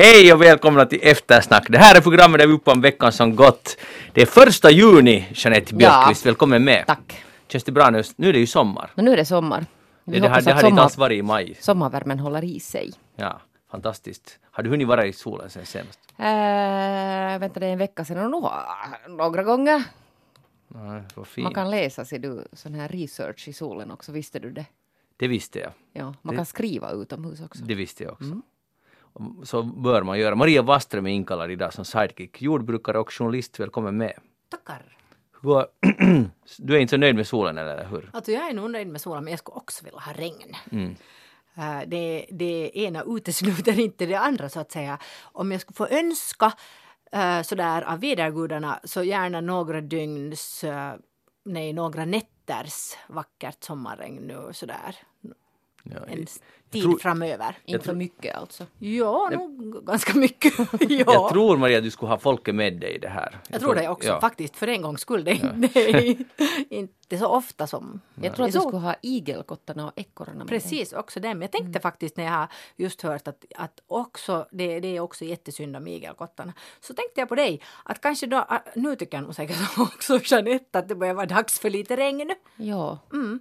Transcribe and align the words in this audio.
Hej 0.00 0.32
och 0.32 0.42
välkomna 0.42 0.86
till 0.86 0.98
Eftersnack. 1.02 1.66
Det 1.68 1.78
här 1.78 1.96
är 1.96 2.00
programmet 2.00 2.40
där 2.40 2.46
vi 2.46 2.52
uppe 2.52 2.70
om 2.70 2.80
veckan 2.80 3.12
som 3.12 3.36
gått. 3.36 3.76
Det 4.12 4.22
är 4.22 4.26
första 4.26 4.70
juni, 4.70 5.26
Jeanette 5.34 5.74
Björkqvist. 5.74 6.26
Välkommen 6.26 6.64
med. 6.64 6.84
Tack. 6.86 7.24
Känns 7.48 7.64
det 7.64 7.72
bra 7.72 7.90
nu? 7.90 8.02
Nu 8.16 8.28
är 8.28 8.32
det 8.32 8.38
ju 8.38 8.46
sommar. 8.46 8.90
Men 8.94 9.04
nu 9.04 9.12
är 9.12 9.16
det 9.16 9.24
sommar. 9.24 9.66
Vi 10.04 10.20
Det, 10.20 10.28
hoppas 10.28 10.44
det 10.44 10.50
att 10.50 10.56
har 10.62 10.68
inte 10.68 10.70
sommar, 10.70 10.82
alls 10.82 10.98
varit 10.98 11.18
i 11.18 11.22
maj. 11.22 11.56
sommarvärmen 11.60 12.18
håller 12.18 12.44
i 12.44 12.60
sig. 12.60 12.92
Ja, 13.16 13.40
fantastiskt. 13.70 14.38
Har 14.50 14.62
du 14.62 14.70
hunnit 14.70 14.88
vara 14.88 15.06
i 15.06 15.12
solen 15.12 15.50
sen 15.50 15.66
senast? 15.66 15.98
Äh, 16.18 17.38
vänta, 17.40 17.60
det 17.60 17.66
är 17.66 17.72
en 17.72 17.78
vecka 17.78 18.04
sedan 18.04 18.34
och 18.34 18.50
några 19.08 19.42
gånger. 19.42 19.84
Nej. 20.68 21.02
Man 21.36 21.54
kan 21.54 21.70
läsa, 21.70 22.04
ser 22.04 22.18
du, 22.18 22.44
sån 22.52 22.74
här 22.74 22.88
research 22.88 23.48
i 23.48 23.52
solen 23.52 23.90
också. 23.90 24.12
Visste 24.12 24.38
du 24.38 24.50
det? 24.50 24.64
Det 25.16 25.28
visste 25.28 25.58
jag. 25.58 25.72
Ja, 25.92 26.04
man 26.22 26.32
Det- 26.34 26.36
kan 26.36 26.46
skriva 26.46 26.90
utomhus 26.92 27.40
också. 27.40 27.64
Det 27.64 27.74
visste 27.74 28.02
jag 28.04 28.12
också. 28.12 28.24
Mm. 28.24 28.42
Så 29.44 29.62
bör 29.62 30.02
man 30.02 30.18
göra. 30.18 30.34
Maria 30.34 30.62
Waström 30.62 31.06
är 31.06 31.10
inkallad 31.10 31.50
idag 31.50 31.74
som 31.74 31.84
sidekick. 31.84 32.42
Jordbrukare 32.42 32.98
och 32.98 33.12
journalist. 33.12 33.60
Välkommen 33.60 33.96
med. 33.96 34.12
Tackar. 34.48 34.82
Du 36.58 36.76
är 36.76 36.80
inte 36.80 36.90
så 36.90 36.96
nöjd 36.96 37.16
med 37.16 37.26
solen 37.26 37.58
eller 37.58 37.84
hur? 37.84 38.10
Alltså 38.12 38.32
jag 38.32 38.50
är 38.50 38.54
nog 38.54 38.70
nöjd 38.70 38.88
med 38.88 39.00
solen 39.00 39.24
men 39.24 39.30
jag 39.30 39.38
skulle 39.38 39.54
också 39.56 39.84
vilja 39.84 40.00
ha 40.00 40.12
regn. 40.12 40.56
Mm. 40.72 40.96
Eh, 41.56 41.88
Det, 41.88 42.26
det 42.30 42.70
ena 42.74 43.02
utesluter 43.06 43.80
inte 43.80 44.06
det 44.06 44.14
andra 44.18 44.48
så 44.48 44.60
att 44.60 44.72
säga. 44.72 44.98
Om 45.22 45.52
jag 45.52 45.60
skulle 45.60 45.76
få 45.76 45.86
önska 45.86 46.52
eh, 47.12 47.42
sådär 47.42 47.82
av 47.82 48.00
vädergudarna 48.00 48.80
så 48.84 49.02
gärna 49.02 49.40
några 49.40 49.80
dygns, 49.80 50.64
eh, 50.64 50.92
nej 51.44 51.72
några 51.72 52.04
nätters 52.04 52.96
vackert 53.08 53.64
sommarregn 53.64 54.22
nu 54.26 54.50
sådär. 54.52 54.96
Ja, 55.94 56.00
En 56.06 56.18
jag 56.18 56.28
tid 56.70 56.82
tror- 56.82 56.98
framöver. 56.98 57.58
Inte 57.64 57.84
för 57.84 57.94
mycket 57.94 58.36
alltså. 58.36 58.66
Ja, 58.78 59.30
nog 59.32 59.86
ganska 59.86 60.18
mycket. 60.18 60.52
ja. 60.80 61.04
Jag 61.06 61.28
tror 61.30 61.56
Maria 61.56 61.78
att 61.78 61.84
du 61.84 61.90
skulle 61.90 62.10
ha 62.10 62.18
folket 62.18 62.54
med 62.54 62.80
dig 62.80 62.94
i 62.94 62.98
det 62.98 63.08
här. 63.08 63.38
Jag 63.48 63.60
tror 63.60 63.74
det 63.74 63.88
också 63.88 64.08
ja. 64.08 64.20
faktiskt 64.20 64.56
för 64.56 64.66
en 64.66 64.82
gångs 64.82 65.00
skull. 65.00 65.24
Det, 65.24 65.30
är 65.30 66.16
inte 66.74 67.18
så 67.18 67.26
ofta 67.26 67.66
som 67.66 68.00
Jag 68.22 68.36
tror 68.36 68.46
att 68.46 68.52
du 68.52 68.60
skulle 68.60 68.78
ha 68.78 68.94
igelkottarna 69.02 69.86
och 69.86 69.92
ekorrarna 69.96 70.38
med 70.38 70.46
dig. 70.46 70.60
Precis, 70.60 70.92
också 70.92 71.20
det. 71.20 71.28
Men 71.28 71.42
jag 71.42 71.52
tänkte 71.52 71.80
faktiskt 71.80 72.16
när 72.16 72.24
jag 72.24 72.32
har 72.32 72.48
just 72.76 73.02
hört 73.02 73.28
att, 73.28 73.44
att 73.56 73.80
också, 73.86 74.46
det, 74.50 74.80
det 74.80 74.96
är 74.96 75.00
också 75.00 75.24
jättesynd 75.24 75.76
om 75.76 75.86
igelkottarna. 75.86 76.52
Så 76.80 76.94
tänkte 76.94 77.20
jag 77.20 77.28
på 77.28 77.34
dig, 77.34 77.60
att 77.84 78.00
kanske 78.00 78.26
då, 78.26 78.46
nu 78.74 78.96
tycker 78.96 79.16
jag 79.16 79.24
nog 79.24 79.34
säkert 79.34 79.56
också 79.78 80.20
Jeanette 80.24 80.78
att 80.78 80.88
det 80.88 80.94
börjar 80.94 81.14
vara 81.14 81.26
dags 81.26 81.60
för 81.60 81.70
lite 81.70 81.96
regn. 81.96 82.34
Ja. 82.56 82.98
Mm. 83.12 83.40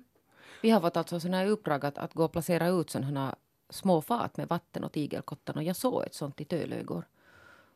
Vi 0.68 0.72
har 0.72 0.82
fått 0.82 0.98
alltså 0.98 1.20
såna 1.20 1.38
här 1.38 1.46
uppdrag 1.46 1.86
att, 1.86 1.98
att 1.98 2.14
gå 2.14 2.24
och 2.24 2.32
placera 2.32 2.68
ut 2.68 2.90
sådana 2.90 3.26
här 3.26 3.36
små 3.70 4.02
fat 4.02 4.38
med 4.38 4.48
vatten 4.48 4.84
åt 4.84 4.98
igelkottarna. 4.98 5.60
Och 5.60 5.64
jag 5.64 5.76
såg 5.76 6.04
ett 6.04 6.14
sånt 6.14 6.42
i 6.42 6.46
Tölö 6.46 6.80
igår. 6.80 7.04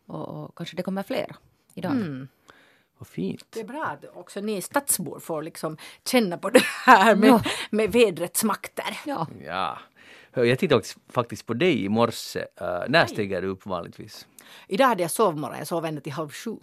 Och, 0.06 0.28
och 0.28 0.58
kanske 0.58 0.78
det 0.78 0.84
kommer 0.84 1.04
flera 1.04 1.36
idag. 1.74 1.92
Mm. 1.92 2.28
Vad 2.98 3.08
fint. 3.08 3.46
Det 3.50 3.60
är 3.60 3.64
bra 3.64 3.86
att 3.86 4.18
också 4.18 4.40
ni 4.40 4.62
stadsbor 4.62 5.20
får 5.20 5.42
liksom 5.44 5.78
känna 6.06 6.38
på 6.38 6.50
det 6.50 6.64
här 6.86 7.16
med, 7.16 7.30
Ja. 7.30 7.42
med 7.70 7.92
vädrets 7.92 8.44
makter. 8.44 9.00
Ja. 9.06 9.28
Ja. 9.46 9.78
Jag 10.34 10.60
tittade 10.60 10.84
faktiskt 11.10 11.46
på 11.46 11.54
dig 11.54 11.86
i 11.86 11.90
morse. 11.90 12.40
Uh, 12.40 12.84
när 12.88 13.06
stiger 13.06 13.42
du 13.42 13.48
upp 13.48 13.66
vanligtvis? 13.66 14.28
Idag 14.68 14.86
hade 14.86 15.02
jag 15.02 15.12
sovmorgon, 15.12 15.58
jag 15.58 15.68
sov 15.68 15.86
ända 15.86 16.02
till 16.02 16.14
halv 16.14 16.30
sju. 16.30 16.56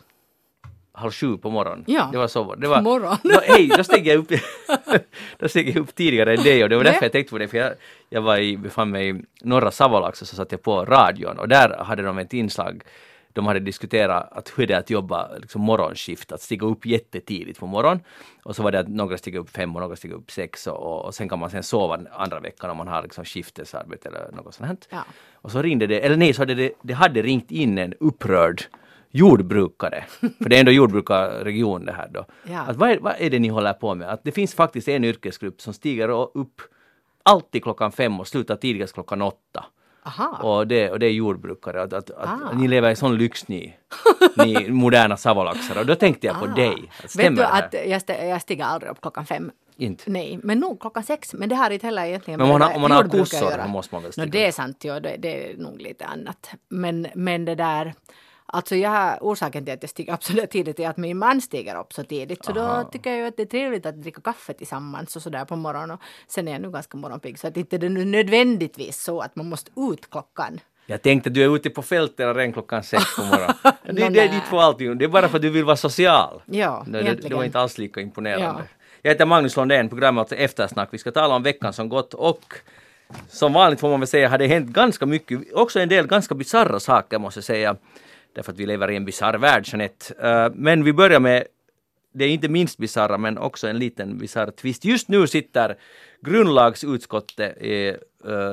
Halv 0.98 1.12
sju 1.12 1.36
på 1.36 1.50
morgonen? 1.50 1.84
Ja. 1.86 2.08
Det 2.12 2.18
var 2.18 2.28
så. 2.28 2.54
Det 2.54 2.68
var, 2.68 2.76
På 2.76 2.82
morgonen. 2.82 3.18
Nå, 3.24 3.40
hej, 3.44 3.70
då 3.76 3.84
steg 3.84 4.06
jag 4.06 4.16
upp, 4.16 4.28
då 5.38 5.48
steg 5.48 5.68
jag 5.68 5.76
upp 5.76 5.94
tidigare 5.94 6.34
än 6.34 6.42
dig 6.42 6.62
och 6.62 6.68
det 6.68 6.76
var 6.76 6.84
därför 6.84 7.04
jag 7.04 7.12
tänkte 7.12 7.30
på 7.30 7.38
det. 7.38 7.48
För 7.48 7.58
jag, 7.58 7.72
jag 8.08 8.22
var 8.22 8.38
i, 8.38 8.56
befann 8.56 8.90
mig 8.90 9.10
i 9.10 9.22
norra 9.42 9.70
Savolax 9.70 10.22
och 10.22 10.28
så 10.28 10.36
satt 10.36 10.52
jag 10.52 10.62
på 10.62 10.84
radion 10.84 11.38
och 11.38 11.48
där 11.48 11.84
hade 11.84 12.02
de 12.02 12.18
ett 12.18 12.32
inslag 12.32 12.82
de 13.38 13.46
hade 13.46 13.60
diskuterat 13.60 14.32
att 14.32 14.52
hur 14.56 14.66
det 14.66 14.74
är 14.74 14.78
att 14.78 14.90
jobba 14.90 15.28
liksom 15.36 15.62
morgonskift, 15.62 16.32
att 16.32 16.40
stiga 16.40 16.66
upp 16.66 16.86
jättetidigt 16.86 17.58
på 17.58 17.66
morgonen. 17.66 18.00
Och 18.42 18.56
så 18.56 18.62
var 18.62 18.72
det 18.72 18.80
att 18.80 18.88
några 18.88 19.18
stiger 19.18 19.38
upp 19.38 19.50
fem 19.50 19.76
och 19.76 19.82
några 19.82 19.96
stiger 19.96 20.14
upp 20.14 20.30
sex 20.30 20.66
och, 20.66 21.04
och 21.04 21.14
sen 21.14 21.28
kan 21.28 21.38
man 21.38 21.50
sen 21.50 21.62
sova 21.62 22.00
andra 22.12 22.40
veckan 22.40 22.70
om 22.70 22.76
man 22.76 22.88
har 22.88 23.02
liksom 23.02 23.24
skiftesarbete 23.24 24.08
eller 24.08 24.32
något 24.32 24.54
sånt. 24.54 24.88
Ja. 24.90 25.04
Och 25.34 25.50
så 25.50 25.62
ringde 25.62 25.86
det, 25.86 26.00
eller 26.00 26.16
nej, 26.16 26.32
så 26.32 26.42
hade 26.42 26.54
det, 26.54 26.72
det 26.82 26.94
hade 26.94 27.22
ringt 27.22 27.50
in 27.50 27.78
en 27.78 27.94
upprörd 28.00 28.62
jordbrukare, 29.10 30.04
för 30.20 30.48
det 30.48 30.56
är 30.56 30.60
ändå 30.60 30.72
jordbrukarregion 30.72 31.84
det 31.84 31.92
här 31.92 32.08
då. 32.10 32.24
Ja. 32.52 32.60
Att 32.60 32.76
vad, 32.76 32.90
är, 32.90 32.98
vad 32.98 33.14
är 33.18 33.30
det 33.30 33.38
ni 33.38 33.48
håller 33.48 33.72
på 33.72 33.94
med? 33.94 34.08
Att 34.08 34.24
det 34.24 34.32
finns 34.32 34.54
faktiskt 34.54 34.88
en 34.88 35.04
yrkesgrupp 35.04 35.60
som 35.60 35.74
stiger 35.74 36.08
upp 36.38 36.62
alltid 37.22 37.62
klockan 37.62 37.92
fem 37.92 38.20
och 38.20 38.28
slutar 38.28 38.56
tidigast 38.56 38.94
klockan 38.94 39.22
åtta. 39.22 39.64
Aha. 40.02 40.38
Och 40.42 40.66
det, 40.66 40.90
och 40.90 40.98
det 40.98 41.06
är 41.06 41.10
jordbrukare. 41.12 41.82
Att, 41.82 41.92
att, 41.92 42.10
att 42.10 42.28
Ah. 42.28 42.52
Ni 42.54 42.68
lever 42.68 42.90
i 42.90 42.96
sån 42.96 43.16
lyx 43.18 43.48
ni, 43.48 43.76
ni 44.36 44.70
moderna 44.70 45.16
savolaxare. 45.16 45.80
Och 45.80 45.86
då 45.86 45.94
tänkte 45.94 46.26
jag 46.26 46.38
på 46.38 46.44
Ah. 46.44 46.54
dig. 46.54 46.90
Att 47.04 47.16
Vet 47.16 47.36
du 47.36 47.42
att 47.44 47.74
jag, 47.74 47.90
st- 47.92 48.26
jag 48.28 48.42
stiger 48.42 48.64
aldrig 48.64 48.90
upp 48.92 49.00
klockan 49.00 49.26
fem? 49.26 49.50
Inte. 49.76 50.10
Nej, 50.10 50.38
men 50.42 50.58
nog 50.58 50.80
klockan 50.80 51.02
sex. 51.02 51.34
Men 51.34 51.48
det 51.48 51.54
har 51.54 51.70
inte 51.70 51.86
heller 51.86 52.04
egentligen 52.04 52.38
Men 52.38 52.44
om 52.50 52.52
man 52.52 52.62
har- 52.62 52.74
om 52.76 52.80
man 52.82 52.90
har 52.90 53.04
att 53.04 53.10
kossor 53.10 53.58
då 53.62 53.68
måste 53.68 53.94
man 53.94 54.02
väl 54.02 54.08
no, 54.08 54.12
stiga 54.12 54.26
Det 54.26 54.46
är 54.46 54.52
sant, 54.52 54.84
ja, 54.84 55.00
det, 55.00 55.16
det 55.18 55.50
är 55.52 55.56
nog 55.56 55.80
lite 55.80 56.06
annat. 56.06 56.50
Men, 56.68 57.06
men 57.14 57.44
det 57.44 57.54
där... 57.54 57.94
Alltså 58.52 58.76
jag 58.76 58.90
har, 58.90 59.18
orsaken 59.20 59.64
till 59.64 59.74
att 59.74 59.82
jag 59.82 59.90
stiger 59.90 60.14
upp 60.14 60.24
så 60.24 60.32
där 60.32 60.46
tidigt 60.46 60.80
är 60.80 60.88
att 60.88 60.96
min 60.96 61.18
man 61.18 61.40
stiger 61.40 61.80
upp 61.80 61.92
så 61.92 62.04
tidigt. 62.04 62.44
Så 62.44 62.52
Aha. 62.52 62.82
då 62.82 62.90
tycker 62.90 63.10
jag 63.10 63.18
ju 63.18 63.26
att 63.26 63.36
det 63.36 63.42
är 63.42 63.46
trevligt 63.46 63.86
att 63.86 64.02
dricka 64.02 64.20
kaffe 64.20 64.52
tillsammans 64.52 65.16
och 65.16 65.22
sådär 65.22 65.44
på 65.44 65.56
morgonen. 65.56 65.90
Och 65.90 66.00
sen 66.26 66.48
är 66.48 66.52
jag 66.52 66.62
nu 66.62 66.70
ganska 66.70 66.96
morgonpigg 66.96 67.38
så 67.38 67.46
att 67.46 67.56
inte 67.56 67.78
det 67.78 67.86
är 67.86 67.90
nödvändigtvis 67.90 69.02
så 69.02 69.20
att 69.20 69.36
man 69.36 69.48
måste 69.48 69.70
ut 69.76 70.10
klockan. 70.10 70.60
Jag 70.86 71.02
tänkte 71.02 71.30
att 71.30 71.34
du 71.34 71.44
är 71.44 71.56
ute 71.56 71.70
på 71.70 71.82
fältet 71.82 72.36
redan 72.36 72.52
klockan 72.52 72.82
sex 72.82 73.16
på 73.16 73.22
morgonen. 73.22 73.54
det, 73.62 73.92
Nå, 73.92 74.08
det 74.08 74.20
är 74.20 74.28
ditt 74.28 74.44
för. 74.44 74.94
Det 74.94 75.04
är 75.04 75.08
bara 75.08 75.28
för 75.28 75.36
att 75.36 75.42
du 75.42 75.50
vill 75.50 75.64
vara 75.64 75.76
social. 75.76 76.42
Ja, 76.46 76.84
det, 76.86 77.02
det, 77.02 77.14
det 77.14 77.34
var 77.34 77.44
inte 77.44 77.60
alls 77.60 77.78
lika 77.78 78.00
imponerande. 78.00 78.62
Ja. 78.62 78.78
Jag 79.02 79.10
heter 79.10 79.26
Magnus 79.26 79.56
Lundén, 79.56 79.88
programmet 79.88 80.32
Eftersnack. 80.32 80.88
Vi 80.90 80.98
ska 80.98 81.10
tala 81.10 81.34
om 81.34 81.42
veckan 81.42 81.72
som 81.72 81.88
gått 81.88 82.14
och 82.14 82.54
som 83.28 83.52
vanligt 83.52 83.80
får 83.80 83.88
man 83.88 84.00
väl 84.00 84.06
säga 84.06 84.28
har 84.28 84.38
det 84.38 84.46
hänt 84.46 84.68
ganska 84.68 85.06
mycket, 85.06 85.52
också 85.52 85.80
en 85.80 85.88
del 85.88 86.06
ganska 86.06 86.34
bisarra 86.34 86.80
saker 86.80 87.18
måste 87.18 87.38
jag 87.38 87.44
säga. 87.44 87.76
Därför 88.34 88.52
att 88.52 88.58
vi 88.58 88.66
lever 88.66 88.90
i 88.90 88.96
en 88.96 89.04
bisarr 89.04 89.38
värld, 89.38 89.64
Jeanette. 89.66 90.14
Eh, 90.28 90.52
men 90.54 90.84
vi 90.84 90.92
börjar 90.92 91.20
med 91.20 91.44
det 92.12 92.24
är 92.24 92.28
inte 92.28 92.48
minst 92.48 92.78
bisarra 92.78 93.18
men 93.18 93.38
också 93.38 93.68
en 93.68 93.78
liten 93.78 94.18
bisarr 94.18 94.50
twist. 94.50 94.84
Just 94.84 95.08
nu 95.08 95.26
sitter 95.26 95.76
grundlagsutskottet, 96.20 97.56
eh, 97.60 97.94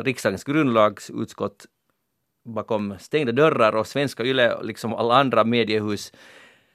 riksdagens 0.03 0.44
grundlagsutskott 0.44 1.66
bakom 2.46 2.96
stängda 3.00 3.31
dörrar 3.31 3.75
och 3.75 3.88
svenska 3.88 4.24
YLE, 4.24 4.63
liksom 4.63 4.94
alla 4.94 5.16
andra 5.16 5.44
mediehus, 5.44 6.13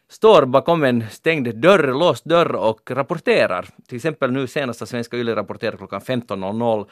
står 0.09 0.47
bakom 0.47 0.84
en 0.84 1.05
stängd 1.11 1.56
dörr, 1.56 1.93
låst 1.93 2.25
dörr 2.25 2.55
och 2.55 2.91
rapporterar. 2.91 3.69
Till 3.88 3.97
exempel 3.97 4.32
nu 4.32 4.47
senaste 4.47 4.87
svenska 4.87 5.17
YLE 5.17 5.37
rapporterar 5.37 5.77
klockan 5.77 6.00
15.00 6.00 6.87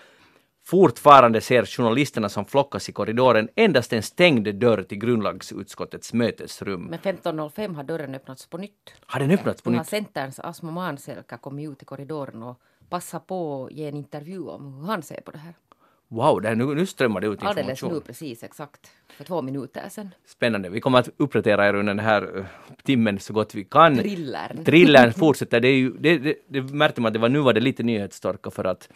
Fortfarande 0.71 1.41
ser 1.41 1.65
journalisterna 1.67 2.29
som 2.29 2.45
flockas 2.45 2.89
i 2.89 2.93
korridoren 2.93 3.49
endast 3.55 3.93
en 3.93 4.03
stängd 4.03 4.55
dörr 4.55 4.83
till 4.83 4.99
grundlagsutskottets 4.99 6.13
mötesrum. 6.13 6.85
Men 6.85 6.99
15.05 6.99 7.75
har 7.75 7.85
dörren 7.85 8.15
öppnats 8.15 8.47
på 8.47 8.59
nytt. 8.59 8.93
Har 9.07 9.21
den 9.21 9.31
öppnats 9.31 9.63
på 9.63 9.71
nytt? 9.71 9.87
Centerns 9.87 10.41
Asmo 10.41 10.71
Manselka 10.71 11.37
kommit 11.39 11.71
ut 11.71 11.83
i 11.83 11.85
korridoren 11.85 12.43
och 12.43 12.61
passat 12.89 13.27
på 13.27 13.65
att 13.65 13.73
ge 13.73 13.89
en 13.89 13.97
intervju 13.97 14.49
om 14.49 14.75
hur 14.75 14.87
han 14.87 15.03
ser 15.03 15.21
på 15.21 15.31
det 15.31 15.39
här. 15.39 15.55
Wow, 16.09 16.43
det 16.43 16.49
här, 16.49 16.55
nu, 16.55 16.75
nu 16.75 16.87
strömmar 16.87 17.21
det 17.21 17.27
ut 17.27 17.43
Alldeles 17.43 17.71
information. 17.71 17.99
nu 17.99 18.01
precis 18.01 18.43
exakt 18.43 18.91
för 19.17 19.25
två 19.25 19.43
minuter 19.43 19.89
sedan. 19.89 20.11
Spännande. 20.27 20.69
Vi 20.69 20.81
kommer 20.81 20.99
att 20.99 21.09
uppdatera 21.17 21.69
er 21.69 21.75
under 21.75 21.95
den 21.95 22.05
här 22.05 22.39
eh, 22.39 22.45
timmen 22.83 23.19
så 23.19 23.33
gott 23.33 23.55
vi 23.55 23.65
kan. 23.65 23.97
Thrillern. 23.97 24.65
Thrillern 24.65 25.13
fortsätter. 25.17 25.61
Det, 25.61 25.69
är 25.69 25.77
ju, 25.77 25.91
det, 25.91 26.19
det, 26.19 26.35
det 26.49 26.63
märkte 26.63 27.01
man 27.01 27.07
att 27.09 27.13
det 27.13 27.19
var, 27.19 27.29
nu 27.29 27.39
var 27.39 27.53
det 27.53 27.61
lite 27.61 27.83
nyhetstorka 27.83 28.51
för 28.51 28.65
att 28.65 28.89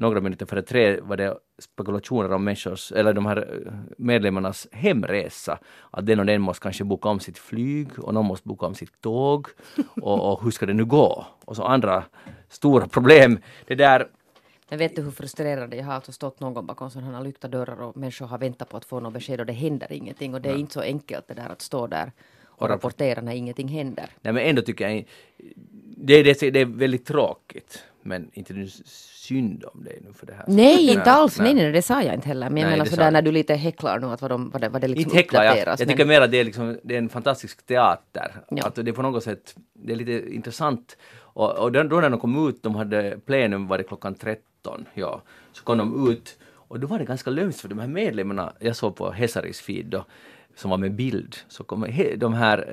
några 0.00 0.20
minuter 0.20 0.46
före 0.46 0.62
tre 0.62 1.00
var 1.00 1.16
det 1.16 1.38
spekulationer 1.58 2.32
om 2.32 2.44
människors, 2.44 2.92
eller 2.92 3.12
de 3.12 3.26
här 3.26 3.36
eh, 3.36 3.72
medlemmarnas 3.98 4.68
hemresa. 4.72 5.58
Att 5.90 6.06
den 6.06 6.20
och 6.20 6.26
den 6.26 6.40
måste 6.40 6.62
kanske 6.62 6.84
boka 6.84 7.08
om 7.08 7.20
sitt 7.20 7.38
flyg 7.38 7.98
och 7.98 8.14
någon 8.14 8.26
måste 8.26 8.48
boka 8.48 8.66
om 8.66 8.74
sitt 8.74 9.00
tåg. 9.00 9.46
Och, 10.02 10.32
och 10.32 10.44
hur 10.44 10.50
ska 10.50 10.66
det 10.66 10.74
nu 10.74 10.84
gå? 10.84 11.26
Och 11.44 11.56
så 11.56 11.62
andra 11.62 12.04
stora 12.48 12.88
problem. 12.88 13.38
Det 13.66 13.74
där 13.74 14.08
Men 14.68 14.78
vet 14.78 14.96
du 14.96 15.02
hur 15.02 15.10
frustrerande 15.10 15.76
jag 15.76 15.84
har 15.84 15.92
alltså 15.92 16.12
stått 16.12 16.40
någon 16.40 16.54
gång 16.54 16.66
bakom 16.66 16.90
sådana 16.90 17.16
här 17.16 17.24
lyckta 17.24 17.48
dörrar 17.48 17.82
och 17.82 17.96
människor 17.96 18.26
har 18.26 18.38
väntat 18.38 18.68
på 18.68 18.76
att 18.76 18.84
få 18.84 19.00
något 19.00 19.12
besked 19.12 19.40
och 19.40 19.46
det 19.46 19.52
händer 19.52 19.92
ingenting 19.92 20.34
och 20.34 20.40
det 20.40 20.50
är 20.50 20.56
inte 20.56 20.72
så 20.72 20.80
enkelt 20.80 21.28
det 21.28 21.34
där 21.34 21.48
att 21.48 21.62
stå 21.62 21.86
där 21.86 22.12
och 22.44 22.62
Och 22.62 22.68
rapportera 22.68 23.20
när 23.20 23.32
ingenting 23.32 23.68
händer. 23.68 24.06
Nej 24.20 24.32
men 24.32 24.46
ändå 24.46 24.62
tycker 24.62 24.88
jag 24.88 25.04
det, 25.96 26.22
det, 26.22 26.50
det 26.50 26.60
är 26.60 26.64
väldigt 26.64 27.06
tråkigt. 27.06 27.84
Men 28.02 28.30
inte 28.32 28.52
nu 28.54 28.68
synd 28.84 29.64
om 29.74 29.84
dig 29.84 29.98
nu 30.06 30.12
för 30.12 30.26
det 30.26 30.32
här. 30.34 30.44
Nej, 30.48 30.90
inte 30.90 31.10
alls. 31.10 31.38
Nej, 31.38 31.54
nej, 31.54 31.72
det 31.72 31.82
sa 31.82 32.02
jag 32.02 32.14
inte 32.14 32.28
heller. 32.28 32.50
Men 32.50 32.56
jag 32.56 32.68
Nej, 32.68 32.78
menar 32.78 32.90
sådär 32.90 33.04
du. 33.04 33.10
när 33.10 33.22
du 33.22 33.32
lite 33.32 33.54
häcklar 33.54 33.98
nu 33.98 34.06
att 34.06 34.22
vad, 34.22 34.30
de, 34.30 34.50
vad, 34.50 34.60
det, 34.62 34.68
vad 34.68 34.80
det 34.80 34.88
liksom 34.88 35.08
Inte 35.08 35.16
häcklar 35.16 35.44
jag. 35.44 35.58
Jag 35.58 35.78
men- 35.78 35.88
tycker 35.88 36.04
mer 36.04 36.20
att 36.20 36.30
det 36.30 36.40
är, 36.40 36.44
liksom, 36.44 36.78
det 36.82 36.94
är 36.94 36.98
en 36.98 37.08
fantastisk 37.08 37.66
teater. 37.66 38.34
Ja. 38.50 38.66
Att 38.66 38.74
det 38.74 38.88
är 38.88 38.92
på 38.92 39.02
något 39.02 39.24
sätt, 39.24 39.54
det 39.72 39.92
är 39.92 39.96
lite 39.96 40.34
intressant. 40.34 40.96
Och, 41.18 41.58
och 41.58 41.72
då, 41.72 41.82
när 41.82 42.10
de 42.10 42.20
kom 42.20 42.48
ut, 42.48 42.62
de 42.62 42.74
hade 42.74 43.18
plenum 43.26 43.66
var 43.68 43.78
det 43.78 43.84
klockan 43.84 44.14
13, 44.14 44.86
ja. 44.94 45.22
Så 45.52 45.64
kom 45.64 45.78
de 45.78 46.10
ut 46.12 46.38
och 46.70 46.80
då 46.80 46.86
var 46.86 46.98
det 46.98 47.04
ganska 47.04 47.30
lömskt 47.30 47.60
för 47.60 47.68
de 47.68 47.78
här 47.78 47.86
medlemmarna, 47.86 48.52
jag 48.60 48.76
såg 48.76 48.96
på 48.96 49.10
Hesaris 49.10 49.60
feed 49.60 49.86
då, 49.86 50.04
som 50.56 50.70
var 50.70 50.78
med 50.78 50.94
bild, 50.94 51.36
så 51.48 51.64
kom 51.64 51.86
de 52.16 52.34
här 52.34 52.68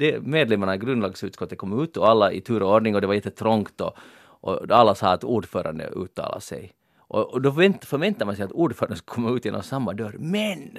eh, 0.00 0.10
medlemmarna 0.20 0.74
i 0.74 0.78
grundlagsutskottet 0.78 1.58
kom 1.58 1.82
ut 1.82 1.96
och 1.96 2.08
alla 2.08 2.32
i 2.32 2.40
tur 2.40 2.62
och 2.62 2.74
ordning 2.74 2.94
och 2.94 3.00
det 3.00 3.06
var 3.06 3.14
jättetrångt 3.14 3.80
och, 3.80 3.96
och 4.42 4.70
alla 4.70 4.94
sa 4.94 5.12
att 5.12 5.24
ordförande 5.24 5.86
uttalade 5.86 6.40
sig. 6.40 6.72
Och, 6.98 7.32
och 7.32 7.42
då 7.42 7.50
vänt, 7.50 7.84
förväntar 7.84 8.26
man 8.26 8.36
sig 8.36 8.44
att 8.44 8.52
ordföranden 8.52 8.98
ska 8.98 9.14
komma 9.14 9.30
ut 9.30 9.44
genom 9.44 9.62
samma 9.62 9.92
dörr. 9.92 10.16
Men! 10.18 10.78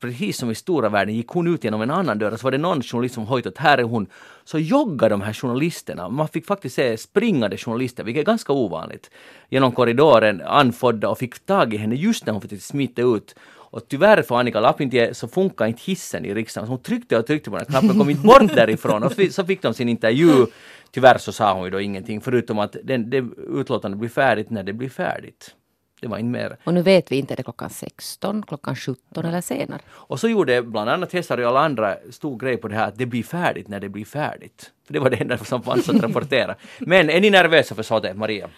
Precis 0.00 0.38
som 0.38 0.50
i 0.50 0.54
stora 0.54 0.88
världen 0.88 1.14
gick 1.14 1.28
hon 1.28 1.54
ut 1.54 1.64
genom 1.64 1.82
en 1.82 1.90
annan 1.90 2.18
dörr 2.18 2.32
och 2.32 2.40
så 2.40 2.44
var 2.44 2.50
det 2.50 2.58
någon 2.58 2.82
journalist 2.82 3.14
som 3.14 3.26
hojtade 3.26 3.54
att 3.54 3.58
här 3.58 3.78
är 3.78 3.82
hon. 3.82 4.06
Så 4.44 4.58
joggade 4.58 5.14
de 5.14 5.20
här 5.20 5.32
journalisterna, 5.32 6.08
man 6.08 6.28
fick 6.28 6.46
faktiskt 6.46 6.76
se 6.76 6.96
springande 6.96 7.56
journalister, 7.56 8.04
vilket 8.04 8.20
är 8.20 8.26
ganska 8.26 8.52
ovanligt, 8.52 9.10
genom 9.48 9.72
korridoren 9.72 10.42
anfodda 10.42 11.08
och 11.08 11.18
fick 11.18 11.46
tag 11.46 11.74
i 11.74 11.76
henne 11.76 11.94
just 11.94 12.26
när 12.26 12.32
hon 12.32 12.42
försökte 12.42 12.66
smita 12.66 13.02
ut. 13.02 13.34
Och 13.70 13.88
tyvärr 13.88 14.22
för 14.22 14.38
Annika 14.38 14.60
Lapintie 14.60 15.14
så 15.14 15.28
funkar 15.28 15.66
inte 15.66 15.82
hissen 15.84 16.24
i 16.24 16.34
riksdagen. 16.34 16.66
Så 16.66 16.72
hon 16.72 16.82
tryckte 16.82 17.18
och 17.18 17.26
tryckte 17.26 17.50
på 17.50 17.56
den 17.56 17.66
knappen, 17.66 17.98
kom 17.98 18.10
inte 18.10 18.26
bort 18.26 18.54
därifrån 18.54 19.02
och 19.02 19.12
så 19.30 19.44
fick 19.44 19.62
de 19.62 19.74
sin 19.74 19.88
intervju. 19.88 20.46
Tyvärr 20.90 21.18
så 21.18 21.32
sa 21.32 21.54
hon 21.54 21.64
ju 21.64 21.70
då 21.70 21.80
ingenting 21.80 22.20
förutom 22.20 22.58
att 22.58 22.76
den, 22.84 23.10
det 23.10 23.24
utlåtandet 23.48 23.98
blir 23.98 24.08
färdigt 24.08 24.50
när 24.50 24.62
det 24.62 24.72
blir 24.72 24.88
färdigt. 24.88 25.54
Det 26.00 26.08
var 26.08 26.18
inte 26.18 26.38
mer. 26.38 26.56
Och 26.64 26.74
nu 26.74 26.82
vet 26.82 27.12
vi 27.12 27.16
inte, 27.16 27.34
är 27.34 27.36
det 27.36 27.42
klockan 27.42 27.70
16, 27.70 28.42
klockan 28.42 28.76
17 28.76 29.24
eller 29.26 29.40
senare? 29.40 29.80
Och 29.88 30.20
så 30.20 30.28
gjorde 30.28 30.62
bland 30.62 30.90
annat 30.90 31.12
Hesari 31.12 31.44
och 31.44 31.48
alla 31.48 31.60
andra 31.60 31.96
stor 32.10 32.38
grej 32.38 32.56
på 32.56 32.68
det 32.68 32.74
här 32.74 32.88
att 32.88 32.98
det 32.98 33.06
blir 33.06 33.22
färdigt 33.22 33.68
när 33.68 33.80
det 33.80 33.88
blir 33.88 34.04
färdigt. 34.04 34.70
För 34.86 34.92
det 34.92 35.00
var 35.00 35.10
det 35.10 35.16
enda 35.16 35.38
som 35.38 35.62
fanns 35.62 35.88
att 35.88 36.02
rapportera. 36.02 36.54
Men 36.78 37.10
är 37.10 37.20
ni 37.20 37.30
nervösa 37.30 37.74
för 37.74 37.82
sådant, 37.82 38.18
Maria? 38.18 38.48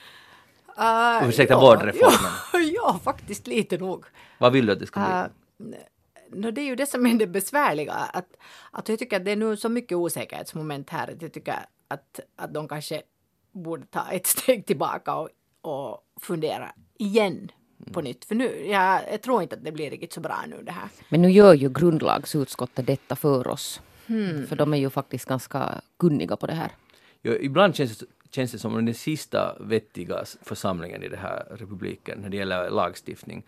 Uh, 0.78 1.28
Ursäkta 1.28 1.60
vårdreformen. 1.60 2.32
Ja, 2.52 2.58
ja, 2.74 3.00
faktiskt 3.04 3.46
lite 3.46 3.78
nog. 3.78 4.04
Vad 4.40 4.52
vill 4.52 4.66
du 4.66 4.72
att 4.72 4.78
det 4.78 4.86
ska 4.86 5.00
bli? 5.00 5.66
Uh, 5.66 5.74
no, 6.30 6.50
det 6.50 6.60
är 6.60 6.66
ju 6.66 6.76
det 6.76 6.86
som 6.86 7.06
är 7.06 7.14
det 7.14 7.26
besvärliga. 7.26 7.92
Att, 7.92 8.36
att 8.70 8.88
jag 8.88 8.98
tycker 8.98 9.16
att 9.16 9.24
det 9.24 9.30
är 9.30 9.36
nu 9.36 9.56
så 9.56 9.68
mycket 9.68 9.96
osäkerhetsmoment 9.96 10.90
här 10.90 11.10
att 11.12 11.22
jag 11.22 11.32
tycker 11.32 11.54
att, 11.88 12.20
att 12.36 12.54
de 12.54 12.68
kanske 12.68 13.02
borde 13.52 13.86
ta 13.86 14.10
ett 14.10 14.26
steg 14.36 14.66
tillbaka 14.66 15.14
och, 15.14 15.28
och 15.60 16.04
fundera 16.20 16.72
igen 16.98 17.50
på 17.92 18.00
nytt. 18.00 18.24
För 18.24 18.34
nu, 18.34 18.66
jag, 18.66 19.02
jag 19.12 19.22
tror 19.22 19.42
inte 19.42 19.56
att 19.56 19.64
det 19.64 19.72
blir 19.72 19.90
riktigt 19.90 20.12
så 20.12 20.20
bra 20.20 20.44
nu 20.46 20.62
det 20.62 20.72
här. 20.72 20.88
Men 21.08 21.22
nu 21.22 21.30
gör 21.30 21.54
ju 21.54 21.68
grundlagsutskottet 21.68 22.86
detta 22.86 23.16
för 23.16 23.48
oss. 23.48 23.80
För 24.48 24.56
de 24.56 24.74
är 24.74 24.78
ju 24.78 24.90
faktiskt 24.90 25.24
ganska 25.24 25.80
kunniga 25.96 26.36
på 26.36 26.46
det 26.46 26.54
här. 26.54 26.70
Jo, 27.22 27.32
ibland 27.40 27.76
känns 27.76 27.98
det, 27.98 28.06
känns 28.30 28.52
det 28.52 28.58
som 28.58 28.84
den 28.84 28.94
sista 28.94 29.56
vettiga 29.60 30.24
församlingen 30.42 31.02
i 31.02 31.08
den 31.08 31.18
här 31.18 31.46
republiken 31.50 32.18
när 32.18 32.28
det 32.28 32.36
gäller 32.36 32.70
lagstiftning. 32.70 33.44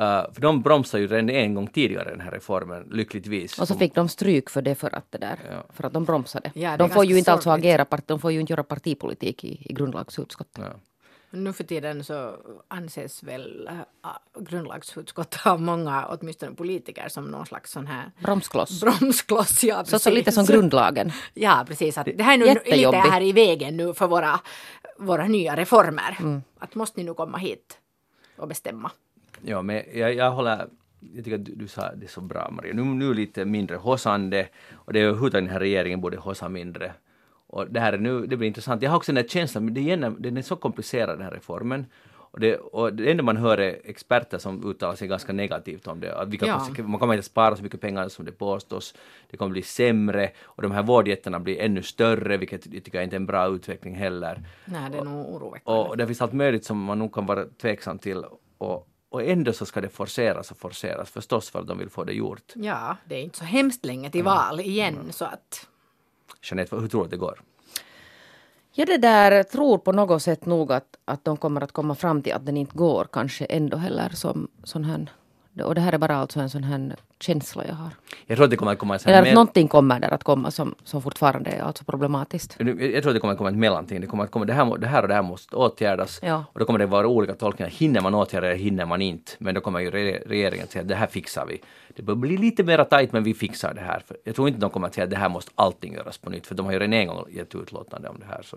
Uh, 0.00 0.32
för 0.32 0.40
de 0.40 0.62
bromsade 0.62 1.02
ju 1.02 1.06
redan 1.08 1.30
en 1.30 1.54
gång 1.54 1.66
tidigare 1.66 2.10
den 2.10 2.20
här 2.20 2.30
reformen, 2.30 2.88
lyckligtvis. 2.90 3.58
Och 3.58 3.68
så 3.68 3.74
fick 3.74 3.94
de 3.94 4.08
stryk 4.08 4.50
för 4.50 4.62
det 4.62 4.74
för 4.74 4.94
att 4.94 5.12
det 5.12 5.18
där, 5.18 5.38
Ja. 5.50 5.64
för 5.72 5.84
att 5.84 5.92
de 5.92 6.04
bromsade. 6.04 6.50
Ja, 6.54 6.76
de 6.76 6.90
får 6.90 7.04
ju 7.04 7.18
inte 7.18 7.32
alltså 7.32 7.50
agera, 7.50 7.86
de 8.06 8.20
får 8.20 8.32
ju 8.32 8.40
inte 8.40 8.52
göra 8.52 8.62
partipolitik 8.62 9.44
i, 9.44 9.66
i 9.70 9.72
grundlagsutskottet. 9.72 10.64
Ja. 10.64 10.72
Nu 11.30 11.52
för 11.52 11.64
tiden 11.64 12.04
så 12.04 12.36
anses 12.68 13.22
väl 13.22 13.68
äh, 14.04 14.10
grundlagsutskottet 14.40 15.46
av 15.46 15.60
många, 15.60 16.06
åtminstone 16.06 16.54
politiker, 16.54 17.08
som 17.08 17.24
någon 17.24 17.46
slags 17.46 17.70
sån 17.72 17.86
här 17.86 18.10
Bromskloss. 18.22 18.80
bromskloss. 18.80 19.64
Ja, 19.64 19.84
Så, 19.84 19.98
så 19.98 20.10
lite 20.10 20.32
som 20.32 20.42
precis. 20.42 20.54
grundlagen. 20.54 21.12
Ja, 21.34 21.64
precis. 21.68 21.98
Att 21.98 22.06
det 22.14 22.22
här 22.22 22.34
är 22.34 22.38
nu 22.38 22.76
lite 22.76 22.96
här 22.96 23.20
i 23.20 23.32
vägen 23.32 23.76
nu 23.76 23.94
för 23.94 24.06
våra, 24.06 24.40
våra 24.98 25.26
nya 25.26 25.56
reformer. 25.56 26.16
Mm. 26.20 26.42
Att 26.58 26.74
måste 26.74 27.00
ni 27.00 27.06
nu 27.06 27.14
komma 27.14 27.38
hit 27.38 27.78
och 28.36 28.48
bestämma. 28.48 28.90
Ja, 29.46 29.62
men 29.62 29.82
jag, 29.94 30.14
jag 30.14 30.30
håller 30.30 30.68
jag 31.14 31.24
tycker 31.24 31.38
att 31.38 31.44
du, 31.44 31.54
du 31.54 31.68
sa 31.68 31.92
det 31.94 32.08
så 32.08 32.20
bra 32.20 32.50
Maria. 32.50 32.74
Nu, 32.74 32.84
nu 32.84 33.14
lite 33.14 33.44
mindre 33.44 33.76
hossande 33.76 34.48
och 34.74 34.92
det 34.92 35.00
är 35.00 35.12
hur 35.14 35.30
den 35.30 35.48
här 35.48 35.60
regeringen 35.60 36.00
borde 36.00 36.16
hossa 36.16 36.48
mindre. 36.48 36.92
Och 37.46 37.66
det 37.70 37.80
här 37.80 37.92
är 37.92 37.98
nu, 37.98 38.26
det 38.26 38.36
blir 38.36 38.48
intressant. 38.48 38.82
Jag 38.82 38.90
har 38.90 38.96
också 38.96 39.12
den 39.12 39.22
här 39.22 39.28
känslan, 39.28 39.64
men 39.64 39.74
det 39.74 39.90
är, 39.90 39.96
den 40.18 40.36
är 40.36 40.42
så 40.42 40.56
komplicerad 40.56 41.18
den 41.18 41.24
här 41.24 41.30
reformen. 41.30 41.86
Och 42.34 42.40
det, 42.40 42.56
och 42.56 42.94
det 42.94 43.10
enda 43.10 43.22
man 43.22 43.36
hör 43.36 43.58
är 43.58 43.76
experter 43.84 44.38
som 44.38 44.70
uttalar 44.70 44.94
sig 44.94 45.08
ganska 45.08 45.32
negativt 45.32 45.86
om 45.86 46.00
det. 46.00 46.18
Att 46.18 46.28
vilka 46.28 46.46
Ja. 46.46 46.68
man 46.78 47.00
kommer 47.00 47.14
inte 47.14 47.26
spara 47.26 47.56
så 47.56 47.62
mycket 47.62 47.80
pengar 47.80 48.08
som 48.08 48.24
det 48.24 48.32
påstås. 48.32 48.94
Det 49.30 49.36
kommer 49.36 49.52
bli 49.52 49.62
sämre 49.62 50.30
och 50.42 50.62
de 50.62 50.72
här 50.72 50.82
vårdjättarna 50.82 51.40
blir 51.40 51.60
ännu 51.60 51.82
större, 51.82 52.36
vilket 52.36 52.66
jag 52.74 52.84
tycker 52.84 53.00
inte 53.02 53.16
är 53.16 53.20
en 53.20 53.26
bra 53.26 53.48
utveckling 53.48 53.94
heller. 53.94 54.42
Nej, 54.64 54.90
det 54.90 54.98
är 54.98 55.04
nog 55.04 55.28
oroväckande. 55.34 55.80
Och 55.80 55.96
det 55.96 56.06
finns 56.06 56.22
allt 56.22 56.32
möjligt 56.32 56.64
som 56.64 56.82
man 56.84 56.98
nog 56.98 57.14
kan 57.14 57.26
vara 57.26 57.44
tveksam 57.44 57.98
till. 57.98 58.24
Och, 58.58 58.88
och 59.14 59.22
ändå 59.22 59.52
så 59.52 59.66
ska 59.66 59.80
det 59.80 59.88
forceras 59.88 60.50
och 60.50 60.56
forceras 60.56 61.10
förstås 61.10 61.50
för 61.50 61.58
att 61.58 61.66
de 61.66 61.78
vill 61.78 61.90
få 61.90 62.04
det 62.04 62.12
gjort. 62.12 62.52
Ja, 62.54 62.96
det 63.04 63.14
är 63.14 63.22
inte 63.22 63.38
så 63.38 63.44
hemskt 63.44 63.84
länge 63.84 64.10
till 64.10 64.24
val 64.24 64.60
igen 64.60 64.98
så 65.10 65.24
att 65.24 65.66
Jeanette, 66.42 66.76
hur 66.76 66.88
tror 66.88 67.00
du 67.00 67.04
att 67.04 67.10
det 67.10 67.16
går? 67.16 67.42
Jag 68.72 68.86
det 68.86 68.98
där 68.98 69.42
tror 69.42 69.78
på 69.78 69.92
något 69.92 70.22
sätt 70.22 70.46
nog 70.46 70.72
att, 70.72 70.96
att 71.04 71.24
de 71.24 71.36
kommer 71.36 71.60
att 71.60 71.72
komma 71.72 71.94
fram 71.94 72.22
till 72.22 72.32
att 72.32 72.46
den 72.46 72.56
inte 72.56 72.78
går 72.78 73.08
kanske 73.12 73.44
ändå 73.44 73.76
heller 73.76 74.08
som 74.08 74.48
sån 74.64 74.84
här. 74.84 75.10
Och 75.62 75.74
det 75.74 75.80
här 75.80 75.92
är 75.92 75.98
bara 75.98 76.16
alltså 76.16 76.40
en 76.40 76.50
sån 76.50 76.64
här 76.64 76.96
känsla 77.20 77.64
jag 77.66 77.74
har. 77.74 77.90
Jag 78.26 78.36
tror 78.36 78.44
att 78.44 78.50
det 78.50 78.56
kommer 78.56 78.72
att 78.72 78.78
komma 78.78 78.98
Eller 79.04 79.22
att 79.22 79.34
någonting 79.34 79.68
kommer 79.68 80.00
där 80.00 80.14
att 80.14 80.24
komma 80.24 80.50
som, 80.50 80.74
som 80.84 81.02
fortfarande 81.02 81.50
är 81.50 81.62
alltså 81.62 81.84
problematiskt. 81.84 82.56
Jag 82.58 83.02
tror 83.02 83.08
att 83.08 83.14
det 83.14 83.20
kommer 83.20 83.32
att 83.32 83.38
komma 83.38 83.50
ett 83.50 83.56
mellanting. 83.56 84.00
Det 84.00 84.06
kommer 84.06 84.24
att 84.24 84.30
komma 84.30 84.44
det 84.44 84.52
här, 84.52 84.78
det 84.78 84.86
här 84.86 85.02
och 85.02 85.08
det 85.08 85.14
här 85.14 85.22
måste 85.22 85.56
åtgärdas. 85.56 86.20
Ja. 86.22 86.44
Och 86.52 86.58
då 86.60 86.64
kommer 86.66 86.78
det 86.78 86.86
vara 86.86 87.06
olika 87.06 87.34
tolkningar. 87.34 87.70
Hinner 87.70 88.00
man 88.00 88.14
åtgärda 88.14 88.48
det, 88.48 88.54
hinner 88.54 88.86
man 88.86 89.02
inte. 89.02 89.32
Men 89.38 89.54
då 89.54 89.60
kommer 89.60 89.80
ju 89.80 89.90
re- 89.90 90.28
regeringen 90.28 90.64
att 90.64 90.70
säga 90.72 90.82
att 90.82 90.88
det 90.88 90.94
här 90.94 91.06
fixar 91.06 91.46
vi. 91.46 91.60
Det 91.96 92.02
bör 92.02 92.14
bli 92.14 92.36
lite 92.36 92.62
mer 92.64 92.84
tajt 92.84 93.12
men 93.12 93.24
vi 93.24 93.34
fixar 93.34 93.74
det 93.74 93.80
här. 93.80 94.02
För 94.06 94.16
jag 94.24 94.34
tror 94.34 94.48
inte 94.48 94.60
de 94.60 94.70
kommer 94.70 94.86
att 94.86 94.94
säga 94.94 95.04
att 95.04 95.10
det 95.10 95.16
här 95.16 95.28
måste 95.28 95.50
allting 95.54 95.94
göras 95.94 96.18
på 96.18 96.30
nytt. 96.30 96.46
För 96.46 96.54
de 96.54 96.66
har 96.66 96.72
ju 96.72 96.78
redan 96.78 96.92
en 96.92 97.06
gång 97.08 97.24
gett 97.30 97.54
utlåtande 97.54 98.08
om 98.08 98.16
det 98.20 98.26
här. 98.26 98.42
Så, 98.42 98.56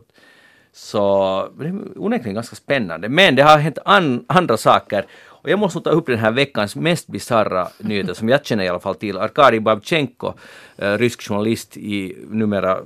så 0.74 1.50
det 1.60 1.68
är 1.68 1.80
onekligen 1.96 2.36
ganska 2.36 2.56
spännande. 2.56 3.10
Men 3.10 3.36
det 3.36 3.44
har 3.44 3.58
hänt 3.58 3.78
an, 3.86 4.26
andra 4.28 4.58
saker. 4.58 5.06
Och 5.48 5.52
jag 5.52 5.60
måste 5.60 5.82
ta 5.82 5.90
upp 5.90 6.06
den 6.06 6.18
här 6.18 6.32
veckans 6.32 6.76
mest 6.76 7.08
bisarra 7.08 7.68
nyheter 7.78 8.14
som 8.14 8.30
jag 8.30 8.46
känner 8.46 8.64
i 8.64 8.68
alla 8.68 8.80
fall 8.80 8.96
till. 8.96 9.18
Arkadij 9.18 9.60
Babchenko, 9.60 10.34
eh, 10.78 10.98
rysk 10.98 11.22
journalist 11.22 11.78
i 11.78 12.18
numera 12.30 12.78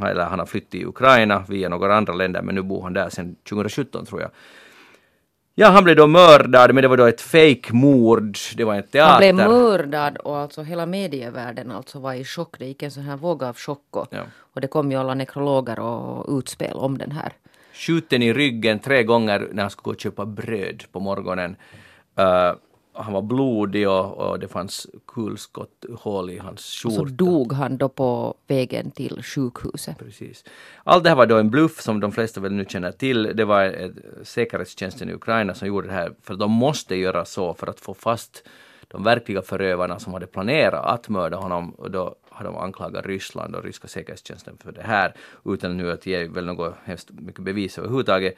eller 0.00 0.24
han 0.24 0.38
har 0.38 0.46
flyttat 0.46 0.70
till 0.70 0.86
Ukraina 0.86 1.44
via 1.48 1.68
några 1.68 1.96
andra 1.96 2.12
länder 2.12 2.42
men 2.42 2.54
nu 2.54 2.62
bor 2.62 2.82
han 2.82 2.92
där 2.92 3.08
sedan 3.08 3.36
2017 3.48 4.06
tror 4.06 4.20
jag. 4.20 4.30
Ja, 5.54 5.68
han 5.68 5.84
blev 5.84 5.96
då 5.96 6.06
mördad 6.06 6.74
men 6.74 6.82
det 6.82 6.88
var 6.88 6.96
då 6.96 7.06
ett 7.06 7.20
fake-mord. 7.20 8.36
Det 8.56 8.64
var 8.64 8.74
en 8.74 8.82
teater. 8.82 9.10
Han 9.10 9.18
blev 9.18 9.34
mördad 9.34 10.16
och 10.16 10.36
alltså 10.38 10.62
hela 10.62 10.86
medievärlden 10.86 11.70
alltså 11.70 11.98
var 11.98 12.14
i 12.14 12.24
chock. 12.24 12.58
Det 12.58 12.66
gick 12.66 12.82
en 12.82 12.90
sån 12.90 13.02
här 13.02 13.16
våg 13.16 13.42
av 13.44 13.56
chock 13.56 13.86
och, 13.90 14.06
Ja. 14.10 14.22
och 14.54 14.60
det 14.60 14.68
kom 14.68 14.90
ju 14.90 14.98
alla 14.98 15.14
nekrologer 15.14 15.80
och 15.80 16.38
utspel 16.38 16.76
om 16.76 16.98
den 16.98 17.12
här. 17.12 17.32
Skjuten 17.80 18.22
i 18.22 18.32
ryggen 18.32 18.78
tre 18.78 19.02
gånger 19.02 19.48
när 19.52 19.62
han 19.62 19.70
skulle 19.70 19.84
gå 19.84 19.90
och 19.90 20.00
köpa 20.00 20.26
bröd 20.26 20.84
på 20.92 21.00
morgonen. 21.00 21.56
Uh, 22.18 22.54
han 22.92 23.12
var 23.12 23.22
blodig 23.22 23.88
och, 23.88 24.18
och 24.18 24.38
det 24.38 24.48
fanns 24.48 24.86
kulskotthål 25.06 26.30
i 26.30 26.38
hans 26.38 26.84
Och 26.84 26.92
så 26.92 26.98
skjorta. 26.98 27.14
dog 27.14 27.52
han 27.52 27.76
då 27.76 27.88
på 27.88 28.34
vägen 28.46 28.90
till 28.90 29.22
sjukhuset. 29.22 29.98
Precis. 29.98 30.44
Allt 30.84 31.04
det 31.04 31.10
här 31.10 31.16
var 31.16 31.26
då 31.26 31.38
en 31.38 31.50
bluff 31.50 31.80
som 31.80 32.00
de 32.00 32.12
flesta 32.12 32.40
väl 32.40 32.52
nu 32.52 32.64
känner 32.68 32.92
till. 32.92 33.32
Det 33.34 33.44
var 33.44 33.92
säkerhetstjänsten 34.22 35.08
i 35.08 35.12
Ukraina 35.12 35.54
som 35.54 35.68
gjorde 35.68 35.88
det 35.88 35.94
här 35.94 36.12
för 36.22 36.34
de 36.34 36.50
måste 36.50 36.96
göra 36.96 37.24
så 37.24 37.54
för 37.54 37.66
att 37.66 37.80
få 37.80 37.94
fast 37.94 38.44
de 38.90 39.04
verkliga 39.04 39.42
förövarna 39.42 39.98
som 39.98 40.12
hade 40.12 40.26
planerat 40.26 40.84
att 40.86 41.08
mörda 41.08 41.36
honom 41.36 41.70
och 41.70 41.90
då 41.90 42.14
har 42.28 42.44
de 42.44 42.56
anklagat 42.56 43.06
Ryssland 43.06 43.54
och 43.56 43.64
ryska 43.64 43.88
säkerhetstjänsten 43.88 44.56
för 44.58 44.72
det 44.72 44.82
här 44.82 45.14
utan 45.44 45.76
nu 45.76 45.92
att 45.92 46.06
ge 46.06 46.28
väl 46.28 46.46
något 46.46 46.74
hemskt 46.84 47.10
mycket 47.10 47.44
bevis 47.44 47.78
överhuvudtaget. 47.78 48.34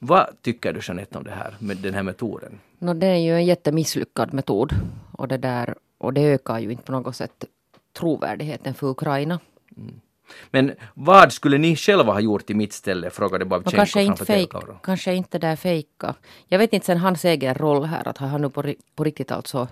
Vad 0.00 0.26
tycker 0.42 0.72
du 0.72 0.80
Jeanette 0.82 1.18
om 1.18 1.24
det 1.24 1.30
här 1.30 1.54
med 1.58 1.76
den 1.76 1.94
här 1.94 2.02
metoden? 2.02 2.60
Nå, 2.78 2.94
det 2.94 3.06
är 3.06 3.16
ju 3.16 3.34
en 3.34 3.46
jättemisslyckad 3.46 4.34
metod. 4.34 4.72
Och 5.12 5.28
det, 5.28 5.36
där, 5.36 5.74
och 5.98 6.12
det 6.12 6.20
ökar 6.20 6.58
ju 6.58 6.70
inte 6.70 6.82
på 6.82 6.92
något 6.92 7.16
sätt 7.16 7.44
trovärdigheten 7.92 8.74
för 8.74 8.86
Ukraina. 8.86 9.40
Men 10.50 10.72
vad 10.94 11.32
skulle 11.32 11.58
ni 11.58 11.76
själva 11.76 12.12
ha 12.12 12.20
gjort 12.20 12.50
i 12.50 12.54
mitt 12.54 12.72
ställe? 12.72 13.10
frågade 13.10 13.44
Och 13.44 13.48
Babchenko 13.48 13.76
kanske 13.76 14.02
inte, 14.02 14.24
TV-kameran. 14.24 14.78
kanske 14.82 15.14
inte 15.14 15.38
där 15.38 15.56
fejka. 15.56 16.14
Jag 16.46 16.58
vet 16.58 16.72
inte 16.72 16.86
sen 16.86 16.98
hans 16.98 17.24
egen 17.24 17.54
roll 17.54 17.84
här, 17.84 18.08
att 18.08 18.18
har 18.18 18.28
han 18.28 18.40
nu 18.40 18.50
på, 18.50 18.74
på 18.94 19.04
riktigt 19.04 19.30
alltså 19.30 19.68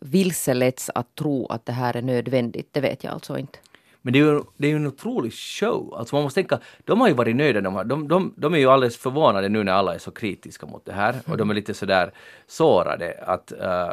vilseletts 0.00 0.90
att 0.94 1.14
tro 1.14 1.46
att 1.46 1.66
det 1.66 1.72
här 1.72 1.96
är 1.96 2.02
nödvändigt. 2.02 2.68
Det 2.72 2.80
vet 2.80 3.04
jag 3.04 3.12
alltså 3.12 3.38
inte. 3.38 3.58
Men 4.02 4.12
det 4.12 4.18
är, 4.18 4.24
ju, 4.24 4.42
det 4.56 4.66
är 4.66 4.70
ju 4.70 4.76
en 4.76 4.86
otrolig 4.86 5.32
show. 5.32 5.94
Alltså 5.98 6.16
man 6.16 6.22
måste 6.22 6.42
tänka, 6.42 6.58
de 6.84 7.00
har 7.00 7.08
ju 7.08 7.14
varit 7.14 7.36
nöjda. 7.36 7.60
De, 7.60 7.74
har, 7.74 7.84
de, 7.84 8.08
de, 8.08 8.34
de 8.36 8.54
är 8.54 8.58
ju 8.58 8.66
alldeles 8.66 8.96
förvånade 8.96 9.48
nu 9.48 9.64
när 9.64 9.72
alla 9.72 9.94
är 9.94 9.98
så 9.98 10.10
kritiska 10.10 10.66
mot 10.66 10.84
det 10.84 10.92
här. 10.92 11.14
Och 11.26 11.36
de 11.36 11.50
är 11.50 11.54
lite 11.54 11.74
sådär 11.74 12.12
sårade 12.46 13.24
att 13.26 13.52
uh, 13.60 13.92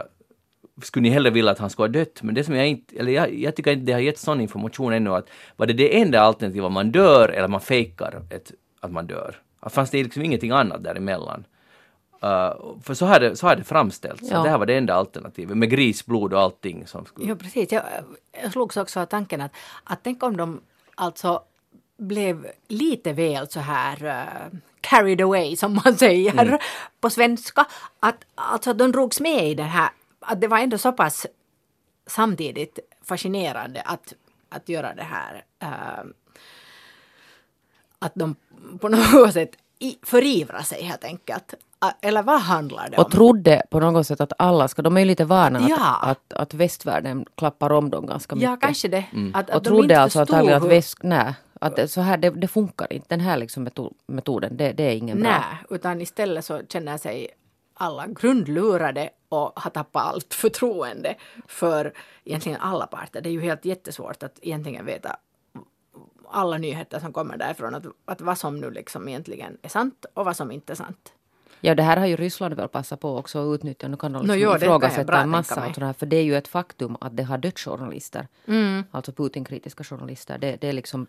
skulle 0.82 1.04
ni 1.04 1.10
hellre 1.10 1.30
vilja 1.30 1.52
att 1.52 1.60
han 1.60 1.70
skulle 1.70 1.88
ha 1.88 1.94
dött? 1.94 2.24
Men 2.24 2.36
det 2.36 2.44
som 2.44 2.56
jag 2.56 2.68
inte, 2.68 2.96
eller 3.00 3.12
jag, 3.12 3.34
jag 3.34 3.56
tycker 3.56 3.72
inte 3.72 3.86
det 3.86 3.94
har 3.94 4.00
gett 4.00 4.20
sån 4.20 4.42
information 4.42 4.94
ännu 4.94 5.16
att 5.16 5.30
var 5.56 5.68
det 5.68 5.74
det 5.74 6.02
enda 6.02 6.22
alternativet, 6.22 6.72
man 6.72 6.92
dör 6.92 7.30
eller 7.30 7.48
man 7.48 7.62
fejkar 7.62 8.22
ett, 8.30 8.52
att 8.80 8.92
man 8.92 9.08
dör? 9.08 9.36
Fanns 9.70 9.90
det 9.90 10.04
liksom 10.04 10.24
ingenting 10.24 10.52
annat 10.52 10.84
däremellan? 10.84 11.46
Uh, 12.24 12.80
för 12.84 12.94
så 12.94 13.06
har 13.06 13.20
det, 13.20 13.36
så 13.36 13.48
har 13.48 13.56
det 13.56 13.64
framställts. 13.64 14.30
Ja. 14.32 14.44
Det 14.44 14.50
här 14.50 14.58
var 14.58 14.66
det 14.66 14.78
enda 14.78 14.94
alternativet 14.94 15.58
med 15.58 15.70
grisblod 15.70 16.34
och 16.34 16.40
allting. 16.40 16.88
Som 16.88 17.06
skulle... 17.06 17.30
Ja, 17.30 17.36
precis. 17.36 17.72
Jag, 17.72 17.84
jag 18.44 18.52
slogs 18.52 18.78
också 18.78 19.00
av 19.00 19.06
tanken 19.06 19.42
att, 19.42 19.52
att 19.84 20.00
tänk 20.04 20.24
om 20.24 20.38
de 20.38 20.62
alltså 20.96 21.42
blev 21.98 22.48
lite 22.68 23.14
väl 23.14 23.50
så 23.50 23.60
här 23.60 24.06
uh, 24.06 24.60
carried 24.82 25.22
away 25.22 25.56
som 25.56 25.82
man 25.86 25.98
säger 25.98 26.32
Mm. 26.32 26.60
på 27.00 27.10
svenska. 27.10 27.66
Att 28.00 28.26
alltså 28.36 28.74
de 28.74 28.92
drogs 28.92 29.20
med 29.20 29.50
i 29.50 29.54
det 29.54 29.64
här, 29.64 29.90
att 30.32 30.42
det 30.42 30.48
var 30.48 30.58
ändå 30.60 30.78
så 30.78 30.92
pass 30.92 31.26
samtidigt 32.08 32.80
fascinerande 33.04 33.82
att, 33.82 34.14
att 34.50 34.70
göra 34.70 34.96
det 34.96 35.04
här. 35.04 35.44
Uh, 35.64 36.12
att 38.00 38.12
de 38.16 38.36
på 38.82 38.90
något 38.90 39.34
sätt 39.34 39.52
i, 39.80 39.98
förivrar 40.04 40.62
sig 40.62 40.84
helt 40.84 41.04
enkelt. 41.04 41.54
Eller 42.02 42.24
vad 42.24 42.42
handlar 42.42 42.90
det 42.90 42.98
om? 42.98 43.04
Och 43.06 43.12
trodde 43.12 43.64
på 43.70 43.80
något 43.80 44.08
sätt 44.08 44.22
att 44.22 44.34
alla 44.38 44.68
ska, 44.68 44.82
de 44.82 44.96
är 44.98 45.02
ju 45.02 45.06
lite 45.06 45.26
vana 45.26 45.60
att, 45.60 45.70
Ja. 45.70 46.00
att, 46.02 46.34
att 46.34 46.54
västvärlden 46.54 47.26
klappar 47.36 47.70
om 47.72 47.90
dem 47.90 48.06
ganska 48.06 48.36
mycket. 48.36 48.50
Ja, 48.50 48.58
kanske 48.62 48.88
det. 48.88 49.06
Att, 49.34 49.50
att 49.50 49.56
och 49.56 49.64
de 49.64 49.68
trodde 49.70 49.84
inte 49.84 50.00
alltså 50.02 50.20
antagligen 50.20 50.58
att 50.58 50.64
hur- 50.64 50.70
väst, 50.70 50.98
nej, 51.04 51.34
att 51.62 51.76
det, 51.76 51.88
så 51.88 52.02
här, 52.02 52.18
det, 52.18 52.30
det 52.30 52.48
funkar 52.48 52.94
inte. 52.94 53.06
Den 53.10 53.20
här 53.20 53.38
liksom 53.38 53.68
meto- 53.68 53.94
metoden, 54.08 54.58
det, 54.58 54.72
det 54.72 54.84
är 54.84 54.96
ingen 54.96 55.22
bra. 55.22 55.30
Nej, 55.32 55.44
utan 55.70 56.02
istället 56.02 56.46
så 56.46 56.62
känner 56.70 56.98
sig 56.98 57.28
alla 57.74 58.08
grundlurade 58.08 59.10
och 59.30 59.60
har 59.60 59.72
tappat 59.72 60.04
allt 60.04 60.34
förtroende 60.34 61.16
för 61.48 61.94
egentligen 62.24 62.62
alla 62.62 62.88
parter. 62.88 63.22
Det 63.22 63.30
är 63.30 63.32
ju 63.32 63.42
helt 63.42 63.66
jättesvårt 63.66 64.24
att 64.24 64.40
egentligen 64.42 64.86
veta 64.86 65.18
alla 66.32 66.58
nyheter 66.58 67.00
som 67.00 67.14
kommer 67.14 67.38
därifrån, 67.38 67.76
att, 67.76 67.86
att 68.06 68.22
vad 68.22 68.38
som 68.38 68.60
nu 68.60 68.72
liksom 68.72 69.08
egentligen 69.08 69.58
är 69.62 69.70
sant 69.70 70.06
och 70.14 70.26
vad 70.26 70.36
som 70.36 70.52
inte 70.52 70.74
är 70.74 70.76
sant. 70.76 71.14
Ja, 71.62 71.76
det 71.76 71.84
här 71.84 71.98
har 71.98 72.06
ju 72.06 72.16
Ryssland 72.16 72.54
väl 72.54 72.68
passat 72.68 73.00
på 73.00 73.18
också 73.18 73.40
att 73.40 73.56
utnyttja. 73.56 73.88
Nu 73.88 73.98
kan 73.98 74.14
de 74.14 74.22
liksom 74.22 74.40
jo, 74.40 74.50
jag 74.50 74.60
bra 74.60 74.68
ifrågasätta 74.68 75.22
en 75.22 75.30
massa 75.30 75.66
av 75.66 75.82
här, 75.82 75.94
för 75.94 76.06
det 76.06 76.18
är 76.18 76.24
ju 76.24 76.38
ett 76.38 76.48
faktum 76.48 76.98
att 77.02 77.18
det 77.18 77.24
har 77.24 77.38
dött 77.38 77.60
journalister. 77.60 78.28
Mm. 78.48 78.84
Alltså 78.92 79.12
Putin-kritiska 79.12 79.84
journalister. 79.84 80.38
Det, 80.38 80.56
det 80.62 80.68
är 80.68 80.74
liksom... 80.74 81.08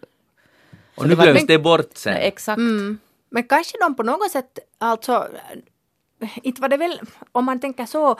Och 0.95 1.09
nu 1.09 1.17
glöms 1.17 1.47
det 1.47 1.59
bort 1.59 1.97
sen. 1.97 2.15
Nej, 2.15 2.29
exakt. 2.29 2.59
Mm. 2.59 2.99
Men 3.31 3.45
kanske 3.45 3.79
de 3.81 3.95
på 3.95 4.03
något 4.03 4.31
sätt, 4.31 4.59
alltså, 4.79 5.29
inte 6.43 6.61
var 6.61 6.69
det 6.69 6.77
väl, 6.77 7.01
om 7.33 7.45
man 7.45 7.61
tänker 7.61 7.87
så, 7.87 8.11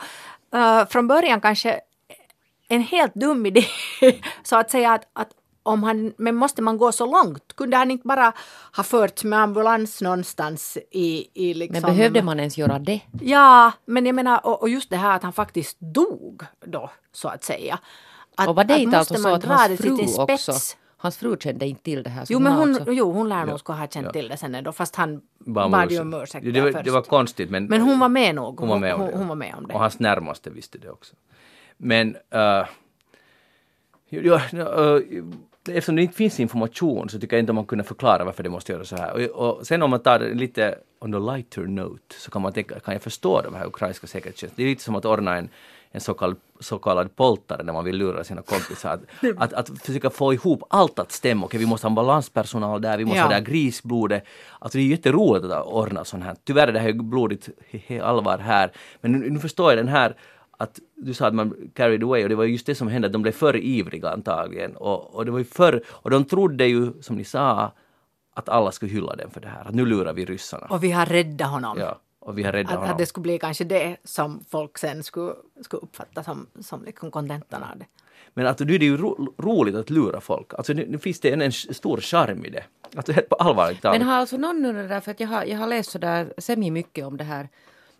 eh, 0.53 0.85
från 0.85 1.07
början 1.07 1.41
kanske 1.41 1.79
en 2.67 2.81
helt 2.81 3.13
dum 3.15 3.45
idé, 3.51 3.65
så 4.43 4.55
att 4.55 4.71
säga 4.71 4.93
att, 4.93 5.03
att 5.13 5.29
om 5.63 5.83
han, 5.83 6.13
men 6.17 6.35
måste 6.35 6.61
man 6.61 6.77
gå 6.77 6.91
så 6.91 7.05
långt? 7.05 7.55
Kunde 7.55 7.77
han 7.77 7.91
inte 7.91 8.07
bara 8.07 8.33
ha 8.75 8.83
förts 8.83 9.23
med 9.23 9.39
ambulans 9.39 10.01
någonstans 10.01 10.77
i, 10.91 11.27
i 11.33 11.53
liksom... 11.53 11.81
Men 11.81 11.95
behövde 11.95 12.23
man 12.23 12.39
ens 12.39 12.57
göra 12.57 12.79
det? 12.79 13.01
Ja, 13.21 13.71
men 13.85 14.05
jag 14.05 14.15
menar, 14.15 14.45
och, 14.45 14.61
och 14.61 14.69
just 14.69 14.89
det 14.89 14.97
här 14.97 15.15
att 15.15 15.23
han 15.23 15.33
faktiskt 15.33 15.77
dog 15.79 16.43
då, 16.65 16.89
så 17.11 17.27
att 17.27 17.43
säga. 17.43 17.79
Att, 18.35 18.47
och 18.47 18.55
var 18.55 18.63
det 18.63 18.79
inte 18.79 18.97
alltså 18.97 19.15
så 19.15 19.29
att 19.33 19.43
hans 19.43 19.81
fru 19.81 19.97
också? 20.17 20.53
Hans 21.01 21.17
fru 21.17 21.37
kände 21.39 21.65
inte 21.65 21.83
till 21.83 22.03
det 22.03 22.09
här? 22.09 22.25
Jo, 22.29 22.39
men 22.39 22.53
hon, 22.53 22.79
jo, 22.87 23.11
hon 23.11 23.29
lär 23.29 23.45
nog 23.45 23.59
ska 23.59 23.73
ha 23.73 23.87
känt 23.87 24.05
Ja. 24.05 24.11
till 24.11 24.27
det 24.27 24.37
sen 24.37 24.55
ändå, 24.55 24.71
fast 24.71 24.95
han 24.95 25.21
bad 25.39 25.91
ju 25.91 25.99
om 25.99 26.13
ursäkt 26.13 26.53
det, 26.53 26.61
var, 26.61 26.71
först. 26.71 26.85
det 26.85 26.91
var 26.91 27.01
konstigt 27.01 27.49
men, 27.49 27.65
Men 27.65 27.81
hon 27.81 27.99
var 27.99 28.09
med 28.09 28.35
nog. 28.35 28.59
hon 28.59 28.69
var 28.69 28.79
med 28.79 28.93
hon, 28.93 29.13
hon 29.13 29.27
var 29.27 29.35
med 29.35 29.55
om 29.57 29.67
det. 29.67 29.73
Och 29.73 29.79
hans 29.79 29.99
närmaste 29.99 30.49
visste 30.49 30.77
det 30.77 30.89
också. 30.89 31.15
Men 31.77 32.15
uh, 32.35 32.65
ja, 34.09 34.41
uh, 34.53 35.23
eftersom 35.69 35.95
det 35.95 36.01
inte 36.01 36.15
finns 36.15 36.39
information 36.39 37.09
så 37.09 37.19
tycker 37.19 37.35
jag 37.35 37.43
inte 37.43 37.53
man 37.53 37.65
kunde 37.65 37.83
förklara 37.83 38.23
varför 38.23 38.43
det 38.43 38.49
måste 38.49 38.71
göra 38.71 38.85
så 38.85 38.95
här. 38.95 39.13
Och, 39.13 39.57
och 39.57 39.67
sen 39.67 39.81
om 39.81 39.89
man 39.89 39.99
tar 39.99 40.19
det 40.19 40.33
lite 40.33 40.75
on 40.99 41.11
the 41.11 41.19
lighter 41.19 41.61
note 41.61 42.15
så 42.17 42.31
kan 42.31 42.41
man 42.41 42.53
tänka, 42.53 42.79
kan 42.79 42.93
jag 42.93 43.01
förstå 43.01 43.41
de 43.41 43.55
här 43.55 43.65
ukrainska 43.65 44.07
säkerhetstjänsterna? 44.07 44.55
Det 44.55 44.63
är 44.63 44.69
lite 44.69 44.83
som 44.83 44.95
att 44.95 45.05
ordna 45.05 45.37
en, 45.37 45.49
en 45.91 46.01
så 46.01 46.13
kallad, 46.13 46.37
så 46.59 46.77
kallad 46.79 47.15
poltare 47.15 47.63
när 47.63 47.73
man 47.73 47.85
vill 47.85 47.95
lura 47.97 48.23
sina 48.23 48.41
kompisar. 48.41 48.93
Att, 48.93 49.03
att, 49.37 49.53
att 49.53 49.79
försöka 49.81 50.09
få 50.09 50.33
ihop 50.33 50.63
allt 50.69 50.99
att 50.99 51.11
stämma. 51.11 51.45
Okej, 51.45 51.59
vi 51.59 51.65
måste 51.65 51.87
ha 51.87 51.89
ambulanspersonal 51.89 52.81
där, 52.81 52.97
vi 52.97 53.05
måste 53.05 53.17
Ja. 53.17 53.23
ha 53.23 53.29
det 53.29 53.35
här 53.35 53.41
grisblodet. 53.41 54.23
Alltså 54.59 54.77
det 54.77 54.83
är 54.83 54.87
jätteroligt 54.87 55.45
att 55.45 55.65
ordna 55.65 56.05
sånt 56.05 56.23
här. 56.23 56.35
Tyvärr 56.43 56.67
är 56.67 56.71
det 56.71 56.79
här 56.79 56.93
blodigt 56.93 57.49
allvar 58.03 58.37
här. 58.37 58.71
Men 59.01 59.11
nu, 59.11 59.29
nu 59.29 59.39
förstår 59.39 59.71
jag 59.71 59.77
den 59.77 59.87
här 59.87 60.15
att 60.57 60.79
du 60.95 61.13
sa 61.13 61.27
att 61.27 61.33
man 61.33 61.53
carried 61.75 62.03
away 62.03 62.23
och 62.23 62.29
det 62.29 62.35
var 62.35 62.43
just 62.45 62.65
det 62.65 62.75
som 62.75 62.87
hände, 62.87 63.05
att 63.05 63.13
de 63.13 63.21
blev 63.21 63.31
för 63.31 63.55
ivriga 63.55 64.09
antagligen. 64.09 64.75
Och, 64.75 65.15
och 65.15 65.25
det 65.25 65.31
var 65.31 65.39
ju 65.39 65.45
förr, 65.45 65.83
och 65.89 66.09
de 66.09 66.25
trodde 66.25 66.65
ju, 66.65 67.01
som 67.01 67.15
ni 67.15 67.23
sa, 67.23 67.71
att 68.33 68.49
alla 68.49 68.71
skulle 68.71 68.91
hylla 68.91 69.15
dem 69.15 69.31
för 69.31 69.41
det 69.41 69.47
här. 69.47 69.67
Att 69.67 69.75
nu 69.75 69.85
lurar 69.85 70.13
vi 70.13 70.25
ryssarna. 70.25 70.67
Och 70.69 70.83
vi 70.83 70.91
har 70.91 71.05
räddat 71.05 71.49
honom. 71.49 71.77
Ja, 71.79 71.99
och 72.21 72.37
vi 72.37 72.43
har 72.43 72.51
räddat 72.51 72.71
Att, 72.71 72.77
honom. 72.79 72.91
att 72.91 72.97
det 72.97 73.05
skulle 73.05 73.21
bli 73.21 73.39
kanske 73.39 73.63
det 73.63 73.97
som 74.03 74.43
folk 74.49 74.77
sen 74.77 75.03
skulle, 75.03 75.33
skulle 75.61 75.81
uppfatta 75.81 76.23
som, 76.23 76.47
som 76.59 76.83
liksom 76.83 77.11
kontentan 77.11 77.63
av 77.63 77.79
det. 77.79 77.85
Men 78.33 78.47
att 78.47 78.59
nu 78.59 78.75
är 78.75 78.79
det 78.79 78.85
ju 78.85 78.97
ro, 78.97 79.33
roligt 79.37 79.75
att 79.75 79.89
lura 79.89 80.21
folk. 80.21 80.53
Alltså 80.53 80.73
nu, 80.73 80.85
nu 80.89 80.97
finns 80.97 81.19
det 81.19 81.31
en, 81.31 81.41
en 81.41 81.51
stor 81.51 81.97
charm 81.97 82.45
i 82.45 82.49
det. 82.49 82.63
Alltså 82.95 83.11
helt 83.11 83.29
på 83.29 83.35
allvarligt 83.35 83.81
talat. 83.81 83.99
Men 83.99 84.07
har 84.07 84.15
alltså 84.15 84.37
någon 84.37 84.63
det 84.63 84.87
där, 84.87 84.99
för 84.99 85.11
att 85.11 85.19
jag 85.19 85.27
har, 85.27 85.45
jag 85.45 85.57
har 85.57 85.67
läst 85.67 85.91
sådär 85.91 86.33
semi 86.37 86.71
mycket 86.71 87.05
om 87.05 87.17
det 87.17 87.23
här. 87.23 87.49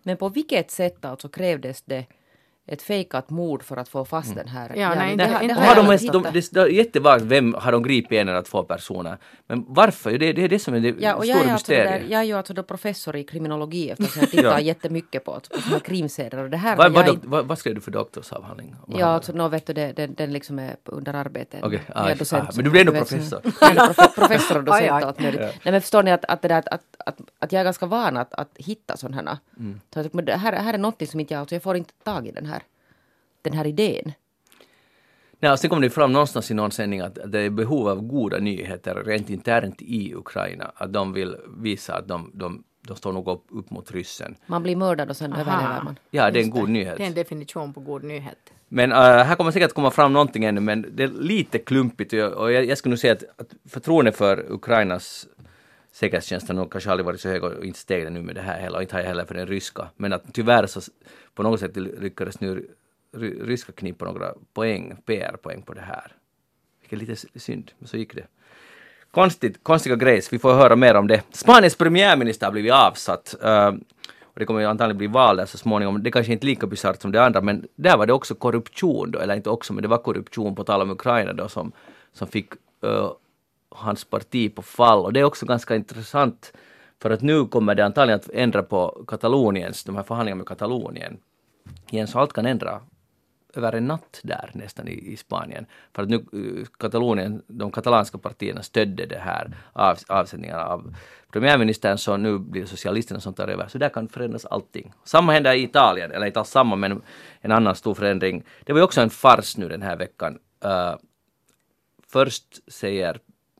Men 0.03 0.17
på 0.17 0.29
vilket 0.29 0.71
sätt 0.71 1.05
alltså 1.05 1.29
krävdes 1.29 1.81
det 1.81 2.05
ett 2.71 2.81
fejkat 2.81 3.29
mord 3.29 3.63
för 3.63 3.77
att 3.77 3.89
få 3.89 4.05
fast 4.05 4.35
den 4.35 4.47
här? 4.47 4.71
Ja, 4.75 4.95
nej, 4.95 5.15
det, 5.17 5.23
det- 5.23 5.29
har- 5.31 5.39
det 5.39 6.11
de, 6.11 6.23
det, 6.51 6.61
är 6.61 6.67
jättevagt, 6.67 7.23
vem 7.23 7.53
har 7.53 7.71
de 7.71 7.83
gripit 7.83 8.11
en 8.11 8.29
eller 8.29 8.41
två 8.41 8.63
personer? 8.63 9.17
Men 9.47 9.65
varför? 9.67 10.11
Det, 10.17 10.33
det 10.33 10.43
är 10.43 10.49
det 10.49 10.59
som 10.59 10.73
är 10.73 10.79
det 10.79 10.95
Ja, 10.99 11.15
och 11.15 11.25
jag 11.25 11.37
stora 11.37 11.49
är, 11.49 11.53
alltså 11.53 11.71
det 11.71 11.77
där, 11.77 11.83
mysteriet. 11.85 12.11
jag 12.11 12.19
är 12.21 12.25
ju 12.25 12.33
alltså 12.33 12.53
då 12.53 12.63
professor 12.63 13.15
i 13.15 13.23
kriminologi 13.23 13.89
eftersom 13.89 14.21
jag 14.21 14.29
tittar 14.31 14.43
Ja. 14.43 14.59
jättemycket 14.59 15.25
på, 15.25 15.33
alltså, 15.33 15.53
på 15.53 15.61
såna 15.61 15.73
här 15.73 15.79
krimserier. 15.79 16.37
Och 16.43 16.49
det 16.49 16.57
här 16.57 16.77
Vad, 16.77 16.91
vad, 16.91 17.19
vad, 17.23 17.45
vad 17.45 17.57
skrev 17.57 17.75
du 17.75 17.81
för 17.81 17.91
doktorsavhandling? 17.91 18.75
Ja, 18.87 19.05
alltså 19.05 19.31
nå 19.33 19.47
vet 19.47 19.65
du, 19.65 19.73
det, 19.73 19.91
den, 19.91 20.13
den 20.13 20.33
liksom 20.33 20.59
är 20.59 20.75
under 20.85 21.13
arbete. 21.13 21.59
Okej, 21.63 21.81
Jag 21.87 22.07
är 22.07 22.11
ah, 22.11 22.15
docent, 22.15 22.49
ah, 22.49 22.51
men 22.55 22.65
du 22.65 22.71
blir 22.71 22.81
ändå 22.81 22.93
professor. 22.93 23.39
Professor 24.15 24.57
och 24.57 24.63
docent 24.69 24.91
och 24.91 24.97
allt 24.97 25.19
möjligt. 25.19 25.41
Nej 25.41 25.71
men 25.71 25.81
förstår 25.81 26.03
ni 26.03 26.11
att, 26.11 26.25
att, 26.25 26.41
det 26.41 26.47
där, 26.47 26.57
att, 26.57 26.85
att, 27.05 27.19
att 27.39 27.51
jag 27.51 27.59
är 27.59 27.63
ganska 27.63 27.85
van 27.85 28.17
att, 28.17 28.33
att 28.33 28.49
hitta 28.55 28.97
sådana 28.97 29.31
här. 29.31 29.37
Mm. 29.59 29.79
Så 29.93 30.09
men 30.11 30.25
det 30.25 30.35
här, 30.35 30.53
här 30.53 30.73
är 30.73 30.77
något 30.77 31.09
som 31.09 31.19
inte 31.19 31.33
jag, 31.33 31.39
alltså 31.41 31.55
jag 31.55 31.63
får 31.63 31.77
inte 31.77 31.93
tag 32.03 32.27
i 32.27 32.31
den 32.31 32.45
här, 32.45 32.60
den 33.41 33.53
här 33.53 33.67
idén. 33.67 34.13
Nej, 35.39 35.57
sen 35.57 35.69
kom 35.69 35.81
det 35.81 35.89
fram 35.89 36.11
någonstans 36.11 36.51
i 36.51 36.53
någon 36.53 36.71
sändning 36.71 36.99
att 36.99 37.17
det 37.25 37.39
är 37.39 37.49
behov 37.49 37.87
av 37.87 38.01
goda 38.01 38.39
nyheter 38.39 39.03
rent 39.05 39.29
internt 39.29 39.81
i 39.81 40.13
Ukraina. 40.15 40.71
Att 40.75 40.93
de 40.93 41.13
vill 41.13 41.35
visa 41.57 41.95
att 41.95 42.07
de, 42.07 42.31
de, 42.33 42.63
de 42.87 42.97
står 42.97 43.13
nog 43.13 43.27
upp, 43.27 43.43
upp 43.49 43.69
mot 43.69 43.91
ryssen. 43.91 44.35
Man 44.45 44.63
blir 44.63 44.75
mördad 44.75 45.09
och 45.09 45.17
sen 45.17 45.33
Aha. 45.33 45.41
överlever 45.41 45.83
man. 45.83 45.99
Ja, 46.11 46.31
det 46.31 46.39
är 46.39 46.43
en 46.43 46.49
god 46.49 46.69
nyhet. 46.69 46.97
Det 46.97 47.03
är 47.03 47.07
en 47.07 47.13
definition 47.13 47.73
på 47.73 47.79
god 47.79 48.03
nyhet. 48.03 48.53
Men 48.67 48.91
äh, 48.91 48.97
här 48.97 49.35
kommer 49.35 49.51
säkert 49.51 49.73
komma 49.73 49.91
fram 49.91 50.13
någonting 50.13 50.45
ännu, 50.45 50.61
men 50.61 50.85
det 50.95 51.03
är 51.03 51.07
lite 51.07 51.59
klumpigt 51.59 52.13
och 52.13 52.19
jag, 52.19 52.33
och 52.33 52.51
jag, 52.51 52.65
jag 52.65 52.77
skulle 52.77 52.91
nog 52.91 52.99
säga 52.99 53.13
att, 53.13 53.23
att 53.37 53.53
förtroendet 53.69 54.15
för 54.15 54.51
Ukrainas 54.51 55.27
säkerhetstjänst 55.91 56.49
har 56.49 56.65
kanske 56.65 56.91
aldrig 56.91 57.05
varit 57.05 57.21
så 57.21 57.29
hög 57.29 57.43
och 57.43 57.65
inte 57.65 57.79
steg 57.79 58.03
det 58.03 58.09
nu 58.09 58.21
med 58.21 58.35
det 58.35 58.41
här 58.41 58.59
heller, 58.59 58.77
och 58.77 58.81
inte 58.81 58.95
har 58.95 59.01
jag 59.01 59.07
heller 59.07 59.25
för 59.25 59.33
den 59.35 59.47
ryska. 59.47 59.87
Men 59.97 60.13
att 60.13 60.33
tyvärr 60.33 60.67
så 60.67 60.81
på 61.35 61.43
något 61.43 61.59
sätt 61.59 61.77
lyckades 61.77 62.39
nu 62.39 62.67
ryska 63.41 63.71
knipa 63.71 64.05
några 64.05 64.33
poäng, 64.53 64.97
PR-poäng 65.05 65.61
på 65.61 65.73
det 65.73 65.81
här. 65.81 66.11
Vilket 66.81 67.09
är 67.09 67.11
lite 67.11 67.39
synd, 67.39 67.71
men 67.79 67.87
så 67.87 67.97
gick 67.97 68.15
det. 68.15 68.27
Konstigt, 69.11 69.63
konstiga 69.63 69.95
grejs, 69.95 70.33
vi 70.33 70.39
får 70.39 70.53
höra 70.53 70.75
mer 70.75 70.95
om 70.95 71.07
det. 71.07 71.23
Spaniens 71.31 71.75
premiärminister 71.75 72.45
har 72.45 72.51
blivit 72.51 72.73
avsatt. 72.73 73.35
Uh, 73.43 73.71
och 74.23 74.39
det 74.39 74.45
kommer 74.45 74.59
ju 74.59 74.65
antagligen 74.65 74.97
bli 74.97 75.07
val 75.07 75.37
där 75.37 75.45
så 75.45 75.57
småningom. 75.57 76.03
Det 76.03 76.11
kanske 76.11 76.33
inte 76.33 76.45
är 76.45 76.47
lika 76.47 76.67
bisarrt 76.67 77.01
som 77.01 77.11
det 77.11 77.23
andra, 77.23 77.41
men 77.41 77.67
där 77.75 77.97
var 77.97 78.05
det 78.05 78.13
också 78.13 78.35
korruption 78.35 79.11
då, 79.11 79.19
eller 79.19 79.35
inte 79.35 79.49
också, 79.49 79.73
men 79.73 79.81
det 79.81 79.87
var 79.87 79.97
korruption 79.97 80.55
på 80.55 80.63
tal 80.63 80.81
om 80.81 80.89
Ukraina 80.89 81.33
då 81.33 81.47
som, 81.47 81.71
som 82.13 82.27
fick 82.27 82.53
uh, 82.85 83.11
hans 83.69 84.03
parti 84.03 84.55
på 84.55 84.61
fall. 84.61 85.05
Och 85.05 85.13
det 85.13 85.19
är 85.19 85.23
också 85.23 85.45
ganska 85.45 85.75
intressant, 85.75 86.53
för 87.01 87.09
att 87.09 87.21
nu 87.21 87.45
kommer 87.45 87.75
det 87.75 87.85
antagligen 87.85 88.19
att 88.19 88.29
ändra 88.29 88.63
på 88.63 89.03
Kataloniens, 89.07 89.83
de 89.83 89.95
här 89.95 90.03
förhandlingarna 90.03 90.37
med 90.37 90.47
Katalonien. 90.47 91.17
Igen, 91.89 92.07
så 92.07 92.19
allt 92.19 92.33
kan 92.33 92.45
ändra 92.45 92.81
över 93.53 93.73
en 93.73 93.87
natt 93.87 94.19
där 94.23 94.51
nästan 94.53 94.87
i, 94.87 95.13
i 95.13 95.17
Spanien. 95.17 95.65
För 95.93 96.03
att 96.03 96.09
nu 96.09 96.15
eh, 96.15 96.65
Katalonien, 96.79 97.41
de 97.47 97.71
katalanska 97.71 98.17
partierna 98.17 98.61
stödde 98.61 99.05
det 99.05 99.19
här 99.19 99.57
av, 99.73 99.97
avsättningen 100.07 100.55
av 100.55 100.95
premiärministern 101.31 101.97
så 101.97 102.17
nu 102.17 102.39
blir 102.39 102.61
det 102.61 102.67
socialisterna 102.67 103.19
som 103.19 103.33
tar 103.33 103.47
över. 103.47 103.67
Så 103.67 103.77
där 103.77 103.89
kan 103.89 104.07
förändras 104.07 104.45
allting. 104.45 104.93
Samma 105.03 105.31
händer 105.31 105.53
i 105.53 105.63
Italien, 105.63 106.11
eller 106.11 106.25
inte 106.25 106.39
alls 106.39 106.49
samma 106.49 106.75
men 106.75 107.01
en 107.41 107.51
annan 107.51 107.75
stor 107.75 107.93
förändring. 107.93 108.43
Det 108.65 108.73
var 108.73 108.79
ju 108.79 108.83
också 108.83 109.01
en 109.01 109.09
fars 109.09 109.57
nu 109.57 109.69
den 109.69 109.81
här 109.81 109.97
veckan. 109.97 110.39
Uh, 110.65 110.95
först 112.07 112.71
säger 112.71 113.19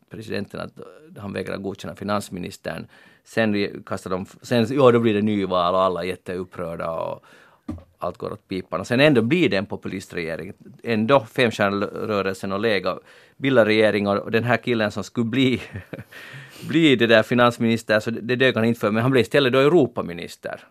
presidenten 0.09 0.59
att 0.59 0.71
han 1.17 1.33
vägrar 1.33 1.57
godkänna 1.57 1.95
finansministern. 1.95 2.87
Sen 3.23 3.83
kastar 3.83 4.09
de, 4.09 4.25
sen 4.41 4.67
ja 4.69 4.91
då 4.91 4.99
blir 4.99 5.13
det 5.13 5.21
nyval 5.21 5.75
och 5.75 5.81
alla 5.81 6.03
är 6.03 6.07
jätteupprörda 6.07 6.91
och 6.91 7.25
allt 8.03 8.17
går 8.17 8.33
åt 8.33 8.47
pipan. 8.47 8.79
Och 8.79 8.87
sen 8.87 8.99
ändå 8.99 9.21
blir 9.21 9.49
det 9.49 9.57
en 9.57 9.65
populistregering. 9.65 10.53
Ändå 10.83 11.25
Femstjärnerörelsen 11.25 12.51
och 12.51 12.59
Lega 12.59 12.99
bildar 13.37 13.65
regering 13.65 14.07
och 14.07 14.31
den 14.31 14.43
här 14.43 14.57
killen 14.57 14.91
som 14.91 15.03
skulle 15.03 15.25
bli, 15.25 15.61
bli 16.67 16.95
det 16.95 17.07
där 17.07 17.23
finansminister, 17.23 17.99
så 17.99 18.11
det, 18.11 18.35
dög 18.35 18.55
han 18.55 18.65
inte 18.65 18.79
för, 18.79 18.91
men 18.91 19.01
han 19.01 19.11
blev 19.11 19.21
istället 19.21 19.53
då 19.53 19.59
Europaminister. 19.59 20.63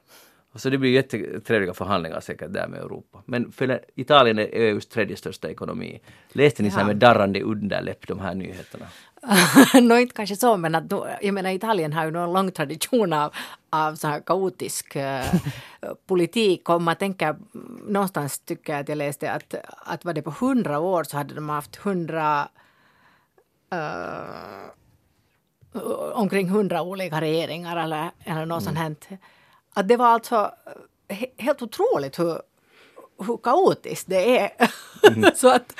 Så 0.54 0.70
det 0.70 0.78
blir 0.78 0.90
jättetrevliga 0.90 1.74
förhandlingar 1.74 2.20
säkert 2.20 2.52
där 2.52 2.68
med 2.68 2.80
Europa. 2.80 3.22
Men 3.26 3.52
för 3.52 3.80
Italien 3.94 4.38
är 4.38 4.48
EUs 4.52 4.86
tredje 4.86 5.16
största 5.16 5.50
ekonomi. 5.50 6.00
Läste 6.32 6.62
ni 6.62 6.70
så 6.70 6.78
här 6.78 6.86
med 6.86 6.96
darrande 6.96 7.42
underläpp 7.42 8.06
de 8.06 8.20
här 8.20 8.34
nyheterna? 8.34 8.86
Nå, 9.82 9.98
inte 9.98 10.14
kanske 10.14 10.36
så, 10.36 10.56
men 10.56 10.74
att 10.74 10.92
jag 11.22 11.34
menar 11.34 11.50
Italien 11.50 11.92
har 11.92 12.04
ju 12.04 12.10
någon 12.10 12.32
lång 12.32 12.52
tradition 12.52 13.12
av, 13.12 13.34
av 13.70 13.94
så 13.94 14.08
här 14.08 14.20
kaotisk 14.20 14.96
uh, 14.96 15.34
politik. 16.06 16.68
Om 16.68 16.84
man 16.84 16.96
tänker, 16.96 17.36
någonstans 17.86 18.38
tycker 18.38 18.72
jag 18.72 18.80
att 18.80 18.88
jag 18.88 18.98
läste 18.98 19.32
att, 19.32 19.54
att 19.76 20.04
var 20.04 20.12
det 20.12 20.22
på 20.22 20.34
hundra 20.40 20.78
år 20.78 21.04
så 21.04 21.16
hade 21.16 21.34
de 21.34 21.48
haft 21.48 21.76
hundra 21.76 22.48
uh, 23.74 24.70
omkring 26.12 26.48
hundra 26.48 26.82
olika 26.82 27.20
regeringar 27.20 27.76
eller, 27.76 28.10
eller 28.24 28.46
något 28.46 28.66
mm. 28.66 28.76
sånt. 28.76 29.08
Att 29.74 29.88
det 29.88 29.96
var 29.96 30.06
alltså 30.06 30.50
he, 31.08 31.26
helt 31.38 31.62
otroligt 31.62 32.18
hur, 32.18 32.40
hur 33.26 33.36
kaotiskt 33.36 34.08
det 34.08 34.38
är. 34.38 34.50
Mm. 35.02 35.30
så 35.34 35.48
att, 35.48 35.74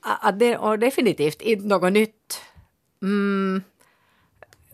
att 0.00 0.38
det, 0.38 0.56
och 0.56 0.78
definitivt 0.78 1.42
inte 1.42 1.66
något 1.66 1.92
nytt 1.92 2.40
Mm, 3.04 3.62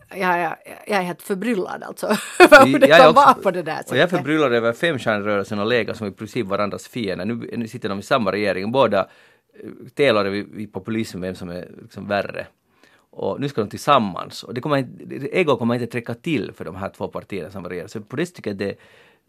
jag, 0.09 0.39
jag, 0.39 0.55
jag 0.87 0.99
är 0.99 1.01
helt 1.01 1.21
förbryllad 1.21 1.83
alltså 1.83 2.05
över 2.39 2.65
hur 2.65 2.79
det 2.79 2.87
jag 2.87 2.99
kan 2.99 3.13
vara 3.13 3.33
på 3.33 3.51
det 3.51 3.63
där 3.63 3.75
sättet. 3.75 3.91
Och 3.91 3.97
jag 3.97 4.03
är 4.03 4.07
förbryllad 4.07 4.53
över 4.53 4.73
femstjärnerörelsen 4.73 5.59
och 5.59 5.65
Lega 5.65 5.93
som 5.93 6.07
i 6.07 6.11
princip 6.11 6.47
varandras 6.47 6.87
fiender. 6.87 7.25
Nu, 7.25 7.49
nu 7.57 7.67
sitter 7.67 7.89
de 7.89 7.99
i 7.99 8.03
samma 8.03 8.31
regering, 8.31 8.71
båda 8.71 8.99
eh, 8.99 9.69
tävlar 9.93 10.25
vid 10.25 10.73
populism 10.73 11.21
vem 11.21 11.35
som 11.35 11.49
är 11.49 11.69
liksom 11.81 12.07
värre. 12.07 12.47
Och 13.13 13.41
nu 13.41 13.49
ska 13.49 13.61
de 13.61 13.69
tillsammans. 13.69 14.43
Och 14.43 14.53
det 14.53 14.61
kommer, 14.61 14.87
ego 15.31 15.57
kommer 15.57 15.73
inte 15.73 15.87
träcka 15.87 16.13
till 16.13 16.51
för 16.55 16.65
de 16.65 16.75
här 16.75 16.89
två 16.89 17.07
partierna 17.07 17.51
som 17.51 17.69
regerar. 17.69 17.87
Så 17.87 18.01
på 18.01 18.15
det 18.15 18.25
tycker 18.25 18.49
jag 18.49 18.57
det 18.57 18.75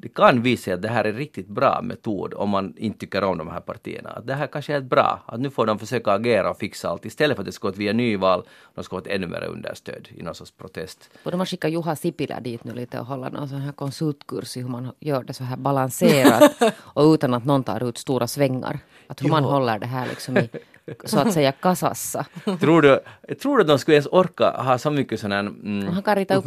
det 0.02 0.08
kan 0.08 0.42
visa 0.42 0.62
sig 0.62 0.72
att 0.72 0.82
det 0.82 0.88
här 0.88 1.04
är 1.04 1.08
en 1.08 1.16
riktigt 1.16 1.48
bra 1.48 1.80
metod 1.82 2.34
om 2.34 2.50
man 2.50 2.74
inte 2.76 2.98
tycker 2.98 3.24
om 3.24 3.38
de 3.38 3.48
här 3.48 3.60
partierna. 3.60 4.10
Att 4.10 4.26
det 4.26 4.34
här 4.34 4.46
kanske 4.46 4.74
är 4.74 4.80
bra, 4.80 5.22
att 5.26 5.40
nu 5.40 5.50
får 5.50 5.66
de 5.66 5.78
försöka 5.78 6.12
agera 6.12 6.50
och 6.50 6.58
fixa 6.58 6.88
allt 6.88 7.04
istället 7.04 7.36
för 7.36 7.42
att 7.42 7.46
det 7.46 7.52
ska 7.52 7.68
gå 7.68 7.74
via 7.74 7.92
nyval, 7.92 8.42
de 8.74 8.84
ska 8.84 8.96
få 8.96 8.98
ett 8.98 9.06
ännu 9.06 9.26
mer 9.26 9.44
understöd 9.44 10.08
i 10.14 10.22
någon 10.22 10.34
sorts 10.34 10.50
protest. 10.50 11.10
Borde 11.24 11.36
man 11.36 11.46
skicka 11.46 11.68
Juha 11.68 11.96
Sipilä 11.96 12.40
dit 12.40 12.64
nu 12.64 12.74
lite 12.74 13.00
och 13.00 13.06
hålla 13.06 13.28
någon 13.28 13.48
sån 13.48 13.60
här 13.60 13.72
konsultkurs 13.72 14.56
i 14.56 14.60
hur 14.60 14.68
man 14.68 14.92
gör 15.00 15.22
det 15.24 15.32
så 15.34 15.44
här 15.44 15.56
balanserat 15.56 16.52
och 16.78 17.12
utan 17.14 17.34
att 17.34 17.44
någon 17.44 17.64
tar 17.64 17.88
ut 17.88 17.98
stora 17.98 18.26
svängar. 18.26 18.78
Att 19.06 19.20
hur 19.20 19.28
jo. 19.28 19.32
man 19.32 19.44
håller 19.44 19.78
det 19.78 19.86
här 19.86 20.06
liksom 20.08 20.36
i 20.36 20.48
så 21.04 21.18
att 21.18 21.32
säga 21.32 21.52
kasassa. 21.52 22.26
tror, 22.60 22.82
du, 22.82 23.00
tror 23.34 23.56
du 23.56 23.60
att 23.60 23.68
de 23.68 23.78
skulle 23.78 23.94
ens 23.94 24.08
orka 24.10 24.50
ha 24.50 24.78
så 24.78 24.90
mycket 24.90 25.20
sån 25.20 25.32
här 25.32 25.40
mm, 25.40 25.86
Han 25.86 26.02
kan 26.02 26.16
rita 26.16 26.34
upp 26.34 26.44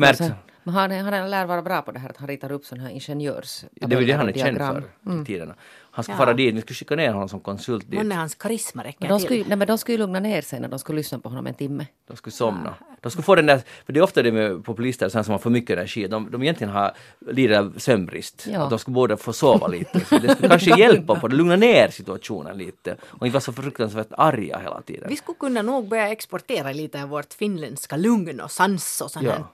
men 0.65 0.73
han, 0.75 0.91
han 0.91 1.29
lär 1.29 1.45
vara 1.45 1.61
bra 1.61 1.81
på 1.81 1.91
det 1.91 1.99
här 1.99 2.09
att 2.09 2.17
han 2.17 2.27
ritar 2.27 2.51
upp 2.51 2.65
sådana 2.65 2.87
här 2.87 2.93
ingenjörs... 2.93 3.65
Det 3.71 3.85
är 3.85 3.97
väl 3.97 4.07
det 4.07 4.13
han 4.13 4.29
är 4.29 4.33
känd 4.33 4.57
för 4.57 4.83
mm. 5.05 5.21
i 5.21 5.25
tiderna. 5.25 5.55
Han 5.91 6.03
ska 6.03 6.13
ja. 6.13 6.17
fara 6.17 6.33
dit, 6.33 6.55
vi 6.55 6.61
skulle 6.61 6.75
skicka 6.75 6.95
ner 6.95 7.13
honom 7.13 7.29
som 7.29 7.39
konsult 7.39 7.91
dit. 7.91 7.97
Månne 7.99 8.15
hans 8.15 8.35
karisma 8.35 8.83
räcker 8.83 9.07
de 9.09 9.19
skulle, 9.19 9.43
nej, 9.47 9.57
men 9.57 9.67
de 9.67 9.77
skulle 9.77 9.93
ju 9.93 9.97
lugna 9.97 10.19
ner 10.19 10.41
sig 10.41 10.59
när 10.59 10.67
de 10.67 10.79
skulle 10.79 10.97
lyssna 10.97 11.19
på 11.19 11.29
honom 11.29 11.47
en 11.47 11.53
timme. 11.53 11.87
De 12.07 12.17
skulle 12.17 12.33
somna. 12.33 12.75
De 13.01 13.11
skulle 13.11 13.23
få 13.23 13.35
den 13.35 13.45
där, 13.45 13.61
för 13.85 13.93
det 13.93 13.99
är 13.99 14.03
ofta 14.03 14.23
det 14.23 14.31
med 14.31 14.63
populister 14.63 15.09
som 15.09 15.31
har 15.31 15.37
för 15.37 15.49
mycket 15.49 15.77
energi, 15.77 16.07
de, 16.07 16.31
de 16.31 16.43
egentligen 16.43 16.73
har, 16.73 16.91
lider 17.31 17.59
av 17.59 17.73
sömnbrist. 17.77 18.47
Ja. 18.51 18.67
De 18.69 18.79
skulle 18.79 18.95
både 18.95 19.17
få 19.17 19.33
sova 19.33 19.67
lite. 19.67 19.99
Så 19.99 20.17
det 20.17 20.29
skulle 20.29 20.49
kanske 20.49 20.79
hjälpa 20.79 21.19
på 21.19 21.27
det, 21.27 21.35
lugna 21.35 21.55
ner 21.55 21.89
situationen 21.89 22.57
lite 22.57 22.97
och 23.03 23.27
inte 23.27 23.33
vara 23.33 23.41
så 23.41 23.53
fruktansvärt 23.53 24.07
arga 24.11 24.59
hela 24.59 24.81
tiden. 24.81 25.09
Vi 25.09 25.15
skulle 25.15 25.37
kunna 25.37 25.61
nog 25.61 25.87
börja 25.87 26.09
exportera 26.09 26.71
lite 26.71 27.03
av 27.03 27.09
vårt 27.09 27.33
finländska 27.33 27.97
lugn 27.97 28.39
och 28.39 28.51
sans 28.51 29.01
och 29.01 29.11
sånt 29.11 29.25
ja. 29.25 29.51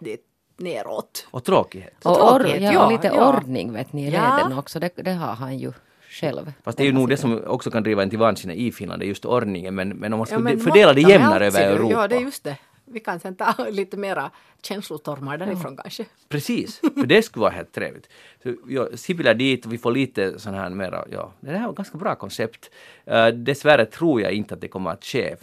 Neråt. 0.61 1.27
Och 1.31 1.43
tråkighet. 1.43 2.05
Och, 2.05 2.15
tråkighet, 2.15 2.61
ja, 2.61 2.73
ja, 2.73 2.85
och 2.85 2.91
lite 2.91 3.07
ja. 3.07 3.29
ordning 3.29 3.73
vet 3.73 3.93
ni 3.93 4.07
i 4.07 4.11
leden 4.11 4.57
också, 4.57 4.79
det, 4.79 4.91
det 4.95 5.11
har 5.11 5.33
han 5.33 5.57
ju 5.57 5.73
själv. 6.11 6.53
Fast 6.63 6.77
det 6.77 6.83
är 6.83 6.85
ju 6.85 6.93
nog 6.93 7.09
det 7.09 7.17
som 7.17 7.43
också 7.47 7.71
kan 7.71 7.83
driva 7.83 8.03
en 8.03 8.09
till 8.09 8.19
vansinne 8.19 8.53
i 8.53 8.71
Finland, 8.71 9.01
det 9.01 9.05
är 9.05 9.07
just 9.07 9.25
ordningen. 9.25 9.75
Men, 9.75 9.89
men 9.89 10.13
om 10.13 10.17
man 10.17 10.27
skulle 10.27 10.51
ja, 10.51 10.59
fördela 10.59 10.93
det 10.93 11.01
jämnare 11.01 11.47
över 11.47 11.61
Europa. 11.61 11.93
Ja, 11.93 12.07
det 12.07 12.15
är 12.15 12.21
just 12.21 12.43
det. 12.43 12.57
Vi 12.85 12.99
kan 12.99 13.19
sen 13.19 13.35
ta 13.35 13.55
lite 13.69 13.97
mera 13.97 14.31
känslostormar 14.61 15.37
därifrån 15.37 15.73
ja. 15.77 15.81
kanske. 15.81 16.05
Precis, 16.29 16.79
för 16.79 17.05
det 17.05 17.23
skulle 17.23 17.41
vara 17.41 17.51
helt 17.51 17.71
trevligt. 17.71 18.09
Så, 18.43 18.55
ja, 18.67 18.87
Sibila 18.95 19.33
dit 19.33 19.65
och 19.65 19.73
vi 19.73 19.77
får 19.77 19.91
lite 19.91 20.39
sån 20.39 20.53
här 20.53 20.69
mera, 20.69 21.05
ja, 21.11 21.33
det 21.39 21.51
här 21.51 21.63
var 21.63 21.69
ett 21.69 21.77
ganska 21.77 21.97
bra 21.97 22.15
koncept. 22.15 22.71
Uh, 23.11 23.27
dessvärre 23.27 23.85
tror 23.85 24.21
jag 24.21 24.31
inte 24.31 24.53
att 24.53 24.61
det 24.61 24.67
kommer 24.67 24.91
att 24.91 25.05
ske. 25.05 25.35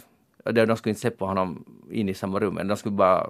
De 0.43 0.77
skulle 0.77 0.91
inte 0.91 1.01
släppa 1.01 1.25
honom 1.25 1.65
in 1.91 2.09
i 2.09 2.13
samma 2.13 2.39
rum, 2.39 2.67
de 2.67 2.77
skulle 2.77 2.95
bara... 2.95 3.29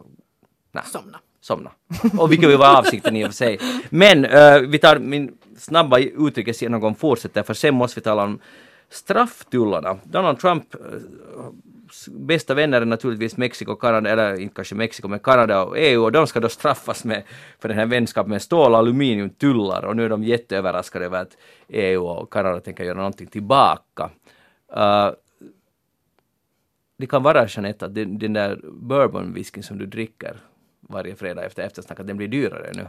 Nej. 0.71 0.83
Somna 0.85 1.19
somna. 1.41 1.71
Och 2.17 2.31
vilket 2.31 2.59
var 2.59 2.77
avsikten 2.77 3.15
i 3.15 3.23
och 3.23 3.27
för 3.27 3.35
sig. 3.35 3.59
Men 3.89 4.25
uh, 4.25 4.69
vi 4.69 4.77
tar 4.77 4.99
min 4.99 5.37
snabba 5.57 5.99
utrikesgenomgång 5.99 6.95
fortsätter 6.95 7.43
för 7.43 7.53
sen 7.53 7.75
måste 7.75 7.99
vi 7.99 8.03
tala 8.03 8.23
om 8.23 8.39
strafftullarna. 8.89 9.97
Donald 10.03 10.39
Trump 10.39 10.75
uh, 10.75 11.01
bästa 12.07 12.53
vänner 12.53 12.81
är 12.81 12.85
naturligtvis 12.85 13.37
Mexiko, 13.37 13.75
Kanada, 13.75 14.09
eller 14.09 14.39
inte 14.39 14.55
kanske 14.55 14.75
Mexiko, 14.75 15.07
men 15.07 15.19
Kanada 15.19 15.63
och 15.63 15.77
EU 15.77 16.03
och 16.03 16.11
de 16.11 16.27
ska 16.27 16.39
då 16.39 16.49
straffas 16.49 17.03
med, 17.03 17.23
för 17.59 17.69
den 17.69 17.77
här 17.77 17.85
vänskapen 17.85 18.29
med 18.29 18.41
stål 18.41 18.71
och 18.71 18.77
aluminiumtullar 18.77 19.85
och 19.85 19.95
nu 19.95 20.05
är 20.05 20.09
de 20.09 20.23
jätteöverraskade 20.23 21.05
över 21.05 21.21
att 21.21 21.37
EU 21.67 22.05
och 22.05 22.33
Kanada 22.33 22.59
tänker 22.59 22.83
göra 22.83 22.97
någonting 22.97 23.27
tillbaka. 23.27 24.09
Uh, 24.77 25.11
det 26.97 27.07
kan 27.07 27.23
vara 27.23 27.47
Jeanette 27.47 27.85
att 27.85 27.95
den, 27.95 28.19
den 28.19 28.33
där 28.33 28.59
bourbonwhiskyn 28.63 29.63
som 29.63 29.77
du 29.77 29.85
dricker 29.85 30.37
varje 30.89 31.15
fredag 31.15 31.45
efter 31.45 31.63
eftersnack 31.63 31.99
att 31.99 32.07
den 32.07 32.17
blir 32.17 32.27
dyrare 32.27 32.71
nu 32.73 32.87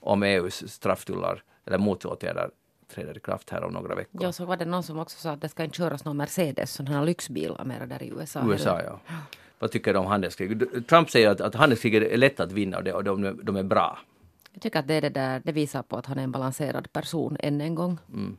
om 0.00 0.22
EUs 0.22 0.72
strafftullar 0.72 1.42
eller 1.64 1.78
motåtgärder 1.78 2.50
träder 2.94 3.16
i 3.16 3.20
kraft 3.20 3.50
här 3.50 3.64
om 3.64 3.72
några 3.72 3.94
veckor. 3.94 4.22
Ja, 4.22 4.32
så 4.32 4.44
var 4.44 4.56
det 4.56 4.64
någon 4.64 4.82
som 4.82 4.98
också 4.98 5.18
sa 5.18 5.30
att 5.30 5.40
det 5.40 5.48
ska 5.48 5.64
inte 5.64 5.76
köras 5.76 6.04
någon 6.04 6.16
Mercedes, 6.16 6.72
sådana 6.72 6.98
här 6.98 7.06
lyxbilar 7.06 7.64
mera 7.64 7.86
där 7.86 8.02
i 8.02 8.08
USA. 8.08 8.42
USA, 8.46 8.82
ja. 8.82 9.00
Vad 9.58 9.70
tycker 9.70 9.92
du 9.92 9.98
om 9.98 10.06
handelskrig? 10.06 10.86
Trump 10.86 11.10
säger 11.10 11.30
att, 11.30 11.40
att 11.40 11.54
handelskrig 11.54 11.94
är 11.94 12.16
lätt 12.16 12.40
att 12.40 12.52
vinna 12.52 12.76
och, 12.76 12.84
det, 12.84 12.92
och 12.92 13.04
de, 13.04 13.40
de 13.42 13.56
är 13.56 13.62
bra. 13.62 13.98
Jag 14.52 14.62
tycker 14.62 14.78
att 14.78 14.88
det, 14.88 14.94
är 14.94 15.00
det, 15.00 15.08
där, 15.08 15.42
det 15.44 15.52
visar 15.52 15.82
på 15.82 15.96
att 15.96 16.06
han 16.06 16.18
är 16.18 16.22
en 16.22 16.32
balanserad 16.32 16.92
person 16.92 17.36
än 17.40 17.60
en 17.60 17.74
gång. 17.74 17.98
Mm. 18.08 18.36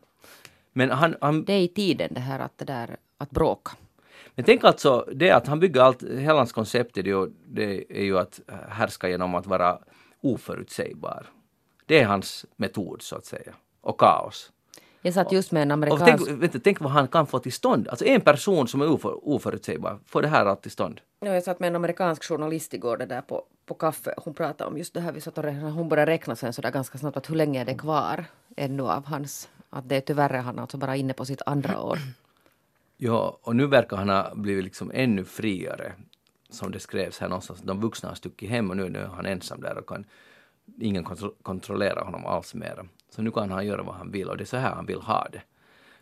Men 0.74 0.92
han, 0.92 1.16
han, 1.22 1.44
det 1.44 1.54
är 1.54 1.62
i 1.62 1.68
tiden 1.68 2.14
det 2.14 2.20
här 2.20 2.40
att, 2.40 2.58
det 2.58 2.66
där, 2.66 2.98
att 3.18 3.32
bråka. 3.32 3.72
Men 4.42 4.46
tänk 4.46 4.64
alltså 4.64 5.08
det 5.14 5.32
att 5.32 5.48
han 5.48 5.60
bygger 5.60 5.82
allt, 5.82 6.04
hela 6.04 6.38
hans 6.38 6.52
koncept 6.52 6.98
är 6.98 7.04
ju, 7.04 7.30
det 7.48 8.00
är 8.00 8.04
ju 8.04 8.18
att 8.18 8.40
härska 8.70 9.10
genom 9.10 9.36
att 9.36 9.46
vara 9.46 9.80
oförutsägbar. 10.22 11.26
Det 11.86 12.00
är 12.00 12.06
hans 12.06 12.46
metod 12.56 13.02
så 13.02 13.16
att 13.16 13.26
säga. 13.26 13.54
Och 13.82 14.00
kaos. 14.00 14.52
Jag 15.02 15.14
satt 15.14 15.32
just 15.32 15.52
med 15.52 15.62
en 15.62 15.72
amerikansk... 15.72 16.26
tänk, 16.26 16.42
vänta, 16.42 16.60
tänk 16.64 16.80
vad 16.80 16.92
han 16.92 17.08
kan 17.08 17.28
få 17.28 17.40
till 17.40 17.54
stånd. 17.54 17.88
Alltså 17.88 18.06
en 18.06 18.22
person 18.22 18.68
som 18.68 18.82
är 18.82 18.92
oför, 18.92 19.28
oförutsägbar 19.28 20.00
får 20.06 20.22
det 20.22 20.28
här 20.28 20.46
allt 20.46 20.62
till 20.62 20.72
stånd. 20.72 21.02
Ja, 21.20 21.34
jag 21.34 21.44
satt 21.44 21.60
med 21.60 21.68
en 21.68 21.76
amerikansk 21.76 22.24
journalist 22.24 22.74
igår 22.74 22.98
det 22.98 23.06
där 23.06 23.22
på, 23.22 23.44
på 23.66 23.74
kaffe. 23.74 24.14
Hon 24.18 24.34
pratade 24.34 24.70
om 24.70 24.78
just 24.78 24.94
det 24.94 25.02
här. 25.02 25.12
Vi 25.12 25.22
satt 25.22 25.38
och 25.38 25.44
hon 25.54 25.90
började 25.90 26.12
räkna 26.12 26.36
sen 26.36 26.54
sådär 26.54 26.72
ganska 26.72 26.98
snabbt 26.98 27.18
att 27.18 27.30
hur 27.30 27.36
länge 27.36 27.62
är 27.62 27.66
det 27.66 27.76
kvar 27.76 28.26
ännu 28.56 28.84
av 28.84 29.06
hans... 29.06 29.50
Att 29.70 29.90
det 29.90 29.96
är 29.96 30.02
tyvärr 30.02 30.34
han 30.34 30.60
alltså 30.60 30.78
bara 30.78 30.96
inne 30.96 31.14
på 31.14 31.26
sitt 31.26 31.42
andra 31.46 31.82
år. 31.82 32.00
Ja, 33.04 33.40
och 33.42 33.56
nu 33.56 33.68
verkar 33.68 33.98
han 33.98 34.10
ha 34.10 34.36
blivit 34.36 34.64
liksom 34.64 34.92
ännu 34.94 35.26
friare. 35.26 35.94
Som 36.50 36.72
det 36.72 36.80
skrevs 36.80 37.20
här 37.20 37.30
någonstans. 37.30 37.62
De 37.62 37.82
vuxna 37.82 38.10
har 38.10 38.16
stuckit 38.16 38.50
hem 38.50 38.70
och 38.70 38.78
nu, 38.78 38.90
nu 38.90 39.00
är 39.00 39.06
han 39.06 39.26
ensam 39.26 39.62
där 39.62 39.78
och 39.78 39.88
kan 39.88 40.06
ingen 40.80 41.04
kontro 41.04 41.30
kontrollera 41.42 42.04
honom 42.04 42.26
alls 42.26 42.54
mer. 42.54 42.90
Så 43.10 43.22
nu 43.22 43.32
kan 43.32 43.52
han 43.52 43.66
göra 43.66 43.84
vad 43.84 43.96
han 43.96 44.12
vill 44.12 44.30
och 44.30 44.38
det 44.38 44.44
är 44.44 44.46
så 44.46 44.58
här 44.58 44.72
han 44.72 44.86
vill 44.86 45.02
ha 45.02 45.28
det. 45.32 45.42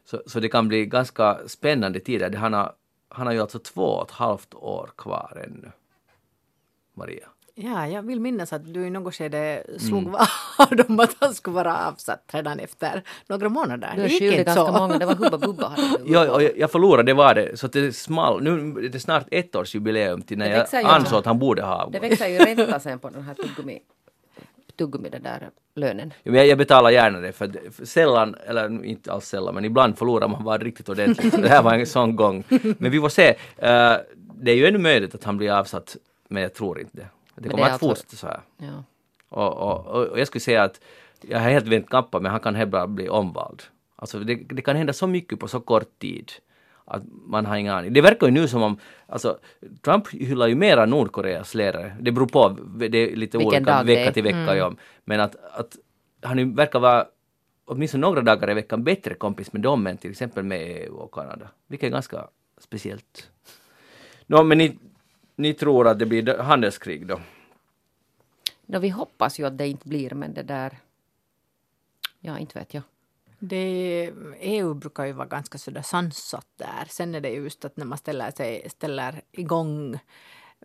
Så, 0.04 0.22
så 0.26 0.40
det 0.40 0.50
kan 0.50 0.68
bli 0.68 0.86
ganska 0.86 1.48
spännande 1.48 2.00
tider. 2.00 2.32
Han 2.34 2.54
har, 2.54 2.74
han 3.10 3.28
har 3.28 3.34
ju 3.34 3.40
alltså 3.42 3.60
två 3.60 3.86
och 3.86 4.06
ett 4.06 4.12
halvt 4.12 4.54
år 4.54 4.90
kvar 4.98 5.44
ännu. 5.46 5.72
Maria. 6.94 7.30
Ja, 7.62 7.88
jag 7.88 8.02
vill 8.02 8.20
minnas 8.20 8.54
att 8.54 8.74
du 8.74 8.88
i 8.88 8.90
något 8.90 9.16
skede 9.16 9.64
slog 9.78 10.02
mm. 10.02 10.12
vad 10.58 10.90
om 10.90 11.00
att 11.00 11.16
han 11.20 11.34
skulle 11.34 11.56
vara 11.56 11.88
avsatt 11.88 12.24
redan 12.34 12.60
efter 12.60 13.04
några 13.28 13.50
månader. 13.50 13.94
Du 13.96 14.02
är 14.02 14.10
skyldig 14.10 14.46
ganska 14.46 14.72
många, 14.72 14.98
det 14.98 15.06
var 15.06 15.16
Hubba 15.16 15.38
Bubba. 15.38 15.76
ja, 16.06 16.42
jag, 16.42 16.58
jag 16.58 16.72
förlorade, 16.72 17.04
det 17.04 17.14
var 17.14 17.36
det. 17.36 17.60
Så 17.60 17.68
det 17.68 17.96
small. 17.96 18.44
Nu 18.44 18.86
är 18.86 18.90
det 18.90 19.00
snart 19.00 19.28
ett 19.32 19.56
års 19.56 19.76
jubileum 19.76 20.22
till 20.22 20.38
när 20.38 20.68
jag 20.72 20.86
ansåg 20.86 21.20
att 21.20 21.26
han 21.26 21.40
borde 21.40 21.62
ha 21.62 21.76
avgått. 21.76 21.94
Det 21.94 22.00
växer 22.00 22.28
ju 22.28 22.38
ränta 22.38 22.80
sen 22.80 23.00
på 23.00 23.10
den 23.10 23.24
här 23.24 23.34
tuggummi 23.34 23.80
tuggummi 24.80 25.10
den 25.10 25.24
där 25.24 25.50
lönen. 25.76 26.14
Ja, 26.24 26.32
men 26.32 26.40
jag, 26.40 26.48
jag 26.48 26.58
betalar 26.58 26.90
gärna 26.90 27.20
det 27.20 27.32
för, 27.32 27.52
för 27.72 27.86
sällan, 27.86 28.36
eller 28.48 28.86
inte 28.86 29.12
alls 29.12 29.26
sällan, 29.26 29.56
men 29.56 29.66
ibland 29.66 29.98
förlorar 29.98 30.28
man 30.28 30.44
bara 30.44 30.58
riktigt 30.58 30.90
ordentligt. 30.90 31.34
Så 31.34 31.42
det 31.42 31.50
här 31.50 31.64
var 31.64 31.74
en 31.74 31.86
sån 31.86 32.16
gång. 32.16 32.44
Men 32.78 32.92
vi 32.92 33.00
får 33.00 33.10
se. 33.10 33.30
Uh, 33.30 33.98
det 34.42 34.52
är 34.52 34.56
ju 34.56 34.68
ännu 34.68 34.78
möjligt 34.78 35.16
att 35.16 35.24
han 35.24 35.38
blir 35.38 35.52
avsatt, 35.52 35.98
men 36.28 36.44
jag 36.44 36.54
tror 36.54 36.80
inte 36.80 36.98
det. 36.98 37.08
Det 37.40 37.50
kommer 37.50 37.64
att 37.64 37.72
alltså, 37.72 37.88
fortsätta 37.88 38.16
så 38.16 38.28
här. 38.28 38.42
Ja. 38.58 38.84
Och, 39.30 39.58
och, 39.58 39.88
och, 39.88 40.08
och, 40.08 40.20
jag 40.20 40.28
skulle 40.28 40.42
säga 40.42 40.64
att 40.64 40.82
jag 41.22 41.40
har 41.40 41.50
helt 41.50 41.68
vänt 41.68 41.90
kappa 41.90 42.20
men 42.20 42.32
han 42.32 42.40
kan 42.40 42.56
helt 42.56 42.72
bara 42.72 42.88
bli 42.88 43.10
omvald. 43.10 43.64
Alltså 43.96 44.20
det, 44.20 44.36
det, 44.36 44.62
kan 44.62 44.76
hända 44.76 44.94
så 44.94 45.08
mycket 45.08 45.40
på 45.40 45.48
så 45.48 45.60
kort 45.60 46.00
tid 46.00 46.32
att 46.86 47.04
man 47.26 47.46
har 47.46 47.58
ingen 47.58 47.74
aning. 47.74 47.94
Det 47.94 48.02
verkar 48.02 48.28
ju 48.28 48.34
nu 48.34 48.48
som 48.48 48.64
om, 48.64 48.78
alltså 49.08 49.38
Trump 49.82 50.08
hyllar 50.14 50.48
ju 50.48 50.56
mera 50.56 50.86
Nordkoreas 50.86 51.56
ledare. 51.56 51.96
Det 52.00 52.12
beror 52.12 52.28
på, 52.28 52.50
det 52.90 52.98
är 52.98 53.16
lite 53.16 53.38
Vilken 53.38 53.64
olika 53.64 53.84
vecka 53.84 54.12
till 54.12 54.24
vecka 54.24 54.38
mm. 54.38 54.58
ja. 54.58 54.74
Men 55.06 55.20
att, 55.20 55.36
att 55.52 55.78
han 56.22 56.56
verkar 56.56 56.80
vara 56.80 57.06
åtminstone 57.66 58.02
några 58.02 58.22
dagar 58.22 58.52
i 58.52 58.54
veckan 58.54 58.84
bättre 58.84 59.14
kompis 59.14 59.54
med 59.54 59.62
dem 59.62 59.88
än 59.88 59.98
till 59.98 60.12
exempel 60.12 60.44
med 60.44 60.62
EU 60.62 60.96
och 60.96 61.14
Kanada. 61.14 61.48
Vilket 61.68 61.88
är 61.88 61.92
ganska 61.92 62.28
speciellt. 62.58 63.30
No, 64.28 64.44
men 64.44 64.58
ni, 64.58 64.78
ni 65.40 65.54
tror 65.54 65.88
att 65.88 66.00
det 66.00 66.06
blir 66.06 66.38
handelskrig 66.38 67.08
då? 67.08 67.20
No, 68.66 68.80
vi 68.80 68.90
hoppas 68.90 69.40
ju 69.40 69.46
att 69.46 69.58
det 69.58 69.68
inte 69.68 69.88
blir, 69.88 70.12
men 70.12 70.34
det 70.34 70.44
där... 70.44 70.78
Ja, 72.20 72.38
inte 72.38 72.60
vet 72.60 72.74
jag. 72.74 72.84
Det, 73.40 74.12
EU 74.40 74.74
brukar 74.74 75.06
ju 75.06 75.12
vara 75.12 75.28
ganska 75.28 75.58
sådär 75.58 75.82
sansat 75.82 76.48
där. 76.56 76.86
Sen 76.90 77.16
är 77.16 77.22
det 77.22 77.30
just 77.30 77.66
att 77.66 77.78
när 77.78 77.86
man 77.86 77.98
ställer, 77.98 78.32
sig, 78.32 78.70
ställer 78.70 79.22
igång 79.32 80.00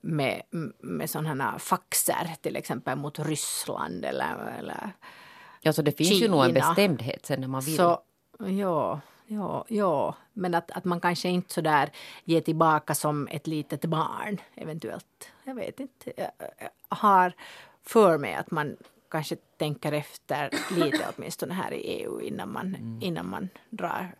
med, 0.02 0.42
med 0.78 1.10
sådana 1.10 1.58
faxer 1.58 2.30
till 2.40 2.56
exempel 2.56 2.98
mot 2.98 3.18
Ryssland 3.18 4.04
eller, 4.04 4.54
eller 4.58 4.90
Alltså 5.64 5.82
det 5.82 5.92
finns 5.92 6.08
Kina. 6.08 6.20
ju 6.20 6.30
nog 6.30 6.44
en 6.44 6.54
bestämdhet 6.54 7.26
sen 7.26 7.40
när 7.40 7.48
man 7.48 7.60
vill. 7.60 7.76
Så, 7.76 8.00
ja, 8.38 9.00
ja, 9.26 9.64
ja, 9.68 10.14
men 10.32 10.54
att, 10.54 10.70
att 10.70 10.84
man 10.84 11.00
kanske 11.00 11.28
inte 11.28 11.54
så 11.54 11.60
där 11.60 11.90
ger 12.24 12.40
tillbaka 12.40 12.94
som 12.94 13.28
ett 13.30 13.46
litet 13.46 13.84
barn 13.84 14.40
eventuellt. 14.54 15.30
Jag 15.44 15.54
vet 15.54 15.80
inte. 15.80 16.12
Jag 16.16 16.30
har 16.88 17.32
för 17.82 18.18
mig 18.18 18.34
att 18.34 18.50
man 18.50 18.76
kanske 19.10 19.36
tänker 19.56 19.92
efter 19.92 20.50
lite 20.76 21.06
åtminstone 21.16 21.54
här 21.54 21.72
i 21.72 21.76
EU 21.76 22.20
innan 22.20 22.52
man, 22.52 22.66
mm. 22.66 22.98
innan 23.02 23.28
man 23.28 23.48
drar 23.70 24.14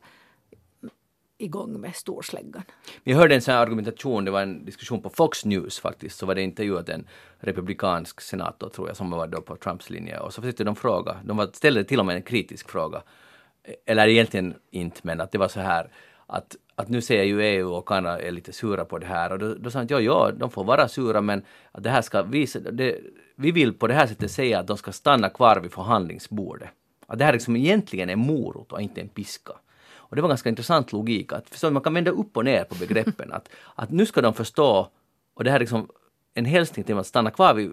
igång 1.39 1.81
med 1.81 1.97
storsläggan. 1.97 2.63
Vi 3.05 3.13
hörde 3.13 3.35
en 3.35 3.43
sån 3.43 3.55
här 3.55 3.61
argumentation, 3.61 4.25
det 4.25 4.31
var 4.31 4.43
en 4.43 4.65
diskussion 4.65 5.03
på 5.03 5.11
Fox 5.11 5.45
News 5.45 5.81
faktiskt, 5.81 6.19
så 6.19 6.27
var 6.27 6.35
det 6.35 6.43
intervjuat 6.43 6.89
en 6.89 7.07
republikansk 7.39 8.21
senator 8.21 8.69
tror 8.69 8.89
jag 8.89 8.97
som 8.97 9.11
var 9.11 9.27
då 9.27 9.41
på 9.41 9.57
Trumps 9.57 9.91
linje 9.91 10.19
och 10.19 10.35
så 10.35 10.43
försökte 10.43 10.65
de 10.65 10.77
fråga, 10.77 11.17
de 11.25 11.51
ställde 11.53 11.85
till 11.85 12.01
och 12.01 12.07
med 12.07 12.17
en 12.17 12.23
kritisk 12.23 12.71
fråga, 12.71 13.03
eller 13.87 14.09
egentligen 14.09 14.55
inte 14.71 15.01
men 15.03 15.21
att 15.21 15.33
det 15.33 15.39
var 15.39 15.49
så 15.49 15.61
här 15.61 15.89
att, 16.27 16.57
att 16.75 16.89
nu 16.89 17.01
ser 17.01 17.23
ju 17.23 17.43
EU 17.43 17.73
och 17.73 17.89
Kanada 17.89 18.23
är 18.23 18.31
lite 18.31 18.53
sura 18.53 18.85
på 18.85 18.99
det 18.99 19.07
här 19.07 19.33
och 19.33 19.39
då, 19.39 19.55
då 19.55 19.71
sa 19.71 19.79
han 19.79 19.85
att 19.85 19.91
ja, 19.91 20.01
ja, 20.01 20.31
de 20.37 20.51
får 20.51 20.65
vara 20.65 20.89
sura 20.89 21.21
men 21.21 21.43
att 21.73 21.83
det 21.83 21.91
här 21.91 22.03
ska 22.03 22.23
visa, 22.23 22.59
det, 22.59 23.01
vi 23.37 23.51
vill 23.51 23.75
på 23.75 23.87
det 23.87 23.95
här 23.95 24.07
sättet 24.07 24.31
säga 24.31 24.59
att 24.59 24.67
de 24.67 24.77
ska 24.77 24.93
stanna 24.93 25.29
kvar 25.29 25.61
vid 25.61 25.73
förhandlingsbordet. 25.73 26.69
Att 27.07 27.19
det 27.19 27.25
här 27.25 27.33
liksom 27.33 27.57
egentligen 27.57 28.11
är 28.11 28.17
morot 28.17 28.73
och 28.73 28.81
inte 28.81 29.01
en 29.01 29.09
piska. 29.09 29.53
Och 29.95 30.17
det 30.17 30.23
var 30.23 30.29
ganska 30.29 30.49
intressant 30.49 30.93
logik 30.93 31.33
att 31.33 31.63
man 31.73 31.83
kan 31.83 31.95
vända 31.95 32.11
upp 32.11 32.37
och 32.37 32.45
ner 32.45 32.65
på 32.65 32.75
begreppen. 32.75 33.33
att, 33.33 33.49
att 33.75 33.91
nu 33.91 34.07
ska 34.07 34.21
de 34.21 34.35
förstå, 34.35 34.89
och 35.35 35.45
det 35.45 35.51
här 35.51 35.59
liksom 35.59 35.89
en 36.35 36.45
hälsning 36.45 36.85
till 36.85 36.93
dem 36.93 37.01
att 37.01 37.07
stanna 37.07 37.31
kvar 37.31 37.55
vid, 37.55 37.73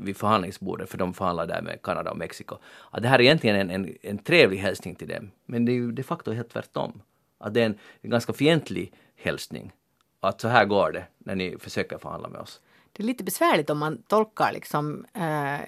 vid 0.00 0.16
förhandlingsbordet 0.16 0.90
för 0.90 0.98
de 0.98 1.14
förhandlar 1.14 1.46
där 1.46 1.62
med 1.62 1.82
Kanada 1.82 2.10
och 2.10 2.16
Mexiko. 2.16 2.56
Att 2.90 3.02
det 3.02 3.08
här 3.08 3.18
är 3.18 3.22
egentligen 3.22 3.56
en, 3.56 3.70
en, 3.70 3.96
en 4.02 4.18
trevlig 4.18 4.58
hälsning 4.58 4.94
till 4.94 5.08
dem. 5.08 5.30
Men 5.46 5.64
det 5.64 5.72
är 5.72 5.74
ju 5.74 5.92
de 5.92 6.02
facto 6.02 6.32
helt 6.32 6.48
tvärtom. 6.48 7.02
Att 7.38 7.54
det 7.54 7.60
är 7.60 7.66
en, 7.66 7.78
en 8.00 8.10
ganska 8.10 8.32
fientlig 8.32 8.92
hälsning. 9.16 9.72
Att 10.20 10.40
så 10.40 10.48
här 10.48 10.64
går 10.64 10.92
det 10.92 11.04
när 11.18 11.34
ni 11.34 11.56
försöker 11.58 11.98
förhandla 11.98 12.28
med 12.28 12.40
oss. 12.40 12.60
Det 12.92 13.02
är 13.02 13.06
lite 13.06 13.24
besvärligt 13.24 13.70
om 13.70 13.78
man 13.78 14.02
tolkar 14.02 14.52
liksom, 14.52 15.06
äh, 15.14 15.60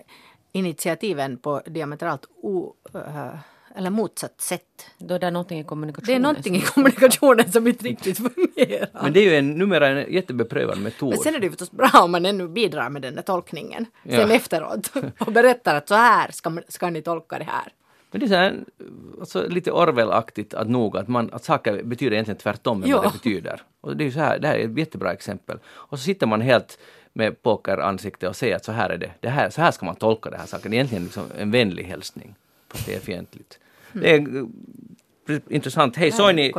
initiativen 0.52 1.38
på 1.38 1.62
diametralt 1.66 2.26
o, 2.36 2.74
äh, 2.94 3.34
eller 3.76 3.90
motsatt 3.90 4.40
sätt. 4.40 4.86
Då 4.98 5.14
är 5.14 5.18
det 5.18 5.30
någonting 5.30 5.60
i 5.60 5.64
kommunikationen. 5.64 6.06
Det 6.06 6.14
är 6.14 6.32
någonting 6.32 6.56
i 6.56 6.60
kommunikationen 6.60 7.52
som 7.52 7.66
inte 7.66 7.84
riktigt 7.84 8.16
fungerar. 8.16 8.88
Men 9.02 9.12
det 9.12 9.20
är 9.20 9.24
ju 9.24 9.36
en, 9.36 9.50
numera 9.50 9.88
en 9.88 10.12
jättebeprövad 10.12 10.78
metod. 10.78 11.08
Men 11.08 11.18
sen 11.18 11.34
är 11.34 11.38
det 11.38 11.44
ju 11.44 11.50
förstås 11.50 11.70
bra 11.70 11.90
om 12.02 12.12
man 12.12 12.26
ännu 12.26 12.48
bidrar 12.48 12.90
med 12.90 13.02
den 13.02 13.14
där 13.14 13.22
tolkningen 13.22 13.86
ja. 14.02 14.16
sen 14.16 14.30
efteråt 14.30 14.92
och 15.18 15.32
berättar 15.32 15.74
att 15.74 15.88
så 15.88 15.94
här 15.94 16.30
ska, 16.30 16.58
ska 16.68 16.90
ni 16.90 17.02
tolka 17.02 17.38
det 17.38 17.44
här. 17.44 17.72
Men 18.10 18.20
det 18.20 18.26
är 18.26 18.28
så 18.28 18.34
här, 18.34 18.64
alltså, 19.20 19.48
lite 19.48 19.70
Orwell-aktigt 19.70 20.54
att 20.54 20.68
nog 20.68 20.96
att, 20.96 21.08
man, 21.08 21.30
att 21.32 21.44
saker 21.44 21.82
betyder 21.82 22.12
egentligen 22.12 22.38
tvärtom 22.38 22.82
än 22.82 22.92
vad 22.92 23.04
det 23.04 23.12
betyder. 23.12 23.62
Och 23.80 23.96
det 23.96 24.06
är 24.06 24.10
så 24.10 24.18
här, 24.18 24.38
det 24.38 24.48
här 24.48 24.54
är 24.54 24.64
ett 24.64 24.78
jättebra 24.78 25.12
exempel. 25.12 25.58
Och 25.66 25.98
så 25.98 26.04
sitter 26.04 26.26
man 26.26 26.40
helt 26.40 26.78
med 27.12 27.42
pokeransikte 27.42 28.28
och 28.28 28.36
säger 28.36 28.56
att 28.56 28.64
så 28.64 28.72
här 28.72 28.90
är 28.90 28.98
det. 28.98 29.10
det 29.20 29.28
här, 29.28 29.50
så 29.50 29.60
här 29.60 29.70
ska 29.70 29.86
man 29.86 29.96
tolka 29.96 30.30
den 30.30 30.40
här 30.40 30.46
saken. 30.46 30.70
Det 30.70 30.74
är 30.74 30.78
egentligen 30.78 31.04
liksom 31.04 31.24
en 31.38 31.50
vänlig 31.50 31.84
hälsning. 31.84 32.34
Fast 32.68 32.86
det 32.86 32.94
är 32.94 33.00
fientligt. 33.00 33.58
Det 33.92 34.10
är 34.10 34.46
eh, 35.28 35.38
intressant. 35.48 35.96
Hej 35.96 36.12
Soini! 36.12 36.52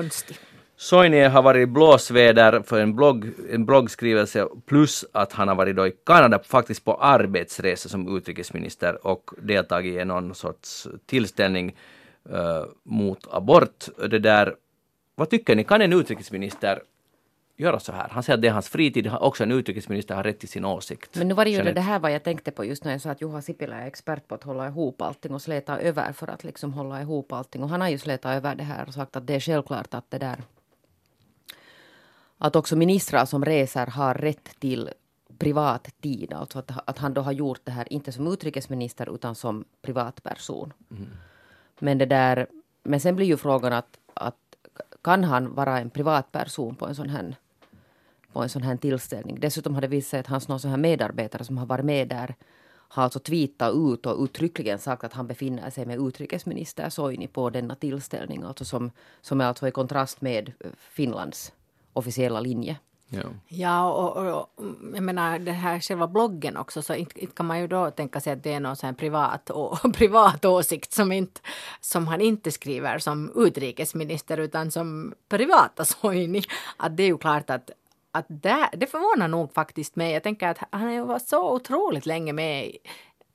Soini 0.76 1.24
har 1.24 1.41
varit 1.41 1.63
i 1.63 1.65
blåsväder 1.65 2.62
för 2.62 2.82
en, 2.82 2.96
blogg, 2.96 3.32
en 3.50 3.65
bloggskrivelse 3.65 4.48
plus 4.65 5.06
att 5.12 5.34
han 5.34 5.48
har 5.48 5.56
varit 5.56 5.76
då 5.76 5.88
i 5.88 5.93
Kanada 6.06 6.39
faktiskt 6.39 6.86
på 6.86 6.96
arbetsresa 6.96 7.89
som 7.89 8.17
utrikesminister 8.17 9.08
och 9.08 9.32
deltagit 9.41 10.02
i 10.02 10.06
någon 10.06 10.36
sorts 10.36 10.88
tillställning 11.06 11.76
uh, 12.32 12.65
mot 12.84 13.28
abort. 13.32 13.86
Det 14.10 14.19
där, 14.19 14.56
vad 15.15 15.30
tycker 15.30 15.56
ni, 15.56 15.63
kan 15.63 15.82
en 15.82 15.93
utrikesminister 15.93 16.82
göra 17.58 17.80
så 17.80 17.92
här. 17.92 18.10
Han 18.10 18.24
säger 18.24 18.38
att 18.38 18.42
det 18.42 18.48
är 18.48 18.52
hans 18.52 18.70
fritid, 18.70 19.12
också 19.20 19.44
en 19.44 19.52
utrikesminister 19.52 20.16
har 20.16 20.24
rätt 20.24 20.39
till 20.39 20.50
sin 20.50 20.66
åsikt. 20.66 21.16
Men 21.16 21.28
nu 21.28 21.34
var 21.34 21.46
det 21.46 21.52
ju 21.52 21.63
det, 21.63 21.72
det 21.72 21.82
här 21.82 22.00
vad 22.00 22.12
jag 22.12 22.24
tänkte 22.24 22.52
på 22.52 22.66
just 22.66 22.84
när 22.84 22.92
jag 22.92 23.02
sa 23.02 23.10
att 23.12 23.22
Juha 23.22 23.42
Sipilä 23.42 23.76
är 23.76 23.88
expert 23.88 24.28
på 24.28 24.36
att 24.36 24.44
hålla 24.44 24.68
ihop 24.68 25.02
allting 25.02 25.34
och 25.34 25.42
släta 25.42 25.80
över 25.80 26.13
för 26.13 26.28
att 26.28 26.44
liksom 26.44 26.74
hålla 26.74 27.02
ihop 27.02 27.32
allting. 27.32 27.63
Och 27.63 27.70
han 27.70 27.82
har 27.82 27.89
ju 27.89 27.98
slätat 27.98 28.36
över 28.36 28.56
det 28.56 28.63
här 28.63 28.88
och 28.88 28.94
sagt 28.94 29.16
att 29.16 29.28
det 29.28 29.36
är 29.36 29.39
självklart 29.39 29.94
att 29.94 30.12
det 30.12 30.18
där 30.18 30.38
att 32.38 32.56
också 32.56 32.76
ministrar 32.76 33.26
som 33.26 33.46
reser 33.46 33.88
har 33.88 34.13
rätt 34.13 34.60
till 34.60 34.89
privat 35.38 35.89
tid. 36.02 36.34
Alltså 36.34 36.60
att, 36.60 36.72
att 36.89 36.98
han 36.98 37.13
då 37.13 37.22
har 37.22 37.32
gjort 37.32 37.62
det 37.63 37.72
här, 37.72 37.94
inte 37.94 38.12
som 38.12 38.28
utrikesminister 38.28 39.16
utan 39.16 39.36
som 39.36 39.66
privatperson. 39.82 40.74
Mm. 40.92 41.10
Men 41.80 41.98
det 41.98 42.06
där, 42.06 42.48
men 42.84 43.00
sen 43.00 43.16
blir 43.16 43.26
ju 43.26 43.38
frågan 43.38 43.74
att, 43.74 44.00
att 44.03 44.03
kan 45.04 45.24
han 45.24 45.56
vara 45.56 45.80
en 45.80 45.89
privatperson 45.89 46.76
på 46.76 46.88
en 46.88 46.96
sån 46.96 47.10
här 47.10 47.36
på 48.34 48.44
en 48.44 48.50
sån 48.50 48.63
här 48.63 48.78
tillställning. 48.78 49.39
Dessutom 49.39 49.74
har 49.74 49.82
det 49.82 49.88
visat 49.88 50.10
sig 50.10 50.20
att 50.20 50.28
hans 50.28 50.48
någon 50.48 50.60
sån 50.60 50.72
här 50.72 50.78
medarbetare 50.78 51.44
som 51.44 51.58
har 51.58 51.66
varit 51.66 51.86
med 51.86 52.08
där 52.08 52.36
har 52.94 53.04
alltså 53.04 53.20
tweetat 53.20 53.74
ut 53.76 54.06
och 54.06 54.24
uttryckligen 54.24 54.80
sagt 54.80 55.04
att 55.04 55.13
han 55.13 55.28
befinner 55.28 55.70
sig 55.70 55.86
med 55.86 56.00
utrikesminister 56.00 56.89
Soini 56.89 57.28
på 57.28 57.50
denna 57.50 57.76
tillställning. 57.76 58.44
Alltså 58.44 58.66
som, 58.66 58.92
som 59.22 59.42
är 59.42 59.46
alltså 59.46 59.68
i 59.68 59.72
kontrast 59.72 60.22
med 60.22 60.52
eh, 60.60 60.72
Finlands 60.78 61.54
officiella 61.94 62.39
linje. 62.39 62.78
Ja, 63.10 63.24
ja 63.48 63.92
och, 63.92 64.18
och, 64.18 64.39
och, 64.39 64.66
jag 64.94 65.04
menar 65.04 65.39
det 65.39 65.52
här 65.52 65.80
själva 65.80 66.08
bloggen 66.08 66.58
också 66.58 66.82
så 66.82 66.94
inte, 66.94 67.20
inte 67.20 67.36
kan 67.36 67.46
man 67.46 67.60
ju 67.60 67.68
då 67.68 67.92
tänka 67.92 68.20
sig 68.20 68.34
att 68.34 68.44
det 68.44 68.54
är 68.54 68.60
någon 68.60 68.76
sån 68.76 68.96
privat, 68.96 69.52
å, 69.52 69.78
privat 69.94 70.46
åsikt 70.46 70.94
som, 70.94 71.12
inte, 71.12 71.42
som 71.82 72.08
han 72.08 72.22
inte 72.22 72.52
skriver 72.52 73.00
som 73.00 73.32
utrikesminister 73.36 74.38
utan 74.38 74.72
som 74.72 75.13
privata 75.30 75.86
Soini. 75.86 76.44
Att 76.78 76.98
det 76.98 77.04
är 77.04 77.08
ju 77.08 77.18
klart 77.18 77.50
att 77.50 77.70
att 78.16 78.26
det, 78.28 78.70
det 78.74 78.88
förvånar 78.88 79.28
nog 79.28 79.54
faktiskt 79.54 79.96
mig. 79.96 80.13
Jag 80.13 80.24
tänker 80.24 80.48
att 80.48 80.58
han 80.70 80.82
har 80.82 80.92
ju 80.92 81.06
varit 81.06 81.28
så 81.28 81.54
otroligt 81.54 82.06
länge 82.06 82.34
med 82.34 82.72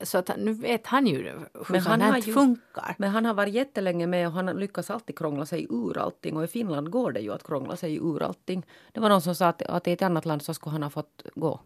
så 0.00 0.18
att 0.18 0.30
nu 0.36 0.52
vet 0.52 0.86
han 0.86 1.06
ju 1.06 1.16
hur 1.16 1.48
men 1.68 1.82
sånt 1.82 2.02
här 2.02 2.22
ju, 2.22 2.32
funkar. 2.32 2.94
Men 2.98 3.10
han 3.10 3.24
har 3.24 3.34
varit 3.34 3.54
jättelänge 3.54 4.06
med 4.06 4.26
och 4.26 4.32
han 4.32 4.46
lyckas 4.46 4.90
alltid 4.90 5.18
krångla 5.18 5.46
sig 5.46 5.66
ur 5.70 5.98
allting. 5.98 6.36
Och 6.36 6.44
i 6.44 6.46
Finland 6.46 6.90
går 6.90 7.12
det 7.12 7.20
ju 7.20 7.32
att 7.32 7.46
krångla 7.46 7.76
sig 7.76 7.96
ur 7.96 8.22
allting. 8.22 8.66
Det 8.92 9.00
var 9.00 9.08
någon 9.08 9.20
som 9.20 9.34
sa 9.34 9.48
att, 9.48 9.62
att 9.62 9.88
i 9.88 9.92
ett 9.92 10.02
annat 10.02 10.24
land 10.26 10.42
så 10.42 10.54
skulle 10.54 10.72
han 10.72 10.82
ha 10.82 10.90
fått 10.90 11.22
gå. 11.34 11.60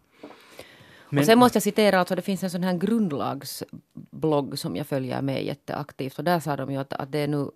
Men, 1.09 1.19
och 1.19 1.25
sen 1.25 1.39
måste 1.39 1.55
jag 1.55 1.63
citera, 1.63 1.99
alltså 1.99 2.15
det 2.15 2.21
finns 2.21 2.43
en 2.43 2.49
sån 2.49 2.63
här 2.63 2.77
grundlagsblogg 2.77 4.59
som 4.59 4.75
jag 4.75 4.87
följer 4.87 5.21
med 5.21 5.45
jätteaktivt. 5.45 6.17
Och 6.17 6.23
där 6.23 6.39
sa 6.39 6.55
de 6.55 6.71
ju 6.71 6.77
att, 6.77 6.93
att 6.93 7.11
det 7.11 7.19
är 7.19 7.27
nu 7.27 7.51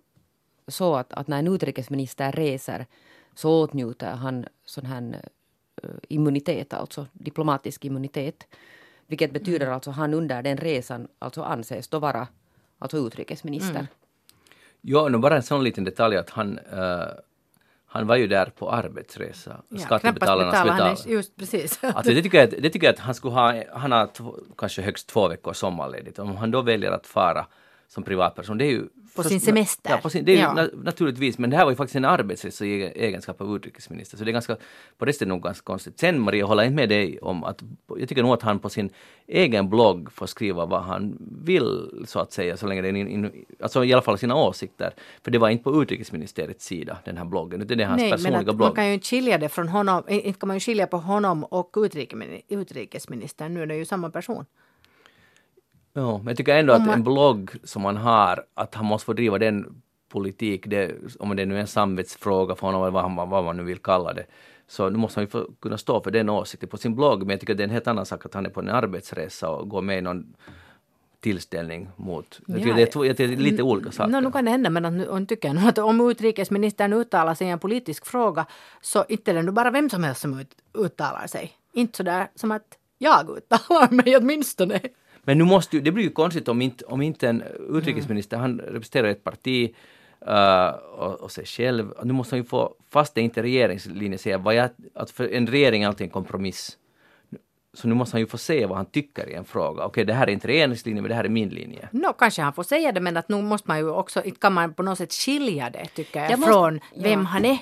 så 0.68 0.96
att, 0.96 1.12
att 1.12 1.28
när 1.28 1.38
en 1.38 1.48
utrikesminister 1.48 2.32
reser 2.32 2.86
så 3.34 3.62
åtnjuter 3.62 4.10
han 4.10 4.46
sån 4.64 4.86
här 4.86 5.28
Eh, 5.82 5.90
immunitet, 6.08 6.72
alltså 6.72 7.06
diplomatisk 7.12 7.84
immunitet. 7.84 8.46
Vilket 9.08 9.32
betyder 9.32 9.66
mm. 9.66 9.74
alltså 9.74 9.90
han 9.90 10.14
under 10.14 10.42
den 10.42 10.56
resan 10.56 11.08
alltså 11.18 11.42
anses 11.42 11.88
då 11.88 11.98
vara 11.98 12.28
alltså 12.78 12.96
utrikesminister. 12.96 13.74
Mm. 13.74 13.86
Ja, 14.80 15.08
nu 15.08 15.18
bara 15.18 15.36
en 15.36 15.42
sån 15.42 15.64
liten 15.64 15.84
detalj 15.84 16.16
att 16.16 16.30
han 16.30 16.58
uh, 16.58 17.08
han 17.90 18.06
var 18.06 18.16
ju 18.16 18.26
där 18.26 18.46
på 18.46 18.70
arbetsresa. 18.70 19.56
Ja, 19.68 19.78
Skattebetalarnas 19.78 20.64
betal. 20.64 21.12
Just 21.12 21.36
precis. 21.36 21.78
alltså 21.84 22.12
det, 22.12 22.22
tycker 22.22 22.38
jag, 22.38 22.62
det 22.62 22.70
tycker 22.70 22.86
jag 22.86 22.94
att 22.94 23.00
han 23.00 23.14
skulle 23.14 23.34
ha, 23.34 23.62
han 23.72 23.92
har 23.92 24.10
kanske 24.58 24.82
högst 24.82 25.08
två 25.08 25.28
veckors 25.28 25.56
sommarledigt. 25.56 26.18
Om 26.18 26.36
han 26.36 26.50
då 26.50 26.62
väljer 26.62 26.90
att 26.90 27.06
fara 27.06 27.46
som 27.88 28.02
privatperson. 28.02 28.58
Det 28.58 28.64
är 28.64 28.70
ju 28.70 28.88
på 29.22 29.28
sin 29.28 29.40
semester. 29.40 29.90
Ja, 29.90 29.96
på 29.96 30.10
sin, 30.10 30.24
det 30.24 30.36
är 30.36 30.40
ja. 30.40 30.52
na, 30.52 30.68
naturligtvis, 30.82 31.38
men 31.38 31.50
det 31.50 31.56
här 31.56 31.64
var 31.64 31.72
ju 31.72 31.76
faktiskt 31.76 31.96
en 31.96 32.04
arbetsresa 32.04 32.64
i 32.64 32.82
egenskap 32.82 33.40
av 33.40 33.56
utrikesminister, 33.56 34.16
så 34.16 34.24
det 34.24 34.30
är 34.30 34.32
ganska, 34.32 34.56
på 34.98 35.04
det 35.04 35.12
sättet 35.12 35.28
nog 35.28 35.42
ganska 35.42 35.64
konstigt. 35.64 35.98
Sen 35.98 36.20
Maria, 36.20 36.46
håller 36.46 36.62
inte 36.62 36.74
med 36.74 36.88
dig 36.88 37.18
om 37.18 37.44
att, 37.44 37.62
jag 37.98 38.08
tycker 38.08 38.22
nog 38.22 38.32
att 38.32 38.42
han 38.42 38.58
på 38.58 38.68
sin 38.68 38.90
egen 39.26 39.68
blogg 39.68 40.12
får 40.12 40.26
skriva 40.26 40.66
vad 40.66 40.82
han 40.82 41.16
vill, 41.44 41.90
så 42.06 42.20
att 42.20 42.32
säga, 42.32 42.56
så 42.56 42.66
länge 42.66 42.82
det 42.82 42.88
är 42.88 42.96
in, 42.96 43.08
in, 43.08 43.44
alltså 43.60 43.84
i 43.84 43.92
alla 43.92 44.02
fall 44.02 44.18
sina 44.18 44.36
åsikter. 44.36 44.94
För 45.24 45.30
det 45.30 45.38
var 45.38 45.48
inte 45.48 45.64
på 45.64 45.82
utrikesministeriets 45.82 46.64
sida, 46.64 46.98
den 47.04 47.16
här 47.16 47.24
bloggen, 47.24 47.62
utan 47.62 47.78
det 47.78 47.84
är 47.84 47.88
hans 47.88 48.00
Nej, 48.00 48.10
personliga 48.10 48.40
men 48.40 48.48
att 48.48 48.56
blogg. 48.56 48.68
man 48.68 48.74
kan 48.74 48.92
ju 48.92 49.00
skilja 49.00 49.38
det 49.38 49.48
från 49.48 49.68
honom, 49.68 50.04
inte 50.08 50.38
kan 50.38 50.46
man 50.46 50.56
ju 50.56 50.60
skilja 50.60 50.86
på 50.86 50.96
honom 50.96 51.44
och 51.44 51.76
utrikesministern, 52.48 53.54
nu 53.54 53.62
är 53.62 53.66
det 53.66 53.76
ju 53.76 53.84
samma 53.84 54.10
person. 54.10 54.44
Ja, 55.98 56.18
men 56.18 56.26
jag 56.26 56.36
tycker 56.36 56.56
ändå 56.56 56.72
att 56.72 56.86
man- 56.86 56.94
en 56.94 57.02
blogg 57.04 57.50
som 57.64 57.82
man 57.82 57.96
har, 57.96 58.44
att 58.54 58.74
han 58.74 58.84
måste 58.86 59.06
få 59.06 59.12
driva 59.12 59.38
den 59.38 59.82
politik, 60.12 60.66
det, 60.66 60.90
om 61.18 61.36
det 61.36 61.46
nu 61.46 61.56
är 61.56 61.60
en 61.60 61.66
samvetsfråga 61.66 62.54
för 62.54 62.66
honom 62.66 62.82
eller 62.82 62.90
vad, 62.90 63.02
han, 63.02 63.30
vad 63.30 63.44
man 63.44 63.56
nu 63.56 63.62
vill 63.62 63.78
kalla 63.78 64.12
det, 64.14 64.26
så 64.68 64.88
nu 64.90 64.98
måste 64.98 65.20
han 65.20 65.24
ju 65.24 65.30
få 65.30 65.46
kunna 65.60 65.78
stå 65.78 66.00
för 66.02 66.10
den 66.10 66.28
åsikten 66.28 66.68
på 66.68 66.76
sin 66.76 66.94
blogg. 66.94 67.18
Men 67.20 67.30
jag 67.30 67.40
tycker 67.40 67.52
att 67.52 67.56
det 67.56 67.62
är 67.62 67.68
en 67.68 67.70
helt 67.78 67.86
annan 67.86 68.06
sak 68.06 68.26
att 68.26 68.34
han 68.34 68.46
är 68.46 68.50
på 68.50 68.60
en 68.60 68.68
arbetsresa 68.68 69.50
och 69.50 69.68
går 69.68 69.82
med 69.82 69.98
i 69.98 70.00
någon 70.00 70.34
tillställning 71.20 71.88
mot... 71.96 72.40
Ja, 72.46 72.54
det, 72.74 72.82
är, 72.82 72.86
två- 72.86 73.02
det 73.02 73.20
är 73.20 73.28
lite 73.28 73.62
olika 73.62 73.92
saker. 73.92 74.10
No, 74.12 74.20
nu 74.20 74.30
kan 74.32 74.44
det 74.44 74.50
hända, 74.50 74.70
men 74.70 74.84
att 74.84 74.92
nu 74.92 75.26
tycker 75.26 75.48
jag 75.48 75.54
nog 75.56 75.68
att 75.68 75.78
om 75.78 76.10
utrikesministern 76.10 76.92
uttalar 76.92 77.34
sig 77.34 77.46
i 77.46 77.50
en 77.50 77.58
politisk 77.58 78.06
fråga 78.06 78.46
så 78.80 79.04
inte 79.08 79.30
är 79.30 79.34
det 79.34 79.42
nu 79.42 79.50
bara 79.52 79.70
vem 79.70 79.90
som 79.90 80.04
helst 80.04 80.20
som 80.20 80.38
ut, 80.40 80.54
uttalar 80.78 81.26
sig. 81.26 81.52
Inte 81.72 81.96
så 81.96 82.02
där 82.02 82.28
som 82.34 82.50
att 82.50 82.78
jag 82.98 83.30
uttalar 83.38 83.90
mig 83.90 84.16
åtminstone. 84.20 84.80
Men 85.22 85.38
nu 85.38 85.44
måste 85.44 85.76
ju, 85.76 85.82
det 85.82 85.90
blir 85.92 86.04
ju 86.04 86.10
konstigt 86.10 86.48
om 86.48 86.62
inte, 86.62 86.84
om 86.84 87.02
inte 87.02 87.28
en 87.28 87.42
utrikesminister, 87.70 88.36
han 88.36 88.58
representerar 88.60 89.08
ett 89.08 89.24
parti 89.24 89.74
uh, 90.28 90.68
och, 90.98 91.20
och 91.20 91.30
sig 91.32 91.44
själv, 91.46 91.92
nu 92.02 92.12
måste 92.12 92.34
han 92.34 92.42
ju 92.42 92.48
få, 92.48 92.74
fast 92.90 93.14
det 93.14 93.20
inte 93.20 93.40
är 93.40 93.42
regeringslinje, 93.42 94.18
säga 94.18 94.38
vad 94.38 94.54
jag, 94.54 94.70
att 94.94 95.10
för 95.10 95.28
en 95.34 95.46
regering 95.46 95.82
är 95.82 95.88
alltid 95.88 96.04
en 96.04 96.10
kompromiss. 96.10 96.78
Så 97.74 97.88
nu 97.88 97.94
måste 97.94 98.14
han 98.14 98.20
ju 98.20 98.26
få 98.26 98.38
se 98.38 98.66
vad 98.66 98.76
han 98.76 98.86
tycker 98.86 99.28
i 99.28 99.34
en 99.34 99.44
fråga. 99.44 99.84
Okej, 99.84 100.04
det 100.04 100.12
här 100.14 100.26
är 100.26 100.30
inte 100.30 100.48
regeringslinje, 100.48 101.02
men 101.02 101.08
det 101.08 101.14
här 101.14 101.24
är 101.24 101.28
min 101.28 101.48
linje. 101.48 101.88
Nå, 101.92 102.12
kanske 102.12 102.42
han 102.42 102.52
får 102.52 102.62
säga 102.62 102.92
det, 102.92 103.00
men 103.00 103.16
att 103.16 103.28
nu 103.28 103.42
måste 103.42 103.68
man 103.68 103.78
ju 103.78 103.90
också, 103.90 104.22
inte 104.24 104.40
kan 104.40 104.52
man 104.52 104.74
på 104.74 104.82
något 104.82 104.98
sätt 104.98 105.12
skilja 105.12 105.70
det, 105.70 105.86
tycker 105.86 106.20
jag, 106.20 106.30
Jag 106.30 106.38
måste- 106.38 106.52
från 106.52 106.80
vem 106.96 107.20
ja. 107.20 107.26
han 107.26 107.44
är. 107.44 107.58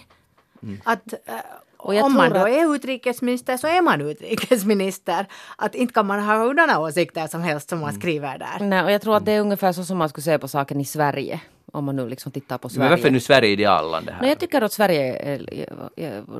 Att, 0.84 1.12
äh, 1.12 1.18
Och 1.18 1.26
jag 1.28 1.42
om 1.78 2.12
man 2.14 2.30
då 2.32 2.40
att- 2.40 2.48
är 2.48 2.74
utrikesminister 2.74 3.56
så 3.56 3.66
är 3.66 3.82
man 3.82 4.00
utrikesminister. 4.00 5.26
Att 5.56 5.74
inte 5.74 5.94
kan 5.94 6.06
man 6.06 6.20
ha 6.20 6.36
hurdana 6.38 6.80
åsikter 6.80 7.26
som 7.26 7.42
helst 7.42 7.68
som 7.68 7.78
man 7.80 7.88
Mm. 7.88 8.00
skriver 8.00 8.38
där. 8.38 8.64
Nej, 8.66 8.84
och 8.84 8.90
jag 8.92 9.02
tror 9.02 9.16
att 9.16 9.24
det 9.24 9.32
är 9.32 9.40
ungefär 9.40 9.72
så 9.72 9.84
som 9.84 9.98
man 9.98 10.08
skulle 10.08 10.22
se 10.24 10.38
på 10.38 10.48
saken 10.48 10.80
i 10.80 10.84
Sverige. 10.84 11.40
Om 11.76 11.84
man 11.84 11.96
nu 11.96 12.08
liksom 12.08 12.32
tittar 12.32 12.58
på 12.58 12.68
Sverige. 12.68 12.82
Men 12.82 12.90
varför 12.90 13.08
är 13.08 13.12
nu 13.12 13.20
Sverige 13.20 13.50
ideallandet 13.50 14.14
här? 14.14 14.20
Nej, 14.20 14.30
jag 14.30 14.38
tycker 14.38 14.62
att 14.62 14.72
Sverige 14.72 15.16
är... 15.16 15.38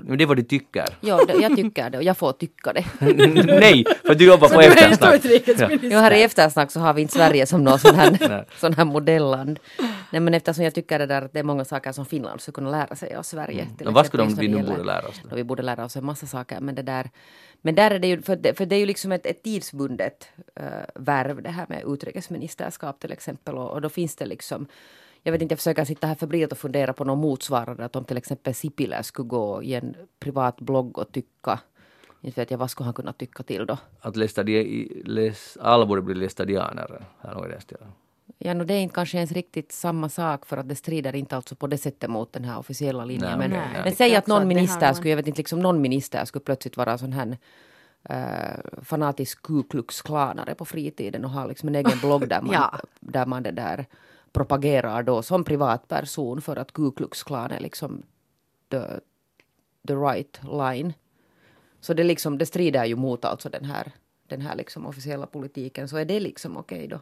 Men 0.09 0.19
det 0.19 0.25
är 0.25 0.27
vad 0.27 0.37
du 0.37 0.43
tycker. 0.43 0.87
Ja, 1.01 1.25
det, 1.25 1.33
jag 1.33 1.57
tycker 1.57 1.91
det 1.91 1.99
och 1.99 2.05
jag 2.05 2.17
får 2.17 2.33
tycka 2.33 2.73
det. 2.73 2.85
Nej, 3.45 3.85
för 4.05 4.15
du 4.15 4.27
jobbar 4.27 4.49
på 4.49 4.61
eftersnack. 4.61 5.21
Jo, 5.83 5.99
här 5.99 6.13
i 6.13 6.23
eftersnack 6.23 6.71
så 6.71 6.81
har 6.81 6.95
vi 6.95 7.03
inte 7.03 7.15
Sverige 7.15 7.47
som 7.47 7.65
någon 7.65 7.79
sån 7.79 7.95
här, 7.95 8.45
sån 8.61 8.75
här 8.75 8.85
modelland. 8.85 9.59
Nej, 10.11 10.21
men 10.21 10.35
eftersom 10.35 10.65
jag 10.65 10.75
tycker 10.75 10.99
det 10.99 11.07
där 11.07 11.23
att 11.23 11.33
det 11.33 11.39
är 11.39 11.45
många 11.45 11.65
saker 11.65 11.93
som 11.93 12.07
Finland 12.07 12.41
skulle 12.41 12.55
kunna 12.55 12.71
lära 12.71 12.97
sig 12.97 13.15
av 13.15 13.23
Sverige. 13.23 13.67
till 13.77 13.85
Men 13.87 13.95
vad 13.95 14.07
skulle 14.07 14.23
de 14.23 14.35
vi 14.35 14.49
nu 14.49 14.57
det 14.57 14.63
borde 14.63 14.85
lära 14.85 15.09
oss? 15.09 15.21
då? 15.23 15.29
då 15.29 15.37
vi 15.37 15.45
borde 15.45 15.63
lära 15.63 15.85
oss 15.85 15.97
en 15.97 16.05
massa 16.05 16.27
saker. 16.27 16.61
Men 16.61 16.75
det 16.75 16.83
där, 16.83 17.11
men 17.63 17.75
där 17.75 17.91
är 17.91 17.99
det 17.99 18.09
ju, 18.09 18.23
för 18.23 18.37
det, 18.37 18.55
för 18.55 18.67
det 18.67 18.77
är 18.77 18.81
ju 18.81 18.87
liksom 18.87 19.13
ett, 19.13 19.27
ett 19.27 19.43
tidsbundet 19.43 20.29
uh, 20.61 20.67
värv 20.95 21.43
det 21.43 21.51
här 21.51 21.67
med 21.69 21.83
utrikesministerskap 21.87 23.01
till 23.01 23.13
exempel. 23.13 23.55
Och, 23.55 23.71
och 23.71 23.81
då 23.81 23.89
finns 23.89 24.17
det 24.17 24.27
liksom, 24.27 24.67
jag 25.27 25.33
vet 25.33 25.43
inte, 25.43 25.53
jag 25.53 25.59
försöker 25.59 25.85
sitta 25.85 26.07
här 26.07 26.15
febrilt 26.15 26.53
och 26.53 26.59
fundera 26.59 26.93
på 26.93 27.05
någon 27.05 27.19
motsvarande. 27.19 27.85
Att 27.85 27.97
om 27.97 28.05
till 28.05 28.17
exempel 28.17 28.55
Sipilä 28.55 29.03
skulle 29.03 29.29
gå 29.29 29.63
i 29.63 29.75
en 29.75 29.97
privat 30.21 30.61
blogg 30.61 30.99
och 30.99 31.13
tycka, 31.13 31.61
inte 32.21 32.41
vet 32.41 32.51
jag 32.51 32.59
vad 32.59 32.71
skulle 32.71 32.85
han 32.85 32.95
kunna 32.95 33.13
tycka 33.13 33.43
till 33.43 33.67
då? 33.67 33.79
Att 34.01 34.17
lästadi, 34.17 35.03
läs, 35.05 35.59
alla 35.61 35.87
borde 35.87 36.03
bli 36.03 36.15
lästadianer. 36.15 37.05
Här 37.21 37.35
har 37.35 37.43
vi 37.43 37.49
det 37.49 37.61
stilen. 37.61 37.89
Ja, 38.39 38.55
no, 38.55 38.65
det 38.65 38.75
är 38.75 38.81
inte 38.81 38.95
kanske 38.95 39.17
ens 39.17 39.33
riktigt 39.33 39.73
samma 39.73 40.09
sak 40.09 40.47
för 40.47 40.57
att 40.57 40.69
det 40.69 40.75
strider 40.75 41.17
inte 41.17 41.37
alltså 41.37 41.55
på 41.55 41.67
det 41.67 41.79
sättet 41.79 42.11
mot 42.11 42.33
den 42.33 42.45
här 42.45 42.59
officiella 42.59 43.05
linjen. 43.05 43.39
Nej, 43.39 43.49
men 43.49 43.51
nej. 43.51 43.81
men 43.85 43.95
säg 43.95 44.11
Jag 44.11 44.19
att 44.19 44.27
någon 44.27 44.49
minister 44.49 44.93
skulle, 44.93 45.11
jag 45.11 45.17
vet 45.17 45.27
inte, 45.27 45.39
liksom 45.39 45.61
någon 45.61 45.81
minister 45.81 46.25
skulle 46.25 46.45
plötsligt 46.45 46.77
vara 46.77 46.99
sån 46.99 47.13
här 47.13 47.39
uh, 48.11 48.83
fanatisk 48.83 49.43
Ku 49.43 49.63
Klux 49.63 50.03
Klanare 50.03 50.55
på 50.55 50.65
fritiden 50.65 51.25
och 51.25 51.31
ha 51.31 51.47
liksom 51.47 51.69
en 51.69 51.75
egen 51.75 51.99
blogg 51.99 52.29
där 52.29 52.43
man, 52.43 52.53
Ja. 52.53 52.81
där 53.01 53.27
man 53.27 53.43
det 53.43 53.51
där 53.51 53.87
propagerar 54.37 55.03
då 55.03 55.23
som 55.23 55.45
privatperson 55.45 56.41
för 56.43 56.57
att 56.57 56.73
Ku 56.73 56.91
Klux 56.91 57.23
Klan 57.23 57.51
är 57.51 57.61
liksom 57.61 58.03
the, 58.71 58.81
the 59.89 59.95
right 59.95 60.41
line. 60.43 60.93
Så 61.81 61.95
det, 61.95 62.05
liksom, 62.05 62.39
det 62.39 62.47
strider 62.47 62.85
ju 62.85 62.97
mot 62.97 63.25
alltså 63.25 63.49
den 63.49 63.65
här, 63.65 63.93
den 64.29 64.41
här 64.41 64.57
liksom 64.57 64.87
officiella 64.87 65.27
politiken. 65.27 65.89
Så 65.89 65.97
är 65.97 66.05
det 66.05 66.21
liksom 66.21 66.57
okej 66.57 66.89
då? 66.89 67.01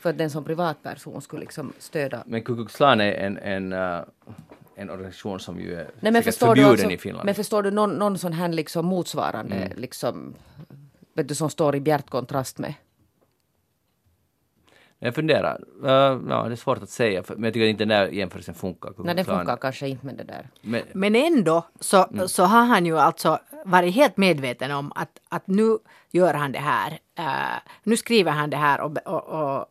För 0.00 0.10
att 0.10 0.18
den 0.18 0.30
som 0.30 0.44
privatperson 0.44 1.22
skulle 1.22 1.40
liksom 1.40 1.72
stödja 1.78 2.22
Men 2.26 2.42
Ku 2.42 2.54
Klux 2.54 2.76
Klan 2.76 3.00
är 3.00 3.12
en, 3.12 3.38
en, 3.38 3.72
uh, 3.72 4.00
en 4.74 4.90
organisation 4.90 5.40
som 5.40 5.60
ju 5.60 5.74
är 5.74 5.90
Nej, 6.00 6.12
men 6.12 6.22
förbjuden 6.22 6.70
alltså, 6.70 6.90
i 6.90 6.98
Finland. 6.98 7.26
men 7.26 7.34
förstår 7.34 7.62
du 7.62 7.70
någon, 7.70 7.90
någon 7.90 8.18
sån 8.18 8.32
här 8.32 8.48
liksom 8.48 8.86
motsvarande 8.86 9.56
Mm. 9.56 9.78
liksom, 9.78 10.34
vet 11.14 11.28
du, 11.28 11.34
som 11.34 11.50
står 11.50 11.76
i 11.76 11.80
bjärt 11.80 12.10
kontrast 12.10 12.58
med? 12.58 12.74
Jag 15.04 15.14
funderar. 15.14 15.60
Uh, 15.84 15.90
ja, 16.30 16.44
det 16.48 16.54
är 16.54 16.56
svårt 16.56 16.82
att 16.82 16.88
säga, 16.90 17.22
men 17.28 17.44
jag 17.44 17.52
tycker 17.52 17.66
inte 17.66 17.84
den 17.84 17.88
där 17.88 18.06
jämförelsen 18.06 18.54
funkar. 18.54 18.92
Nej, 18.98 19.24
Klan. 19.24 19.38
funkar 19.38 19.56
kanske 19.56 19.88
inte 19.88 20.06
med 20.06 20.16
det 20.16 20.24
där. 20.24 20.48
Men, 20.60 20.82
Men 20.92 21.16
ändå 21.16 21.64
så, 21.80 22.04
Mm. 22.04 22.28
så 22.28 22.44
har 22.44 22.64
han 22.64 22.86
ju 22.86 22.98
alltså 22.98 23.38
varit 23.64 23.94
helt 23.94 24.16
medveten 24.16 24.70
om 24.70 24.92
att, 24.94 25.20
att 25.28 25.46
nu 25.46 25.78
gör 26.10 26.34
han 26.34 26.52
det 26.52 26.58
här. 26.58 26.98
eh, 27.18 27.58
nu 27.82 27.96
skriver 27.96 28.30
han 28.32 28.50
det 28.50 28.56
här 28.56 28.80
och, 28.80 28.96
och, 29.06 29.24
och 29.58 29.66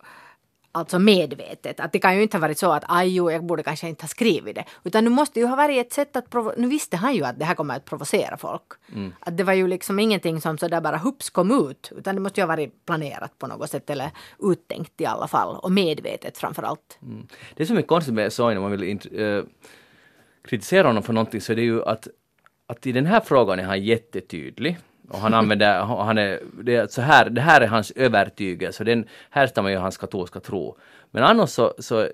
alltså 0.72 1.00
medvetet. 1.00 1.80
Att 1.80 1.92
det 1.92 2.00
kan 2.00 2.16
ju 2.16 2.22
inte 2.22 2.38
ha 2.38 2.42
varit 2.42 2.58
så 2.58 2.72
att 2.72 2.84
aj 2.88 3.16
jo, 3.16 3.32
jag 3.32 3.44
borde 3.46 3.64
kanske 3.64 3.88
inte 3.90 4.04
ha 4.04 4.08
skrivit 4.08 4.56
det. 4.56 4.66
Utan 4.84 5.04
nu 5.04 5.10
måste 5.10 5.40
ju 5.40 5.46
ha 5.46 5.56
varit 5.56 5.86
ett 5.86 5.94
sätt 5.94 6.16
att 6.16 6.30
provo- 6.30 6.54
Nu 6.58 6.68
visste 6.68 6.98
han 6.98 7.16
ju 7.16 7.24
att 7.24 7.40
det 7.40 7.46
här 7.46 7.56
kommer 7.56 7.76
att 7.76 7.86
provocera 7.86 8.38
folk. 8.38 8.62
Mm. 8.96 9.14
Att 9.20 9.38
det 9.38 9.44
var 9.44 9.54
ju 9.54 9.68
liksom 9.68 10.00
ingenting 10.00 10.42
som 10.42 10.58
så 10.58 10.68
där 10.68 10.82
bara 10.82 10.98
hups 10.98 11.30
kom 11.30 11.70
ut. 11.70 11.92
Utan 11.98 12.16
det 12.16 12.22
måste 12.22 12.42
ju 12.42 12.44
ha 12.44 12.48
varit 12.48 12.86
planerat 12.86 13.38
på 13.38 13.48
något 13.48 13.70
sätt 13.70 13.90
eller 13.90 14.12
uttänkt 14.40 15.02
i 15.02 15.06
alla 15.06 15.28
fall. 15.28 15.56
Och 15.58 15.72
medvetet 15.72 16.38
framför 16.38 16.64
allt. 16.64 17.00
Mm. 17.02 17.28
Det 17.56 17.66
som 17.66 17.78
är 17.78 17.82
konstigt 17.82 18.14
med 18.14 18.34
Soini, 18.34 18.58
om 18.58 18.62
man 18.62 18.72
vill 18.72 18.84
int- 18.84 19.38
eh, 19.40 19.44
kritisera 20.44 20.88
honom 20.88 21.04
för 21.04 21.14
någonting, 21.14 21.42
så 21.42 21.52
är 21.52 21.56
det 21.56 21.62
ju 21.62 21.84
att, 21.86 22.08
att 22.68 22.88
i 22.88 22.92
den 22.92 23.06
här 23.06 23.20
frågan 23.20 23.60
är 23.60 23.64
han 23.64 23.84
jättetydlig. 23.84 24.78
Och 25.12 25.20
han 25.20 25.34
använder, 25.34 25.80
han 25.82 26.18
är, 26.18 26.40
det, 26.64 26.76
är 26.76 26.88
så 26.88 27.02
här, 27.02 27.30
det 27.30 27.42
här 27.42 27.62
är 27.62 27.68
hans 27.68 27.92
övertygelse, 27.92 28.84
den 28.84 29.06
härstammar 29.30 29.70
ju 29.70 29.78
hans 29.78 29.98
katolska 29.98 30.40
tro. 30.40 30.78
Men 31.12 31.24
annars 31.24 31.50
så, 31.50 31.74
så, 31.80 32.08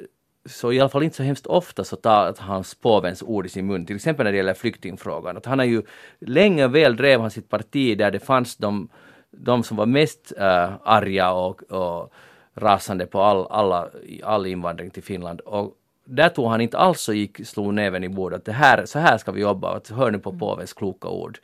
så 0.45 0.71
i 0.71 0.79
alla 0.79 0.89
fall 0.89 1.03
inte 1.03 1.15
så 1.15 1.23
hemskt 1.23 1.45
ofta 1.47 1.83
så 1.83 1.95
tar 1.95 2.35
hans 2.39 2.75
påvens 2.75 3.23
ord 3.23 3.45
i 3.45 3.49
sin 3.49 3.67
mun, 3.67 3.85
till 3.85 3.95
exempel 3.95 4.23
när 4.23 4.31
det 4.31 4.37
gäller 4.37 4.53
flyktingfrågan. 4.53 5.37
Att 5.37 5.45
han 5.45 5.59
har 5.59 5.65
ju 5.65 5.83
länge 6.19 6.67
väl 6.67 6.95
drev 6.95 7.21
han 7.21 7.31
sitt 7.31 7.49
parti 7.49 7.97
där 7.97 8.11
det 8.11 8.19
fanns 8.19 8.57
de, 8.57 8.89
de 9.31 9.63
som 9.63 9.77
var 9.77 9.85
mest 9.85 10.33
äh, 10.37 10.69
arga 10.83 11.31
och, 11.31 11.71
och 11.71 12.13
rasande 12.55 13.05
på 13.05 13.21
all, 13.21 13.47
alla, 13.49 13.89
all 14.23 14.45
invandring 14.45 14.89
till 14.89 15.03
Finland. 15.03 15.41
Och 15.41 15.73
där 16.05 16.29
tog 16.29 16.47
han 16.47 16.61
inte 16.61 16.77
alls 16.77 17.09
och 17.09 17.15
gick, 17.15 17.47
slog 17.47 17.73
näven 17.73 18.03
i 18.03 18.09
bordet 18.09 18.39
att 18.39 18.45
det 18.45 18.51
här, 18.51 18.85
så 18.85 18.99
här 18.99 19.17
ska 19.17 19.31
vi 19.31 19.41
jobba, 19.41 19.75
att 19.75 19.89
hör 19.89 20.11
nu 20.11 20.19
på 20.19 20.37
påvens 20.37 20.73
kloka 20.73 21.07
ord. 21.07 21.39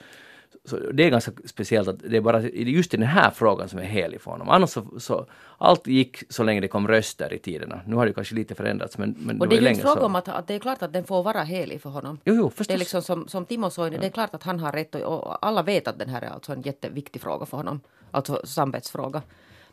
Så 0.66 0.78
det 0.78 1.04
är 1.04 1.10
ganska 1.10 1.32
speciellt 1.46 1.88
att 1.88 2.00
det 2.00 2.18
är 2.18 2.22
bara 2.22 2.42
just 2.42 2.94
i 2.94 2.98
den 2.98 3.08
här 3.08 3.32
frågan 3.32 3.70
som 3.70 3.80
är 3.80 3.84
helig 3.84 4.22
för 4.22 4.32
honom. 4.32 4.50
Annars 4.50 4.70
så, 4.70 5.00
så 5.00 5.26
allt 5.58 5.88
gick 5.88 6.24
så 6.34 6.44
länge 6.44 6.62
det 6.62 6.68
kom 6.68 6.88
röster 6.88 7.34
i 7.34 7.40
tiderna. 7.40 7.82
Nu 7.88 7.96
har 7.96 8.06
det 8.06 8.14
kanske 8.14 8.36
lite 8.36 8.56
förändrats 8.56 8.98
men, 8.98 9.16
men 9.20 9.42
Och 9.42 9.48
det 9.48 9.56
det 9.56 9.60
är 9.60 9.62
ju 9.62 9.70
inte 9.70 9.82
fråga 9.82 10.00
så. 10.00 10.06
om 10.06 10.16
att, 10.16 10.28
att 10.28 10.48
det 10.48 10.54
är 10.54 10.60
klart 10.60 10.82
att 10.82 10.94
den 10.94 11.04
får 11.04 11.24
vara 11.24 11.42
helig 11.44 11.82
för 11.82 11.90
honom. 11.90 12.20
Jo, 12.26 12.34
jo, 12.36 12.50
Det 12.50 12.56
förstås. 12.56 12.74
är 12.74 12.78
liksom 12.78 13.02
som, 13.02 13.28
som 13.28 13.46
Timo 13.46 13.70
Soini, 13.70 13.98
det 13.98 14.06
är 14.06 14.10
klart 14.12 14.36
att 14.36 14.44
han 14.44 14.60
har 14.60 14.72
rätt 14.72 14.96
och, 14.96 15.02
och 15.28 15.46
alla 15.46 15.64
vet 15.64 15.88
att 15.88 16.00
den 16.00 16.10
här 16.10 16.22
är 16.22 16.28
alltså 16.30 16.52
en 16.54 16.62
jätteviktig 16.62 17.22
fråga 17.22 17.46
för 17.46 17.58
honom. 17.58 17.82
Alltså 18.12 18.42
samvetsfråga. 18.44 19.22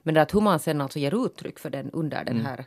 Men 0.03 0.14
det 0.14 0.22
att 0.22 0.35
hur 0.35 0.40
man 0.40 0.59
sen 0.59 0.81
alltså 0.81 0.98
ger 0.98 1.26
uttryck 1.26 1.59
för 1.59 1.70
den 1.70 1.90
under 1.90 2.20
Mm. 2.22 2.37
den 2.37 2.46
här 2.46 2.64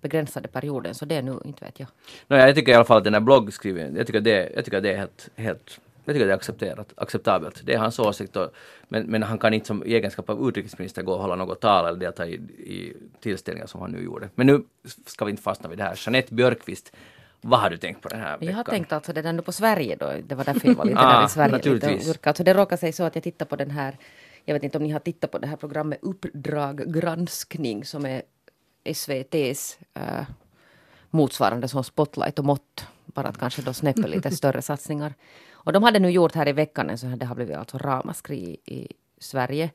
begränsade 0.00 0.48
perioden, 0.48 0.94
så 0.94 1.04
det 1.04 1.14
är 1.14 1.22
nu 1.22 1.38
inte 1.44 1.64
vet 1.64 1.80
jag. 1.80 1.88
Nåja, 2.28 2.46
jag 2.46 2.54
tycker 2.56 2.72
i 2.72 2.74
alla 2.74 2.84
fall 2.84 2.98
att 2.98 3.04
den 3.04 3.14
här 3.14 3.20
bloggskrivningen, 3.20 3.96
jag 3.96 4.06
tycker 4.06 4.20
det, 4.20 4.52
jag 4.54 4.64
tycker 4.64 4.80
det 4.80 4.92
är 4.92 4.96
helt, 4.96 5.28
helt 5.36 5.80
jag 6.04 6.14
tycker 6.14 6.26
det 6.26 6.32
är 6.32 6.36
accepterat, 6.36 6.92
acceptabelt. 6.96 7.60
Det 7.64 7.74
är 7.74 7.78
hans 7.78 7.98
åsikt. 7.98 8.36
Och, 8.36 8.50
men, 8.88 9.06
men 9.06 9.22
han 9.22 9.38
kan 9.38 9.54
inte 9.54 9.66
som 9.66 9.86
i 9.86 9.94
egenskap 9.94 10.30
av 10.30 10.48
utrikesminister 10.48 11.02
gå 11.02 11.12
och 11.12 11.20
hålla 11.22 11.36
något 11.36 11.60
tal 11.60 11.86
eller 11.86 11.98
delta 11.98 12.26
i, 12.26 12.34
i 12.34 12.96
tillställningar 13.20 13.66
som 13.66 13.80
han 13.80 13.90
nu 13.90 14.02
gjorde. 14.04 14.28
Men 14.34 14.46
nu 14.46 14.64
ska 15.06 15.24
vi 15.24 15.30
inte 15.30 15.42
fastna 15.42 15.68
vid 15.68 15.78
det 15.78 15.84
här. 15.84 15.94
Jeanette 16.06 16.34
Björkqvist, 16.34 16.92
vad 17.40 17.60
har 17.60 17.70
du 17.70 17.76
tänkt 17.76 18.00
på 18.02 18.08
den 18.08 18.20
här 18.20 18.38
veckan? 18.38 18.48
Jag 18.48 18.56
har 18.56 18.64
tänkt 18.64 18.92
alltså 18.92 19.12
nu 19.12 19.42
på 19.42 19.52
Sverige 19.52 19.96
då, 19.96 20.12
det 20.26 20.34
var 20.34 20.44
därför 20.44 20.68
jag 20.68 20.74
var 20.74 20.84
lite 20.84 20.98
Ah, 21.00 21.18
där 21.20 21.26
i 21.26 21.28
Sverige. 21.28 21.56
Lite 21.56 21.70
naturligtvis. 21.70 22.08
urka. 22.08 22.30
alltså 22.30 22.44
det 22.44 22.54
råkar 22.54 22.76
sig 22.76 22.92
så 22.92 23.04
att 23.04 23.14
jag 23.14 23.24
tittar 23.24 23.46
på 23.46 23.56
den 23.56 23.70
här, 23.70 23.96
jag 24.44 24.54
vet 24.54 24.62
inte 24.62 24.78
om 24.78 24.84
ni 24.84 24.90
har 24.90 25.00
tittat 25.00 25.30
på 25.30 25.38
det 25.38 25.46
här 25.46 25.56
programmet 25.56 25.98
Uppdrag 26.02 26.94
granskning 26.94 27.84
som 27.84 28.06
är 28.06 28.22
SVTs 28.84 29.78
äh, 29.94 30.24
motsvarande 31.10 31.68
som 31.68 31.84
Spotlight 31.84 32.38
och 32.38 32.44
Mått. 32.44 32.86
Bara 33.06 33.28
att 33.28 33.38
kanske 33.38 33.62
då 33.62 33.72
snäpper 33.72 34.08
lite 34.08 34.30
större 34.36 34.62
satsningar. 34.62 35.14
Och 35.64 35.72
de 35.72 35.82
hade 35.82 35.98
nu 35.98 36.10
gjort 36.10 36.34
här 36.34 36.48
i 36.48 36.52
veckan 36.52 36.90
en 36.90 36.98
sån 36.98 37.10
här, 37.10 37.16
det 37.16 37.26
har 37.26 37.34
blivit 37.34 37.56
alltså 37.56 37.78
ramaskri 37.78 38.56
i 38.64 38.88
Sverige. 39.18 39.70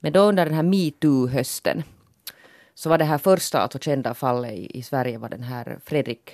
Men 0.00 0.12
då 0.12 0.20
under 0.20 0.44
den 0.44 0.54
här 0.54 0.62
metoo-hösten 0.62 1.82
så 2.74 2.88
var 2.88 2.98
det 2.98 3.04
här 3.04 3.18
första 3.18 3.60
alltså 3.60 3.78
kända 3.78 4.14
fallet 4.14 4.52
i, 4.52 4.78
i 4.78 4.82
Sverige 4.82 5.18
var 5.18 5.28
den 5.28 5.42
här 5.42 5.78
Fredrik 5.84 6.32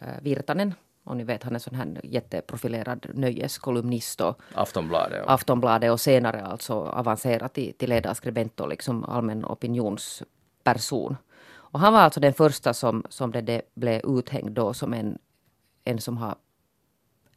eh, 0.00 0.22
Virtanen. 0.22 0.74
Och 1.04 1.16
ni 1.16 1.24
vet 1.24 1.42
han 1.42 1.54
är 1.54 1.58
sån 1.58 1.74
här 1.74 2.00
jätteprofilerad 2.02 3.06
nöjeskolumnist 3.14 4.20
och 4.20 4.40
Aftonbladet. 4.54 5.24
Och, 5.24 5.32
Aftonbladet 5.32 5.90
och 5.90 6.00
senare 6.00 6.42
alltså 6.42 6.74
avancerat 6.74 7.54
till, 7.54 7.74
till 7.74 7.90
ledarskribent 7.90 8.60
och 8.60 8.68
liksom 8.68 9.04
allmän 9.04 9.46
person. 10.64 11.16
Och 11.54 11.80
han 11.80 11.92
var 11.92 12.00
alltså 12.00 12.20
den 12.20 12.34
första 12.34 12.74
som, 12.74 13.04
som 13.08 13.32
det, 13.32 13.40
det 13.40 13.62
blev 13.74 14.00
uthängd 14.18 14.50
då 14.50 14.74
som 14.74 14.92
en, 14.92 15.18
en 15.84 16.00
som 16.00 16.16
har 16.16 16.34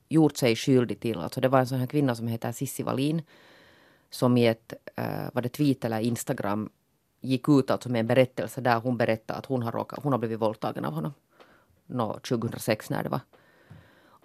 gjort 0.10 0.38
sig 0.38 0.56
skyldig 0.56 1.00
till, 1.00 1.18
alltså 1.18 1.41
det 1.41 1.48
var 1.48 1.60
en 1.60 1.68
sån 1.68 1.80
här 1.80 1.88
kvinna 1.88 2.15
som 2.15 2.28
heter 2.28 2.52
Sissi 2.52 2.84
Wallin 2.84 3.22
som 4.10 4.38
i 4.38 4.48
ett, 4.48 4.74
eh, 4.96 5.06
uh, 5.06 5.30
var 5.34 5.41
det 5.41 5.50
tweet 5.50 5.86
eller 5.86 6.00
Instagram 6.00 6.70
gick 7.22 7.50
ut 7.50 7.72
alltså 7.72 7.89
med 7.89 8.00
en 8.00 8.08
berättelse 8.08 8.62
där 8.62 8.80
hon 8.80 8.98
berättade 8.98 9.39
att 9.39 9.46
hon 9.46 9.63
har, 9.63 9.72
råkat, 9.72 10.04
hon 10.04 10.12
har 10.12 10.20
blivit 10.20 10.39
våldtagen 10.39 10.86
av 10.86 10.94
honom. 10.94 11.13
No, 11.86 12.20
2006 12.20 12.89
när 12.89 13.04
det 13.04 13.10
var. 13.10 13.20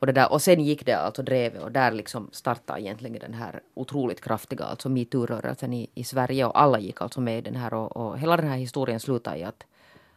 Och, 0.00 0.06
det 0.06 0.12
där, 0.12 0.32
och 0.32 0.42
sen 0.42 0.60
gick 0.60 0.86
det 0.86 0.92
alltså 0.92 1.22
drevet 1.22 1.62
och 1.62 1.72
där 1.72 1.92
liksom 1.92 2.28
startade 2.32 2.80
egentligen 2.80 3.18
den 3.20 3.34
här 3.34 3.60
otroligt 3.74 4.20
kraftiga 4.20 4.64
alltså 4.64 4.88
metoo-rörelsen 4.88 5.72
i, 5.72 5.90
i 5.94 6.04
Sverige 6.04 6.44
och 6.44 6.60
alla 6.60 6.78
gick 6.78 7.00
alltså 7.00 7.20
med 7.20 7.38
i 7.38 7.40
den 7.40 7.56
här 7.56 7.74
och, 7.74 7.96
och 7.96 8.18
hela 8.18 8.36
den 8.36 8.48
här 8.48 8.56
historien 8.56 9.00
slutade 9.00 9.38
i 9.38 9.44
att, 9.44 9.66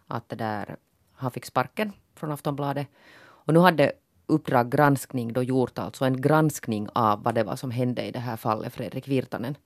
att 0.07 0.29
det 0.29 0.35
där, 0.35 0.75
han 1.13 1.31
fick 1.31 1.45
sparken 1.45 1.91
från 2.15 2.31
Aftonbladet. 2.31 2.87
Och 3.21 3.53
nu 3.53 3.59
hade 3.59 3.91
Uppdrag 4.27 4.71
granskning 4.71 5.33
då 5.33 5.43
gjort 5.43 5.79
alltså 5.79 6.05
en 6.05 6.21
granskning 6.21 6.87
av 6.93 7.23
vad 7.23 7.35
det 7.35 7.43
var 7.43 7.55
som 7.55 7.71
hände 7.71 8.03
i 8.03 8.11
det 8.11 8.19
här 8.19 8.37
fallet 8.37 8.73
Fredrik 8.73 9.07
Virtanen. 9.07 9.57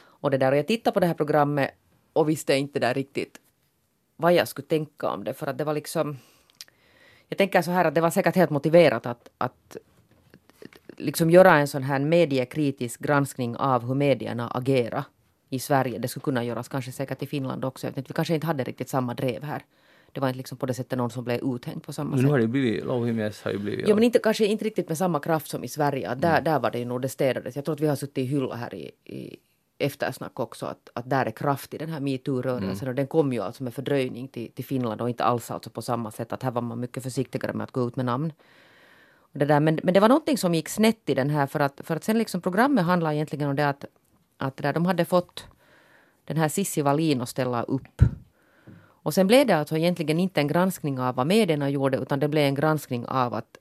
Och 0.00 0.30
det 0.30 0.38
där, 0.38 0.52
och 0.52 0.58
jag 0.58 0.66
tittade 0.66 0.94
på 0.94 1.00
det 1.00 1.06
här 1.06 1.14
programmet 1.14 1.70
och 2.12 2.28
visste 2.28 2.56
inte 2.56 2.78
där 2.78 2.94
riktigt 2.94 3.40
vad 4.16 4.32
jag 4.32 4.48
skulle 4.48 4.66
tänka 4.66 5.10
om 5.10 5.24
det 5.24 5.34
för 5.34 5.46
att 5.46 5.58
det 5.58 5.64
var 5.64 5.74
liksom 5.74 6.16
jag 7.28 7.38
tänker 7.38 7.62
så 7.62 7.70
här 7.70 7.84
att 7.84 7.94
det 7.94 8.00
var 8.00 8.10
säkert 8.10 8.36
helt 8.36 8.50
motiverat 8.50 9.06
att, 9.06 9.28
att 9.38 9.76
liksom 10.96 11.30
göra 11.30 11.58
en 11.58 11.68
sån 11.68 11.82
här 11.82 11.98
mediekritisk 11.98 13.00
granskning 13.00 13.56
av 13.56 13.86
hur 13.86 13.94
medierna 13.94 14.48
agerar 14.48 15.04
i 15.50 15.58
Sverige. 15.58 15.98
Det 15.98 16.08
skulle 16.08 16.24
kunna 16.24 16.44
göras 16.44 16.68
kanske 16.68 16.92
säkert 16.92 17.22
i 17.22 17.26
Finland 17.26 17.64
också. 17.64 17.86
Jag 17.86 17.90
vet 17.90 17.98
inte, 17.98 18.08
vi 18.08 18.14
kanske 18.14 18.34
inte 18.34 18.46
hade 18.46 18.64
riktigt 18.64 18.88
samma 18.88 19.14
drev 19.14 19.42
här. 19.42 19.64
Det 20.12 20.20
var 20.20 20.28
inte 20.28 20.36
liksom 20.38 20.58
på 20.58 20.66
det 20.66 20.74
sättet 20.74 20.98
någon 20.98 21.10
som 21.10 21.24
blev 21.24 21.40
uthängd 21.54 21.82
på 21.82 21.92
samma 21.92 22.10
men 22.10 22.18
sätt. 22.18 22.24
Nu 22.26 22.30
har 22.32 22.38
det 22.38 22.46
blivit, 22.46 22.84
Louhimies 22.84 23.42
har 23.42 23.50
ju 23.50 23.58
blivit... 23.58 23.88
Ja, 23.88 23.94
men 23.94 24.04
inte, 24.04 24.18
kanske 24.18 24.46
inte 24.46 24.64
riktigt 24.64 24.88
med 24.88 24.98
samma 24.98 25.20
kraft 25.20 25.48
som 25.48 25.64
i 25.64 25.68
Sverige. 25.68 26.14
Där, 26.14 26.30
Mm. 26.30 26.44
där 26.44 26.58
var 26.60 26.70
det 26.70 26.78
ju 26.78 26.84
nog 26.84 27.02
det 27.02 27.08
städades. 27.08 27.56
Jag 27.56 27.64
tror 27.64 27.72
att 27.74 27.80
vi 27.80 27.86
har 27.86 27.96
suttit 27.96 28.18
i 28.18 28.22
hylla 28.24 28.54
här 28.54 28.74
i, 28.74 28.90
i 29.04 29.36
eftersnack 29.78 30.40
också 30.40 30.66
att, 30.66 30.88
att 30.94 31.10
där 31.10 31.26
är 31.26 31.30
kraft 31.30 31.74
i 31.74 31.78
den 31.78 31.88
här 31.88 32.00
metoo-rörelsen 32.00 32.82
Mm. 32.82 32.88
och 32.88 32.94
den 32.94 33.06
kom 33.06 33.32
ju 33.32 33.40
alltså 33.40 33.62
med 33.62 33.74
fördröjning 33.74 34.28
till, 34.28 34.52
till 34.52 34.64
Finland 34.64 35.00
och 35.00 35.08
inte 35.08 35.24
alls 35.24 35.50
alltså 35.50 35.70
på 35.70 35.82
samma 35.82 36.10
sätt 36.10 36.32
att 36.32 36.42
här 36.42 36.50
var 36.50 36.62
man 36.62 36.80
mycket 36.80 37.02
försiktigare 37.02 37.52
med 37.52 37.64
att 37.64 37.72
gå 37.72 37.86
ut 37.88 37.96
med 37.96 38.06
namn. 38.06 38.32
Och 39.32 39.38
det 39.38 39.44
där, 39.44 39.60
men, 39.60 39.80
men 39.82 39.94
det 39.94 40.00
var 40.00 40.08
någonting 40.08 40.38
som 40.38 40.54
gick 40.54 40.68
snett 40.68 41.10
i 41.10 41.14
den 41.14 41.30
här 41.30 41.46
för 41.46 41.60
att, 41.60 41.80
för 41.84 41.96
att 41.96 42.04
sen 42.04 42.18
liksom 42.18 42.40
programmet 42.40 42.84
handlar 42.84 43.12
egentligen 43.12 43.48
om 43.48 43.56
det 43.56 43.68
att, 43.68 43.84
att 44.36 44.56
det 44.56 44.62
där, 44.62 44.72
de 44.72 44.86
hade 44.86 45.04
fått 45.04 45.46
den 46.24 46.36
här 46.36 46.48
Sissi 46.48 46.82
Wallin 46.82 47.20
att 47.20 47.28
ställa 47.28 47.62
upp. 47.62 48.02
Och 49.08 49.14
sen 49.14 49.26
blev 49.26 49.46
det 49.46 49.56
alltså 49.56 49.76
egentligen 49.76 50.20
inte 50.20 50.40
en 50.40 50.46
granskning 50.46 51.00
av 51.00 51.14
vad 51.14 51.26
medierna 51.26 51.70
gjorde 51.70 51.98
utan 51.98 52.20
det 52.20 52.28
blev 52.28 52.44
en 52.44 52.54
granskning 52.54 53.06
av 53.06 53.34
att 53.34 53.58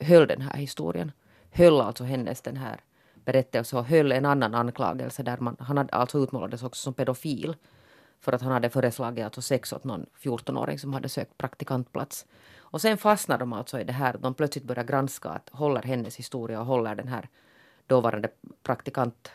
höll 0.00 0.26
den 0.26 0.40
här 0.40 0.56
historien. 0.56 1.12
Höll 1.50 1.80
alltså 1.80 2.04
hennes 2.04 2.42
den 2.42 2.56
här 2.56 2.80
berättelse 3.24 3.76
och 3.76 3.84
höll 3.84 4.12
en 4.12 4.24
annan 4.24 4.54
anklagelse 4.54 5.22
där 5.22 5.36
man, 5.38 5.56
han 5.58 5.76
hade 5.76 5.92
alltså 5.92 6.18
utmålades 6.18 6.62
också 6.62 6.82
som 6.82 6.94
pedofil. 6.94 7.56
För 8.20 8.32
att 8.32 8.42
han 8.42 8.52
hade 8.52 8.70
föreslagit 8.70 9.24
alltså 9.24 9.42
sex 9.42 9.72
åt 9.72 9.84
någon 9.84 10.06
14-åring 10.22 10.78
som 10.78 10.92
hade 10.92 11.08
sökt 11.08 11.38
praktikantplats. 11.38 12.26
Och 12.56 12.80
sen 12.80 12.98
fastnade 12.98 13.42
de 13.42 13.52
alltså 13.52 13.80
i 13.80 13.84
det 13.84 13.92
här, 13.92 14.16
de 14.20 14.34
plötsligt 14.34 14.64
började 14.64 14.92
granska 14.92 15.28
att 15.28 15.48
håller 15.52 15.82
hennes 15.82 16.16
historia 16.16 16.60
och 16.60 16.66
håller 16.66 16.94
den 16.94 17.08
här 17.08 17.28
dåvarande 17.86 18.28
praktikant, 18.62 19.32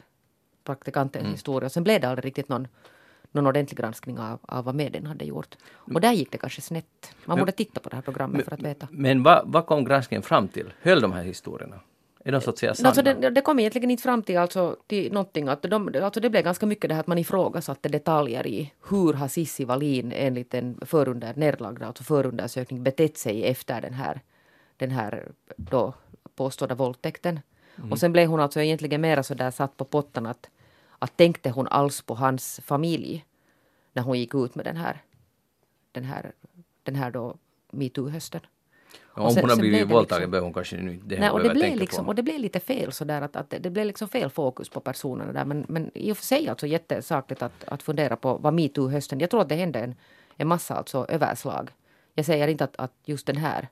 praktikantens 0.63 1.33
historia. 1.33 1.65
Och 1.65 1.71
sen 1.71 1.83
blev 1.83 2.01
det 2.01 2.07
aldrig 2.07 2.25
riktigt 2.25 2.49
någon, 2.49 2.67
någon 3.31 3.47
ordentlig 3.47 3.77
granskning 3.77 4.19
av, 4.19 4.39
av 4.41 4.65
vad 4.65 4.75
medierna 4.75 5.09
hade 5.09 5.25
gjort. 5.25 5.55
Och 5.73 6.01
där 6.01 6.11
gick 6.11 6.31
det 6.31 6.37
kanske 6.37 6.61
snett. 6.61 7.15
Man 7.25 7.39
borde 7.39 7.51
titta 7.51 7.79
på 7.79 7.89
det 7.89 7.95
här 7.95 8.03
programmet 8.03 8.45
för 8.45 8.53
att 8.53 8.61
veta. 8.61 8.87
Men 8.91 9.23
vad, 9.23 9.41
vad 9.45 9.65
kom 9.65 9.85
granskningen 9.85 10.23
fram 10.23 10.47
till? 10.47 10.73
Höll 10.81 11.01
de 11.01 11.11
här 11.11 11.23
historierna? 11.23 11.79
Är 12.25 12.31
de 12.31 12.41
så 12.41 12.49
att 12.49 12.57
säga 12.57 12.75
sanna? 12.75 12.89
Alltså 12.89 13.01
det, 13.01 13.29
det 13.29 13.41
kom 13.41 13.59
egentligen 13.59 13.91
inte 13.91 14.03
fram 14.03 14.23
till, 14.23 14.37
alltså, 14.37 14.75
till 14.87 15.13
någonting. 15.13 15.47
Att 15.47 15.61
de, 15.61 15.95
alltså 16.03 16.19
det 16.19 16.29
blev 16.29 16.43
ganska 16.43 16.65
mycket 16.65 16.89
det 16.89 16.93
här 16.93 16.99
att 16.99 17.07
man 17.07 17.17
ifrågasatte 17.17 17.89
detaljer 17.89 18.47
i 18.47 18.73
hur 18.89 19.13
har 19.13 19.27
Sissi 19.27 19.65
Wallin 19.65 20.11
enligt 20.11 20.53
en 20.53 20.79
förunder, 20.85 21.33
nedlagd 21.35 21.83
alltså 21.83 22.03
förundersökning 22.03 22.83
betett 22.83 23.17
sig 23.17 23.43
efter 23.43 23.81
den 23.81 23.93
här, 23.93 24.21
den 24.77 24.91
här 24.91 25.31
då 25.55 25.93
påstådda 26.35 26.75
våldtäkten. 26.75 27.39
Och 27.91 27.99
sen 27.99 28.11
blev 28.11 28.27
hon 28.27 28.39
alltså 28.39 28.61
egentligen 28.61 29.01
mera 29.01 29.23
så 29.23 29.33
där 29.33 29.51
satt 29.51 29.77
på 29.77 29.85
pottan 29.85 30.25
att, 30.25 30.49
att 31.01 31.17
tänkte 31.17 31.49
hon 31.49 31.67
alls 31.67 32.01
på 32.01 32.15
hans 32.15 32.59
familj 32.63 33.25
när 33.93 34.03
hon 34.03 34.19
gick 34.19 34.35
ut 34.35 34.55
med 34.55 34.65
den 34.65 34.77
här, 34.77 35.01
den 35.91 36.03
här, 36.03 36.31
den 36.83 36.95
här 36.95 37.11
då 37.11 37.35
metoo-hösten. 37.71 38.41
Om 39.13 39.25
och 39.25 39.33
sen- 39.33 39.43
hon 39.43 39.49
har 39.49 39.57
blivit 39.57 39.79
det 39.79 39.93
våldtagen 39.93 40.19
liksom- 40.19 40.31
behöver 40.31 40.45
hon 40.45 40.53
kanske 40.53 40.77
nu 40.77 40.99
det 41.03 41.19
Nej, 41.19 41.29
och, 41.29 41.43
det 41.43 41.49
blev 41.49 41.75
liksom, 41.75 42.05
på. 42.05 42.09
och 42.09 42.15
det 42.15 42.23
blev 42.23 42.39
lite 42.39 42.59
fel 42.59 42.91
sådär 42.91 43.21
att, 43.21 43.35
att 43.35 43.49
det, 43.49 43.59
det 43.59 43.69
blev 43.69 43.85
liksom 43.85 44.07
fel 44.07 44.29
fokus 44.29 44.69
på 44.69 44.79
personerna 44.79 45.31
där. 45.31 45.45
Men, 45.45 45.65
men 45.67 45.91
i 45.93 46.11
och 46.11 46.17
för 46.17 46.25
sig 46.25 46.47
alltså 46.49 46.67
jättesakligt 46.67 47.41
att, 47.41 47.63
att 47.63 47.83
fundera 47.83 48.15
på 48.15 48.37
vad 48.37 48.53
metoo-hösten, 48.53 49.19
jag 49.19 49.29
tror 49.29 49.41
att 49.41 49.49
det 49.49 49.55
hände 49.55 49.79
en, 49.79 49.95
en 50.37 50.47
massa 50.47 50.75
alltså 50.75 51.05
överslag. 51.09 51.69
Jag 52.13 52.25
säger 52.25 52.47
inte 52.47 52.63
att, 52.63 52.75
att 52.75 52.93
just 53.05 53.27
den 53.27 53.37
här. 53.37 53.67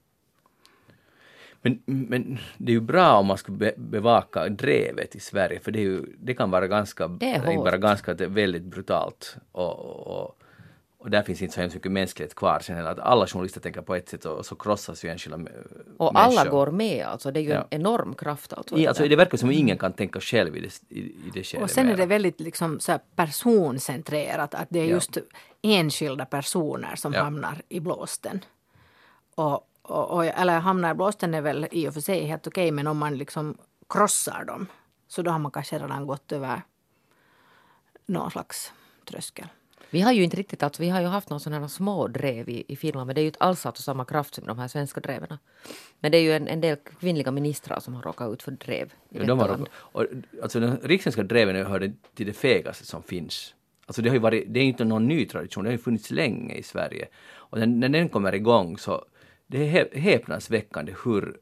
Men, 1.62 1.80
men 1.86 2.38
det 2.58 2.72
är 2.72 2.74
ju 2.74 2.80
bra 2.82 3.14
om 3.18 3.26
man 3.26 3.38
skulle 3.38 3.58
be, 3.58 3.74
bevaka 3.78 4.50
drevet 4.50 5.16
i 5.16 5.20
Sverige 5.20 5.60
för 5.60 5.72
det, 5.72 5.80
ju, 5.80 6.06
det 6.20 6.34
kan 6.34 6.52
vara 6.52 6.68
ganska, 6.68 7.08
Det 7.08 7.26
är 7.32 7.40
hårt. 7.56 7.66
bara 7.66 7.78
ganska, 7.78 8.14
det 8.14 8.24
är 8.24 8.28
väldigt 8.30 8.64
brutalt. 8.64 9.36
Och, 9.52 9.80
och, 9.80 10.36
och 10.98 11.10
där 11.10 11.22
finns 11.24 11.42
inte 11.42 11.54
så 11.56 11.62
hemskt 11.62 11.76
mycket 11.76 11.92
mänsklighet 11.92 12.36
kvar 12.36 12.60
sen. 12.60 12.88
Att 12.88 13.00
alla 13.00 13.28
journalister 13.28 13.62
tänker 13.62 13.82
på 13.82 13.96
ett 13.96 14.10
sätt 14.10 14.26
och 14.26 14.46
så 14.46 14.56
krossas 14.56 15.06
ju 15.06 15.10
enskilda 15.10 15.36
Och 15.38 15.44
människor. 15.44 16.20
alla 16.40 16.46
går 16.50 16.72
med 16.72 17.06
alltså, 17.06 17.32
det 17.32 17.40
är 17.40 17.42
ju 17.42 17.50
Ja. 17.50 17.68
en 17.70 17.80
enorm 17.82 18.14
kraft 18.14 18.54
alltså. 18.54 18.78
I, 18.78 18.88
alltså, 18.88 19.08
det 19.08 19.16
verkar 19.16 19.38
som 19.38 19.52
ingen 19.52 19.78
kan 19.78 19.94
tänka 19.94 20.20
själv 20.20 20.58
i 20.58 20.60
det, 20.60 20.82
i, 20.90 21.00
i 21.00 21.32
det 21.34 21.44
skedet 21.44 21.64
Och 21.64 21.70
sen 21.70 21.90
är 21.90 21.98
det 21.98 22.06
väldigt 22.06 22.40
liksom 22.40 22.80
så 22.80 23.00
personcentrerat, 23.16 24.54
att 24.56 24.68
det 24.70 24.80
är 24.80 24.84
Ja. 24.86 24.90
just 24.90 25.18
enskilda 25.62 26.26
personer 26.26 26.96
som 26.96 27.14
Ja. 27.14 27.24
hamnar 27.24 27.62
i 27.70 27.80
blåsten. 27.80 28.40
Och, 29.36 29.66
och, 29.90 30.12
och, 30.12 30.26
eller 30.26 30.60
hamnar 30.60 30.92
i 30.92 30.94
blåsten 30.94 31.34
är 31.34 31.42
väl 31.42 31.68
i 31.72 31.90
och 31.90 31.94
för 31.94 32.02
sig 32.02 32.26
helt 32.26 32.48
okej, 32.48 32.72
men 32.72 32.88
om 32.88 32.98
man 32.98 33.18
liksom 33.18 33.58
krossar 33.90 34.46
dem 34.46 34.68
så 35.08 35.22
då 35.22 35.32
har 35.32 35.40
man 35.40 35.52
kanske 35.52 35.80
redan 35.80 36.08
gått 36.08 36.32
över 36.32 36.62
någon 38.06 38.32
slags 38.32 38.74
tröskel. 39.06 39.48
Vi 39.90 40.02
har 40.02 40.12
ju 40.12 40.24
inte 40.24 40.38
riktigt, 40.38 40.64
alltså, 40.64 40.82
vi 40.82 40.90
har 40.90 41.02
ju 41.02 41.08
haft 41.08 41.30
någon 41.30 41.40
sån 41.40 41.54
här 41.54 41.68
små 41.68 42.08
drev 42.08 42.50
i, 42.50 42.66
i 42.68 42.76
Finland 42.76 43.08
men 43.08 43.16
det 43.16 43.22
är 43.22 43.24
ju 43.24 43.28
inte 43.28 43.40
alls 43.40 43.66
alltså 43.66 43.84
samma 43.84 44.06
kraft 44.06 44.36
som 44.36 44.46
de 44.46 44.60
här 44.60 44.68
svenska 44.68 45.00
dreven. 45.00 45.38
Men 46.00 46.12
det 46.12 46.18
är 46.18 46.22
ju 46.22 46.34
en, 46.34 46.48
en 46.48 46.62
del 46.62 46.78
kvinnliga 47.00 47.32
ministrar 47.32 47.80
som 47.80 47.94
har 47.94 48.02
råkat 48.02 48.34
ut 48.34 48.44
för 48.44 48.52
drev. 48.52 48.94
i 49.10 49.18
Ja, 49.18 49.26
de 49.26 49.40
har, 49.40 49.68
och, 49.72 50.06
alltså 50.44 50.60
den 50.60 50.78
riksvenska 50.84 51.24
dreven 51.24 51.66
hörde 51.66 51.94
till 52.16 52.26
det 52.26 52.34
fegaste 52.34 52.86
som 52.86 53.04
finns. 53.04 53.56
Alltså 53.86 54.02
det, 54.02 54.10
har 54.10 54.16
ju 54.16 54.22
varit, 54.22 54.44
det 54.48 54.60
är 54.60 54.64
inte 54.64 54.86
någon 54.86 55.08
ny 55.08 55.26
tradition, 55.26 55.64
det 55.64 55.70
har 55.70 55.78
ju 55.78 55.84
funnits 55.84 56.12
länge 56.12 56.56
i 56.56 56.64
Sverige. 56.64 57.08
Och 57.30 57.60
när, 57.60 57.68
när 57.68 57.90
den 57.90 58.10
kommer 58.10 58.36
igång 58.36 58.78
så 58.78 59.06
det 59.52 59.58
är 59.58 60.00
häpnadsväckande 60.00 60.96
hur 61.04 61.38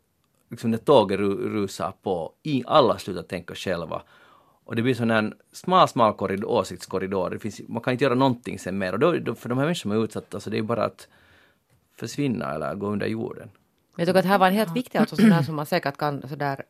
liksom 0.49 0.71
när 0.71 0.77
tåget 0.77 1.19
rusar 1.19 1.93
på, 2.01 2.33
i, 2.43 2.63
alla 2.67 2.97
slutar 2.97 3.23
tänka 3.23 3.55
själva. 3.55 4.01
Och 4.63 4.75
det 4.75 4.81
blir 4.81 4.93
sån 4.93 5.11
här 5.11 5.33
smal, 5.51 5.87
smal 5.87 6.13
korridor, 6.13 6.49
åsiktskorridor. 6.49 7.29
Det 7.29 7.39
finns, 7.39 7.61
man 7.67 7.81
kan 7.81 7.93
inte 7.93 8.03
göra 8.03 8.15
någonting 8.15 8.59
sen 8.59 8.77
mer. 8.77 8.93
Och 8.93 8.99
då, 8.99 9.11
då, 9.11 9.35
för 9.35 9.49
de 9.49 9.57
här 9.57 9.65
människorna 9.65 9.93
som 9.93 10.01
är 10.01 10.05
utsatta, 10.05 10.39
så 10.39 10.49
det 10.49 10.55
är 10.55 10.61
ju 10.61 10.67
bara 10.67 10.85
att 10.85 11.07
försvinna 11.95 12.53
eller 12.53 12.75
gå 12.75 12.87
under 12.87 13.07
jorden. 13.07 13.49
Jag 13.95 14.07
tycker 14.07 14.19
att 14.19 14.23
det 14.23 14.29
här 14.29 14.39
var 14.39 14.47
en 14.47 14.53
helt 14.53 14.75
viktig, 14.75 14.99
alltså 14.99 15.15
sådär 15.15 15.41
som 15.41 15.55
man 15.55 15.65
säkert 15.65 15.97
kan 15.97 16.27
sådär 16.29 16.63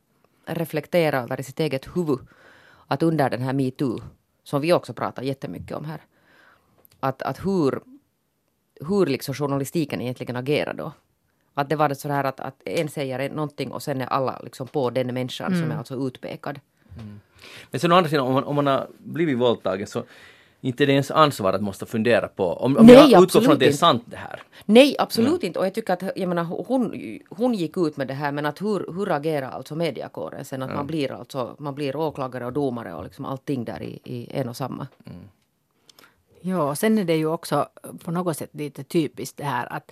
reflektera 0.46 1.20
över 1.20 1.40
i 1.40 1.44
sitt 1.44 1.60
eget 1.60 1.96
huvud. 1.96 2.20
Att 2.88 3.04
under 3.04 3.30
den 3.30 3.42
här 3.42 3.54
metoo, 3.54 4.02
som 4.44 4.62
vi 4.62 4.74
också 4.74 4.94
pratar 4.94 5.24
jättemycket 5.24 5.78
om 5.78 5.86
här, 5.86 6.02
att, 7.00 7.22
att 7.22 7.46
hur, 7.46 7.80
hur 8.88 9.06
liksom 9.06 9.36
journalistiken 9.36 10.02
egentligen 10.02 10.36
agerar 10.36 10.74
då. 10.74 10.92
Att 11.58 11.70
det 11.70 11.76
var 11.76 11.90
det 11.90 11.96
sådär 11.96 12.24
att, 12.24 12.40
att 12.40 12.62
en 12.66 12.90
säger 12.90 13.30
någonting 13.30 13.72
och 13.72 13.84
sen 13.84 14.02
är 14.02 14.06
alla 14.06 14.40
liksom 14.44 14.68
på 14.68 14.90
den 14.90 15.14
människan 15.14 15.58
som 15.58 15.72
är 15.72 15.78
alltså 15.78 16.08
utpekad. 16.08 16.60
Men 17.72 17.80
sen 17.80 17.92
å 17.92 17.96
andra 17.96 18.10
sidan, 18.10 18.28
om 18.28 18.34
man, 18.34 18.44
om 18.44 18.56
man 18.56 18.68
har 18.68 18.88
blivit 19.00 19.38
våldtagen 19.38 19.88
så 19.88 20.04
inte 20.62 20.86
det 20.86 20.92
är 20.92 20.94
ens 20.94 21.12
ansvar 21.12 21.54
att 21.54 21.62
måste 21.62 21.86
fundera 21.86 22.28
på, 22.28 22.54
om, 22.54 22.78
om 22.78 22.86
Nej, 22.86 23.12
jag 23.12 23.24
utgår 23.24 23.42
från 23.42 23.54
att 23.54 23.60
det 23.60 23.68
är 23.68 23.72
sant 23.72 24.04
det 24.06 24.18
här. 24.18 24.42
Nej, 24.66 24.96
absolut 25.00 25.44
inte. 25.44 25.60
Och 25.60 25.66
jag 25.66 25.74
tycker 25.74 25.94
att 25.94 26.04
jag 26.16 26.30
menar, 26.30 26.44
hon, 26.44 26.94
hon 27.30 27.54
gick 27.54 27.78
ut 27.78 27.98
med 27.98 28.08
det 28.08 28.14
här, 28.14 28.32
men 28.32 28.46
att 28.46 28.62
hur, 28.62 28.94
hur 28.94 29.12
agerar 29.12 29.50
alltså 29.50 29.76
mediakåren 29.76 30.46
sen? 30.46 30.64
Att 30.64 30.76
man, 30.76 30.88
blir 30.88 31.12
alltså, 31.12 31.56
man 31.60 31.76
blir 31.76 31.96
åklagare 31.96 32.46
och 32.46 32.54
domare 32.54 32.94
och 32.94 33.04
liksom 33.04 33.26
allting 33.26 33.66
där 33.66 33.84
i, 33.84 34.00
i 34.04 34.28
en 34.32 34.50
och 34.50 34.58
samma. 34.58 34.88
Ja, 36.42 36.70
och 36.70 36.78
sen 36.78 36.98
är 36.98 37.04
det 37.04 37.16
ju 37.16 37.28
också 37.28 37.68
på 38.04 38.12
något 38.12 38.38
sätt 38.38 38.50
lite 38.52 38.84
typiskt 38.84 39.38
det 39.38 39.44
här 39.44 39.74
att 39.74 39.92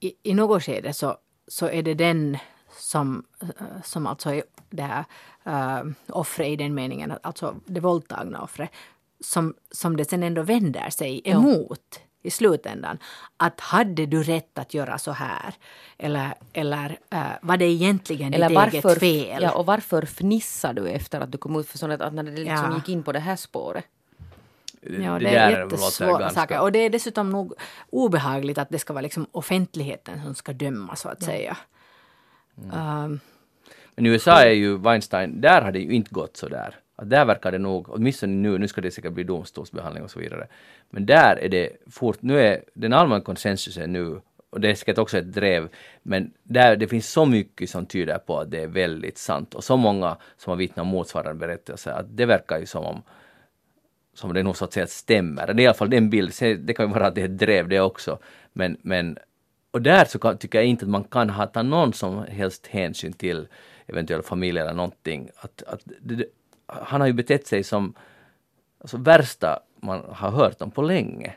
i, 0.00 0.12
i 0.22 0.34
något 0.34 0.62
skede 0.62 0.92
så, 0.92 1.16
så 1.48 1.68
är 1.68 1.82
det 1.82 1.94
den 1.94 2.38
som, 2.78 3.24
eh, 3.42 3.82
som 3.84 4.06
alltså 4.06 4.30
är 4.30 4.42
det 4.70 4.82
här 4.82 5.04
uh, 5.46 5.92
offret 6.08 6.48
i 6.48 6.56
den 6.56 6.74
meningen, 6.74 7.12
alltså 7.22 7.54
det 7.66 7.80
våldtagna 7.80 8.42
offret, 8.42 8.70
som, 9.20 9.54
som 9.70 9.96
det 9.96 10.10
sen 10.10 10.22
ändå 10.22 10.42
vänder 10.42 10.90
sig 10.90 11.20
emot 11.24 12.00
i 12.22 12.30
slutändan. 12.30 12.98
Att 13.36 13.60
hade 13.60 14.06
du 14.06 14.22
rätt 14.22 14.58
att 14.58 14.74
göra 14.74 14.98
så 14.98 15.12
här? 15.12 15.54
Eller, 15.98 16.34
eller 16.52 16.98
uh, 17.14 17.32
var 17.42 17.56
det 17.56 17.64
egentligen 17.64 18.34
Eller 18.34 18.48
ditt 18.48 18.56
varför, 18.56 18.88
eget 18.88 19.00
fel? 19.00 19.42
Ja, 19.42 19.52
och 19.52 19.66
varför 19.66 20.02
fnissar 20.02 20.72
du 20.72 20.88
efter 20.88 21.20
att 21.20 21.32
du 21.32 21.38
kom 21.38 21.56
ut 21.56 21.68
för 21.68 21.78
sånt 21.78 22.00
att 22.00 22.14
när 22.14 22.22
det 22.22 22.30
liksom 22.30 22.70
Ja. 22.70 22.74
gick 22.74 22.88
in 22.88 23.02
på 23.02 23.12
det 23.12 23.20
här 23.20 23.36
spåret? 23.36 23.84
Ja, 24.82 25.18
det, 25.18 25.24
där 25.24 25.50
är 25.50 25.50
jättesvåra 25.50 26.18
ganska- 26.18 26.40
saker. 26.40 26.60
Och 26.60 26.72
det 26.72 26.78
är 26.78 26.90
dessutom 26.90 27.30
nog 27.30 27.54
obehagligt 27.90 28.58
att 28.58 28.70
det 28.70 28.78
ska 28.78 28.92
vara 28.92 29.02
liksom 29.02 29.26
offentligheten 29.32 30.22
som 30.24 30.34
ska 30.34 30.52
döma 30.52 30.96
så 30.96 31.08
att 31.08 31.22
säga. 31.22 31.56
Um, 32.72 33.20
Men 33.94 34.06
i 34.06 34.08
USA 34.08 34.42
är 34.42 34.50
ju 34.50 34.76
Weinstein, 34.76 35.40
där 35.40 35.62
har 35.62 35.72
det 35.72 35.78
ju 35.78 35.92
inte 35.92 36.14
gått 36.14 36.36
så 36.36 36.48
där. 36.48 36.74
Att 36.96 37.10
där 37.10 37.24
verkar 37.24 37.52
det 37.52 37.58
nog, 37.58 37.88
åtminstone 37.88 38.32
nu, 38.32 38.58
nu 38.58 38.68
ska 38.68 38.80
det 38.80 38.90
säkert 38.90 39.12
bli 39.12 39.24
domstolsbehandling 39.24 40.04
och 40.04 40.10
så 40.10 40.18
vidare. 40.18 40.46
Men 40.90 41.06
där 41.06 41.36
är 41.36 41.48
det 41.48 41.70
fort, 41.90 42.22
nu 42.22 42.40
är 42.40 42.64
den 42.74 42.92
allmänna 42.92 43.20
konsensusen 43.20 43.92
nu, 43.92 44.20
och 44.50 44.60
det 44.60 44.70
är 44.70 44.74
säkert 44.74 44.98
också 44.98 45.18
ett 45.18 45.32
drev, 45.32 45.68
men 46.02 46.32
där 46.42 46.76
det 46.76 46.88
finns 46.88 47.08
så 47.12 47.26
mycket 47.26 47.70
som 47.70 47.86
tyder 47.86 48.18
på 48.18 48.38
att 48.40 48.50
det 48.50 48.62
är 48.62 48.66
väldigt 48.66 49.18
sant 49.18 49.54
och 49.54 49.64
så 49.64 49.76
många 49.76 50.16
som 50.36 50.50
har 50.50 50.56
vittnat 50.56 50.86
motsvarande 50.86 51.46
berättelser 51.46 51.90
att 51.90 52.16
det 52.16 52.26
verkar 52.26 52.58
ju 52.58 52.66
som 52.66 52.84
om 52.84 53.02
som 54.18 54.32
det 54.34 54.42
nog 54.42 54.56
så 54.56 54.64
att 54.64 54.72
säga 54.72 54.86
stämmer. 54.86 55.46
Det 55.46 55.62
är 55.62 55.64
i 55.64 55.66
alla 55.66 55.74
fall 55.74 55.90
den 55.90 56.10
bild, 56.10 56.34
Sen- 56.34 56.66
det 56.66 56.74
kan 56.74 56.86
ju 56.86 56.92
vara 56.92 57.06
att 57.06 57.14
det 57.14 57.22
är 57.22 57.28
drev 57.28 57.68
det 57.68 57.80
också. 57.80 58.18
Men, 58.52 58.76
men 58.82 59.18
och 59.70 59.82
där 59.82 60.04
så 60.04 60.18
kan, 60.18 60.38
tycker 60.38 60.58
jag 60.58 60.66
inte 60.66 60.84
att 60.84 60.90
man 60.90 61.04
kan 61.04 61.30
ha 61.30 61.46
ta 61.46 61.62
någon 61.62 61.92
som 61.92 62.24
helst 62.28 62.66
hänsyn 62.66 63.12
till 63.12 63.48
eventuell 63.86 64.22
familj 64.22 64.58
eller 64.58 64.72
någonting. 64.74 65.30
Att, 65.36 65.62
att 65.62 65.80
det, 66.00 66.24
han 66.66 67.00
har 67.00 67.06
ju 67.08 67.12
betett 67.12 67.46
sig 67.46 67.62
som 67.62 67.94
alltså, 68.80 68.96
värsta 68.96 69.60
man 69.80 70.04
har 70.08 70.30
hört 70.30 70.62
om 70.62 70.70
på 70.70 70.82
länge. 70.82 71.32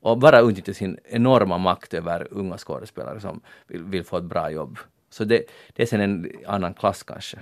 Och 0.00 0.18
bara 0.18 0.40
utnyttja 0.40 0.74
sin 0.74 0.98
enorma 1.04 1.58
makt 1.58 1.94
över 1.94 2.28
unga 2.30 2.58
skådespelare 2.58 3.20
som 3.20 3.40
vill, 3.66 3.82
vill 3.84 4.04
få 4.04 4.16
ett 4.16 4.24
bra 4.24 4.50
jobb. 4.50 4.78
Så 5.10 5.24
det, 5.24 5.42
det 5.72 5.82
är 5.82 5.86
sen 5.86 6.00
en 6.00 6.30
annan 6.46 6.74
klass 6.74 7.02
kanske. 7.02 7.36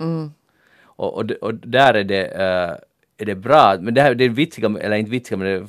Och, 0.83 1.13
och, 1.15 1.25
det- 1.25 1.35
och 1.37 1.53
där 1.53 1.93
är 1.93 2.03
det, 2.03 2.25
eh, 2.25 2.75
är 3.21 3.25
det 3.25 3.35
bra, 3.35 3.77
men 3.79 3.93
det, 3.93 4.01
här, 4.01 4.15
det 4.15 4.25
är 4.25 4.29
vitsiga, 4.29 4.67
eller 4.81 4.95
inte 4.95 5.11
vitsiga, 5.11 5.37
men 5.37 5.47
det 5.47 5.67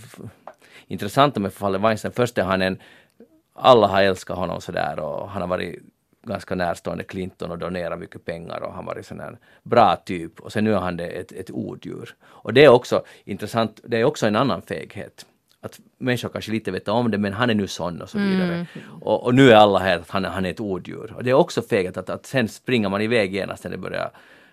intressanta 0.86 1.40
med 1.40 1.52
fallet 1.52 1.80
Weinstein. 1.80 2.12
Först 2.12 2.38
är 2.38 2.42
han 2.42 2.62
en, 2.62 2.78
alla 3.54 3.86
har 3.86 4.02
älskat 4.02 4.36
honom 4.36 4.60
sådär 4.60 4.98
och 4.98 5.28
han 5.28 5.42
har 5.42 5.48
varit 5.48 5.82
ganska 6.26 6.54
närstående 6.54 7.04
Clinton 7.04 7.50
och 7.50 7.58
donerat 7.58 7.98
mycket 7.98 8.24
pengar 8.24 8.62
och 8.62 8.74
han 8.74 8.86
varit 8.86 9.06
sån 9.06 9.20
här 9.20 9.38
bra 9.62 9.96
typ 9.96 10.40
och 10.40 10.52
sen 10.52 10.64
nu 10.64 10.74
är 10.74 10.78
han 10.78 10.96
det 10.96 11.06
ett, 11.06 11.32
ett 11.32 11.50
odjur. 11.50 12.14
Och 12.24 12.54
det 12.54 12.64
är 12.64 12.68
också 12.68 13.04
intressant, 13.24 13.80
det 13.84 14.00
är 14.00 14.04
också 14.04 14.26
en 14.26 14.36
annan 14.36 14.62
feghet. 14.62 15.26
Att 15.60 15.80
människor 15.98 16.28
kanske 16.28 16.52
lite 16.52 16.70
vet 16.70 16.88
om 16.88 17.10
det 17.10 17.18
men 17.18 17.32
han 17.32 17.50
är 17.50 17.54
nu 17.54 17.66
sån 17.66 18.02
och 18.02 18.10
så 18.10 18.18
vidare. 18.18 18.66
Och, 19.00 19.24
och 19.24 19.34
nu 19.34 19.50
är 19.50 19.56
alla 19.56 19.78
här 19.78 19.98
att 19.98 20.10
han, 20.10 20.24
han 20.24 20.46
är 20.46 20.50
ett 20.50 20.60
odjur. 20.60 21.12
Och 21.16 21.24
det 21.24 21.30
är 21.30 21.34
också 21.34 21.62
feghet 21.62 21.96
att, 21.96 22.10
att 22.10 22.26
sen 22.26 22.48
springer 22.48 22.88
man 22.88 23.02
iväg 23.02 23.34
genast 23.34 23.64
när 23.64 23.70
det 23.70 23.78
börjar, 23.78 24.10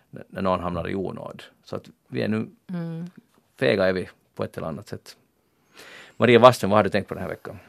när 0.09 0.41
någon 0.41 0.59
hamnar 0.59 0.89
i 0.89 0.95
onåd. 0.95 1.43
Så 1.63 1.75
att 1.75 1.89
vi 2.07 2.21
är 2.21 2.27
nu, 2.27 2.49
fega 3.59 3.87
är 3.87 3.93
vi 3.93 4.09
på 4.35 4.43
ett 4.43 4.57
eller 4.57 4.67
annat 4.67 4.87
sätt. 4.87 5.17
Maria 6.17 6.39
Wasström, 6.39 6.69
vad 6.69 6.77
har 6.77 6.83
du 6.83 6.89
tänkt 6.89 7.07
på 7.07 7.13
den 7.13 7.23
här 7.23 7.29
veckan? 7.29 7.59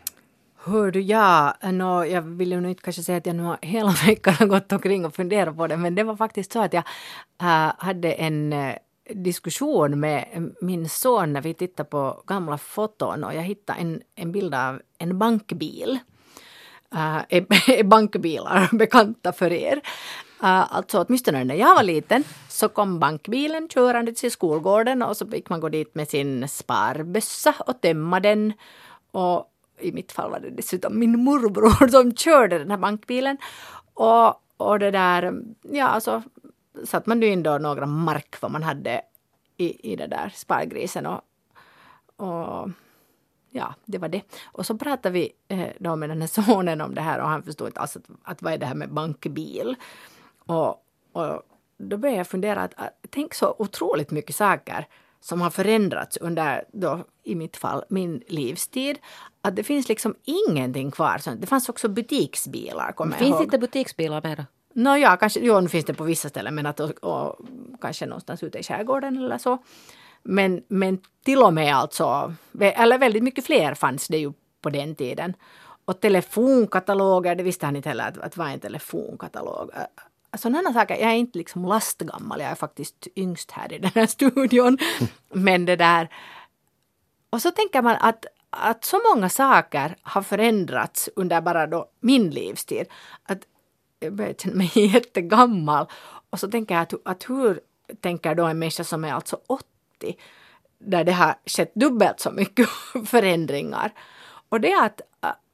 Hör 0.64 0.91
du, 0.91 1.01
ja, 1.01 1.57
nå, 1.62 2.05
jag 2.05 2.22
vill 2.22 2.53
ju 2.53 2.61
nu 2.61 2.68
inte 2.68 2.82
kanske 2.82 3.03
säga 3.03 3.18
att 3.18 3.26
jag 3.26 3.36
nu 3.36 3.43
har 3.43 3.59
hela 3.62 3.91
veckan 4.07 4.34
har 4.34 4.47
gått 4.47 4.72
omkring 4.72 5.05
och 5.05 5.14
funderat 5.14 5.57
på 5.57 5.66
det, 5.66 5.76
men 5.76 5.95
det 5.95 6.03
var 6.03 6.16
faktiskt 6.16 6.53
så 6.53 6.62
att 6.62 6.72
jag 6.72 6.84
äh, 7.41 7.72
hade 7.78 8.12
en 8.12 8.53
äh, 8.53 8.74
diskussion 9.14 10.01
med 10.01 10.53
min 10.61 10.88
son 10.88 11.32
när 11.32 11.41
vi 11.41 11.55
tittade 11.55 11.88
på 11.88 12.22
gamla 12.26 12.59
foton 12.59 13.24
och 13.24 13.34
jag 13.34 13.43
hittade 13.43 13.78
en, 13.78 14.03
en 14.14 14.32
bild 14.32 14.55
av 14.55 14.82
en 14.99 15.18
bankbil. 15.18 15.99
Äh, 16.95 17.16
är, 17.28 17.70
är 17.70 17.84
bankbilar 17.84 18.68
bekanta 18.72 19.32
för 19.32 19.53
er? 19.53 19.80
Uh, 20.43 20.76
alltså 20.76 21.05
åtminstone 21.05 21.45
när 21.45 21.55
jag 21.55 21.74
var 21.74 21.82
liten 21.82 22.24
så 22.49 22.68
kom 22.68 22.99
bankbilen 22.99 23.68
körande 23.68 24.12
till 24.12 24.30
skolgården 24.30 25.03
och 25.03 25.16
så 25.16 25.26
fick 25.26 25.49
man 25.49 25.61
gå 25.61 25.68
dit 25.68 25.95
med 25.95 26.09
sin 26.09 26.49
sparbössa 26.49 27.55
och 27.66 27.80
tömma 27.80 28.20
den. 28.20 28.53
Och 29.11 29.47
i 29.80 29.93
mitt 29.93 30.12
fall 30.12 30.30
var 30.30 30.41
det 30.41 30.51
dessutom 30.51 30.99
min 30.99 31.24
morbror 31.24 31.88
som 31.88 32.16
körde 32.16 32.59
den 32.59 32.70
här 32.70 32.78
bankbilen. 32.78 33.38
Och, 33.95 34.43
och 34.57 34.78
det 34.78 34.91
där, 34.91 35.43
ja 35.62 35.86
alltså 35.86 36.22
satt 36.84 37.07
man 37.07 37.22
ju 37.22 37.28
in 37.28 37.43
då 37.43 37.59
några 37.59 37.86
mark 37.86 38.36
vad 38.41 38.51
man 38.51 38.62
hade 38.62 39.01
i, 39.57 39.93
i 39.93 39.97
den 39.97 40.11
där 40.11 40.32
spargrisen 40.34 41.07
och, 41.07 41.20
och 42.16 42.70
ja, 43.51 43.74
det 43.84 43.99
var 43.99 44.09
det. 44.09 44.22
Och 44.45 44.66
så 44.66 44.78
pratade 44.78 45.12
vi 45.12 45.32
eh, 45.49 45.68
då 45.78 45.97
med 45.97 46.09
den 46.09 46.20
här 46.20 46.43
sonen 46.43 46.80
om 46.80 46.95
det 46.95 47.01
här 47.01 47.20
och 47.20 47.28
han 47.28 47.43
förstod 47.43 47.68
inte 47.68 47.80
alls 47.80 47.97
att, 47.97 48.05
att 48.22 48.43
vad 48.43 48.53
är 48.53 48.59
det 48.59 48.66
här 48.66 48.74
med 48.74 48.93
bankbil. 48.93 49.76
Och, 50.47 50.68
och 51.12 51.43
då 51.78 51.97
började 51.97 52.18
jag 52.18 52.26
fundera 52.26 52.62
att, 52.62 52.72
att 52.76 52.93
tänk 53.11 53.34
så 53.34 53.55
otroligt 53.59 54.11
mycket 54.11 54.36
saker 54.36 54.86
som 55.20 55.41
har 55.41 55.51
förändrats 55.51 56.16
under, 56.16 56.64
då, 56.72 57.05
i 57.22 57.34
mitt 57.34 57.57
fall, 57.57 57.84
min 57.88 58.22
livstid. 58.26 58.99
Att 59.43 59.57
det 59.57 59.62
finns 59.62 59.88
liksom 59.88 60.14
ingenting 60.24 60.91
kvar. 60.91 61.20
Det 61.36 61.47
fanns 61.47 61.68
också 61.68 61.88
butiksbilar, 61.88 62.93
kommer 62.93 63.16
Finns 63.16 63.30
ihåg. 63.30 63.43
inte 63.43 63.59
butiksbilar 63.59 64.22
mera? 64.22 64.47
Nå 64.74 64.97
ja, 64.97 65.16
kanske, 65.16 65.41
jo, 65.41 65.61
nu 65.61 65.68
finns 65.68 65.84
det 65.84 65.95
på 65.95 66.05
vissa 66.05 66.28
ställen, 66.28 66.55
men 66.55 66.66
att, 66.66 66.80
och, 66.80 67.05
och, 67.05 67.38
kanske 67.80 68.07
någonstans 68.07 68.43
ute 68.43 68.59
i 68.59 68.62
skärgården 68.62 69.16
eller 69.16 69.38
så. 69.38 69.59
Men, 70.22 70.62
men 70.68 70.99
till 71.24 71.43
och 71.43 71.55
med 71.55 71.76
alltså, 71.76 72.34
eller 72.61 72.99
väldigt 72.99 73.22
mycket 73.22 73.47
fler 73.47 73.74
fanns 73.74 74.09
det 74.09 74.18
ju 74.18 74.32
på 74.61 74.70
den 74.70 74.95
tiden. 74.95 75.34
Och 75.84 76.01
telefonkataloger, 76.01 77.34
det 77.34 77.43
visste 77.43 77.66
han 77.66 77.76
inte 77.76 77.88
heller 77.88 78.09
att, 78.09 78.18
att 78.18 78.36
vad 78.36 78.49
är 78.49 78.53
en 78.53 78.61
telefonkatalog. 78.61 79.70
Alltså, 80.31 80.49
Sådana 80.49 80.72
saker, 80.72 80.95
jag 80.95 81.11
är 81.11 81.16
inte 81.16 81.39
liksom 81.39 81.64
lastgammal, 81.64 82.41
jag 82.41 82.51
är 82.51 82.55
faktiskt 82.55 83.09
yngst 83.16 83.51
här 83.51 83.72
i 83.72 83.78
den 83.78 83.91
här 83.95 84.07
studion. 84.16 84.78
Men 85.28 85.64
det 85.64 85.76
där, 85.76 86.09
och 87.31 87.43
så 87.43 87.51
tänker 87.51 87.83
man 87.83 87.97
att, 88.01 88.26
att 88.51 88.85
så 88.85 89.01
många 89.14 89.28
saker 89.28 89.97
har 90.03 90.22
förändrats 90.22 91.09
under 91.16 91.41
bara 91.41 91.66
då 91.66 91.87
min 92.01 92.31
livstid. 92.31 92.87
Att 93.22 93.39
jag 94.01 94.12
börjar 94.12 94.35
känna 94.35 94.57
mig 94.57 94.70
jättegammal. 94.74 95.87
Och 96.31 96.41
så 96.41 96.51
tänker 96.51 96.74
jag 96.74 96.83
att, 96.83 96.95
att 97.05 97.31
hur 97.31 97.61
tänker 98.01 98.35
då 98.35 98.45
en 98.45 98.59
människa 98.59 98.85
som 98.85 99.05
är 99.05 99.12
alltså 99.12 99.41
80 99.47 99.64
där 100.78 101.05
det 101.05 101.12
har 101.12 101.35
skett 101.47 101.74
dubbelt 101.74 102.20
så 102.20 102.31
mycket 102.31 102.68
förändringar. 103.07 103.93
Och 104.49 104.61
det 104.61 104.72
är 104.72 104.87
att, 104.87 105.01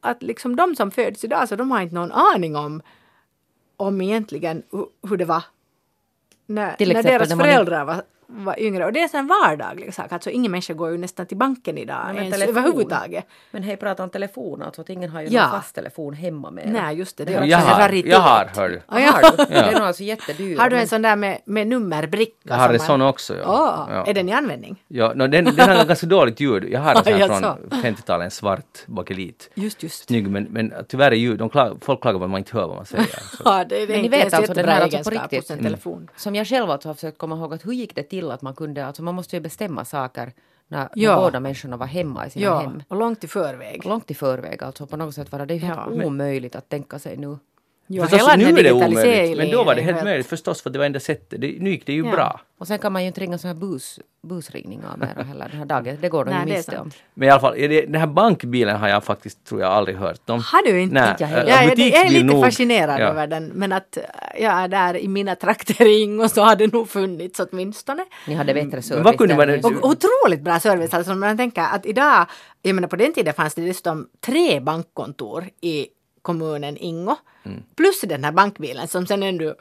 att 0.00 0.22
liksom 0.22 0.56
de 0.56 0.76
som 0.76 0.90
föds 0.90 1.24
idag, 1.24 1.48
så 1.48 1.56
de 1.56 1.70
har 1.70 1.80
inte 1.80 1.94
någon 1.94 2.12
aning 2.12 2.56
om, 2.56 2.82
om 3.76 4.00
egentligen 4.00 4.62
hu- 4.70 4.88
hur 5.08 5.16
det 5.16 5.24
var 5.24 5.44
när, 6.46 6.76
när 6.94 7.02
deras 7.02 7.28
föräldrar 7.46 7.84
var, 7.84 8.02
var 8.28 8.60
yngre. 8.60 8.84
Och 8.84 8.92
det 8.92 9.00
är 9.02 9.16
en 9.16 9.26
vardaglig 9.26 9.94
sak. 9.94 10.12
Alltså 10.12 10.30
ingen 10.30 10.50
människa 10.50 10.74
går 10.74 10.90
ju 10.90 10.98
nästan 10.98 11.26
till 11.26 11.36
banken 11.36 11.78
idag 11.78 12.00
Nej, 12.04 12.14
men 12.14 12.22
ens 12.24 12.34
telefon. 12.38 12.56
överhuvudtaget. 12.56 13.26
Men 13.50 13.62
hej, 13.62 13.76
prata 13.76 14.02
om 14.02 14.10
telefon, 14.10 14.62
alltså 14.62 14.80
att 14.80 14.90
ingen 14.90 15.10
har 15.10 15.20
ju 15.20 15.28
Ja. 15.28 15.42
någon 15.42 15.50
fast 15.50 15.74
telefon 15.74 16.14
hemma 16.14 16.50
med. 16.50 16.68
Nej, 16.68 16.96
just 16.96 17.16
det. 17.16 17.24
Det 17.24 17.32
är 17.32 17.34
Ja, 17.34 17.40
också 17.40 17.50
Jag 17.50 17.60
en 17.60 17.66
har, 17.66 17.80
raritet. 17.80 18.10
jag 18.12 18.18
har, 18.20 18.50
hör 18.56 18.68
du. 18.68 18.80
Ja, 18.90 19.00
ja. 19.00 19.10
Har 19.12 19.20
du? 19.22 19.36
Det 19.48 19.54
är 19.54 19.72
nog 19.72 19.82
alltså 19.82 20.02
jättedyra. 20.02 20.62
Har 20.62 20.70
du 20.70 20.76
en 20.76 20.80
men- 20.80 20.88
sån 20.88 21.02
där 21.02 21.16
med, 21.16 21.38
med 21.44 21.66
nummerbricka? 21.66 22.32
Jag 22.42 22.54
har 22.54 22.68
en 22.68 22.76
man- 22.76 22.86
sån 22.86 23.02
också. 23.02 23.36
Ja. 23.36 23.86
Åh, 23.88 23.94
ja. 23.96 24.06
Är 24.06 24.14
den 24.14 24.28
i 24.28 24.32
användning? 24.32 24.82
Ja, 24.88 25.12
no, 25.14 25.26
den, 25.26 25.44
den 25.44 25.68
har 25.76 25.84
ganska 25.84 26.06
dåligt 26.06 26.40
ljud. 26.40 26.64
Jag 26.70 26.80
har 26.80 26.90
en 26.94 26.96
sån 27.04 27.12
här 27.12 27.20
Ja, 27.20 27.26
från 27.28 27.40
så. 27.42 27.86
50-talet, 27.86 28.24
en 28.24 28.30
svart 28.30 28.86
bakelit. 28.86 29.50
Just, 29.54 29.82
just. 29.82 30.04
Snygg, 30.06 30.30
men, 30.30 30.44
men 30.50 30.72
tyvärr 30.88 31.10
är 31.10 31.16
ljud, 31.16 31.38
de 31.38 31.48
klag, 31.48 31.78
folk 31.80 32.00
klagar 32.02 32.18
på 32.18 32.24
att 32.24 32.30
man 32.30 32.38
inte 32.38 32.56
hör 32.56 32.66
vad 32.66 32.76
man 32.76 32.86
säger. 32.86 33.06
Ja, 33.44 33.64
det, 33.64 33.76
det 33.76 33.82
är 33.82 33.88
Men 33.88 34.02
ni 34.02 34.08
vet 34.08 34.34
alltså 34.34 34.54
den 34.54 34.68
här 34.68 34.80
alltså 34.82 35.02
på 35.02 35.10
riktigt. 35.10 35.46
telefon. 35.48 36.08
Som 36.16 36.34
jag 36.34 36.46
själv 36.46 36.70
alltså 36.70 36.88
har 36.88 36.94
försökt 36.94 37.18
komma 37.18 37.36
ihåg 37.36 37.54
att 37.54 37.66
hur 37.66 37.72
gick 37.72 37.94
det 37.94 38.02
till 38.02 38.15
att 38.24 38.42
man 38.42 38.54
kunde, 38.54 38.86
alltså 38.86 39.02
man 39.02 39.14
måste 39.14 39.36
ju 39.36 39.40
bestämma 39.40 39.84
saker 39.84 40.32
när, 40.68 40.88
Ja. 40.94 41.10
när 41.16 41.22
båda 41.22 41.40
människorna 41.40 41.76
var 41.76 41.86
hemma 41.86 42.26
i 42.26 42.30
sina 42.30 42.44
Ja, 42.44 42.58
hem. 42.58 42.82
och 42.88 42.96
långt 42.96 43.24
i 43.24 43.28
förväg. 43.28 43.84
Långt 43.86 44.10
i 44.10 44.14
förväg 44.14 44.62
alltså 44.62 44.86
på 44.86 44.96
något 44.96 45.14
sätt 45.14 45.32
var 45.32 45.46
det, 45.46 45.54
är 45.54 45.58
helt 45.58 45.80
Ja. 45.96 46.04
omöjligt 46.06 46.56
att 46.56 46.68
tänka 46.68 46.98
sig 46.98 47.16
nu. 47.16 47.38
Jo, 47.88 48.02
Förstås, 48.02 48.20
hela 48.20 48.36
nu 48.36 48.58
är 48.58 48.62
det 48.62 48.72
omöjligt, 48.72 49.38
men 49.38 49.50
då 49.50 49.64
var 49.64 49.74
det 49.74 49.82
helt 49.82 50.04
möjligt 50.04 50.26
förstås 50.26 50.62
för 50.62 50.70
det 50.70 50.78
var 50.78 50.86
enda 50.86 51.00
sättet. 51.00 51.40
Det, 51.40 51.56
nu 51.60 51.70
gick 51.70 51.86
det 51.86 51.92
ju 51.92 52.04
Ja. 52.04 52.10
bra. 52.10 52.40
Och 52.58 52.66
sen 52.66 52.78
kan 52.78 52.92
man 52.92 53.02
ju 53.02 53.08
inte 53.08 53.20
ringa 53.20 53.38
så 53.38 53.46
här 53.46 53.54
bus, 53.54 54.00
busringningar 54.28 54.96
mera 54.96 55.22
heller 55.22 55.48
den 55.48 55.58
här 55.58 55.64
dagen. 55.66 55.98
Det 56.00 56.08
går 56.08 56.24
de 56.24 56.30
ju 56.48 56.54
miste 56.54 56.78
om. 56.78 56.90
Men 57.14 57.28
i 57.28 57.30
alla 57.30 57.40
fall, 57.40 57.54
den 57.58 57.94
här 57.94 58.06
bankbilen 58.06 58.76
har 58.76 58.88
jag 58.88 59.04
faktiskt, 59.04 59.44
tror 59.44 59.60
jag, 59.60 59.72
aldrig 59.72 59.96
hört 59.96 60.30
om. 60.30 60.40
Har 60.52 60.62
du 60.72 60.80
inte? 60.80 60.94
Nej, 60.94 61.10
Inte 61.10 61.22
jag 61.24 61.28
heller. 61.28 61.50
äh, 61.50 61.56
Ja, 61.56 61.62
jag, 61.62 61.78
jag 61.78 62.06
är 62.06 62.10
lite 62.10 62.24
nog. 62.24 62.44
fascinerad 62.44 63.00
Ja. 63.00 63.04
över 63.06 63.26
den. 63.26 63.46
Men 63.46 63.72
att 63.72 63.96
äh, 63.96 64.02
jag 64.42 64.52
är 64.52 64.68
där 64.68 64.96
i 64.96 65.08
mina 65.08 65.34
trakter 65.34 65.86
i 65.86 66.02
Ingo 66.02 66.28
så 66.28 66.42
har 66.42 66.56
det 66.56 66.72
nog 66.72 66.88
funnits 66.88 67.40
åtminstone. 67.40 68.04
Ni 68.26 68.34
hade 68.34 68.54
bättre 68.54 68.82
service 68.82 69.04
vad 69.04 69.18
kunde 69.18 69.36
man- 69.36 69.50
Och 69.64 69.84
otroligt 69.90 70.40
bra 70.40 70.60
service. 70.60 70.94
Alltså 70.94 71.14
man 71.14 71.36
tänker 71.36 71.62
att 71.62 71.86
idag, 71.86 72.26
jag 72.62 72.74
menar 72.74 72.88
på 72.88 72.96
den 72.96 73.12
tiden 73.12 73.34
fanns 73.34 73.54
det 73.54 73.62
dessutom 73.62 74.08
tre 74.26 74.60
bankkontor 74.60 75.44
i 75.60 75.86
kommunen 76.26 76.76
Ingo. 76.76 77.16
Mm. 77.44 77.62
Plus 77.76 78.00
den 78.00 78.24
här 78.24 78.32
bankbilen 78.32 78.88
som 78.88 79.06
sen 79.06 79.22
ändå 79.22 79.54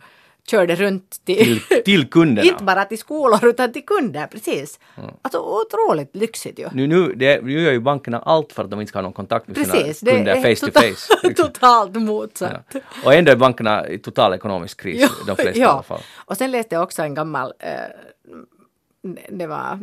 körde 0.48 0.76
runt 0.76 1.26
till, 1.26 1.62
Till, 1.62 1.84
till 1.84 2.10
kunderna. 2.10 2.48
inte 2.52 2.64
bara 2.64 2.86
till 2.86 2.98
skolor 2.98 3.46
utan 3.46 3.74
till 3.74 3.86
kunder, 3.86 4.28
precis. 4.28 4.80
Alltså 5.22 5.40
otroligt 5.40 6.16
lyxigt 6.16 6.60
ju. 6.60 6.70
Nu, 6.74 6.88
nu, 6.88 7.14
det, 7.16 7.42
nu 7.44 7.62
gör 7.62 7.72
ju 7.72 7.80
bankerna 7.80 8.20
allt 8.20 8.54
för 8.54 8.64
att 8.64 8.70
de 8.72 8.82
inte 8.82 8.90
ska 8.90 8.98
ha 8.98 9.04
någon 9.04 9.14
kontakt 9.14 9.48
med 9.48 9.56
Precis, 9.56 10.00
sina 10.00 10.12
kunder 10.12 10.36
face 10.36 10.56
to 10.56 10.72
total- 10.72 10.94
face. 10.94 11.14
liksom. 11.28 11.46
totalt 11.46 11.96
motsatt. 11.96 12.66
Ja. 12.74 12.80
Och 13.06 13.14
ändå 13.14 13.32
är 13.32 13.36
bankerna 13.36 13.88
i 13.88 14.00
total 14.00 14.34
ekonomisk 14.34 14.82
kris, 14.82 15.12
de 15.28 15.36
flesta 15.36 15.60
i 15.60 15.64
alla 15.64 15.84
fall. 15.84 16.02
Och 16.16 16.38
sen 16.38 16.52
läste 16.52 16.76
jag 16.76 16.84
också 16.84 17.02
en 17.02 17.14
gammal, 17.14 17.54
eh, 17.60 17.72
det 19.30 19.48
var 19.48 19.80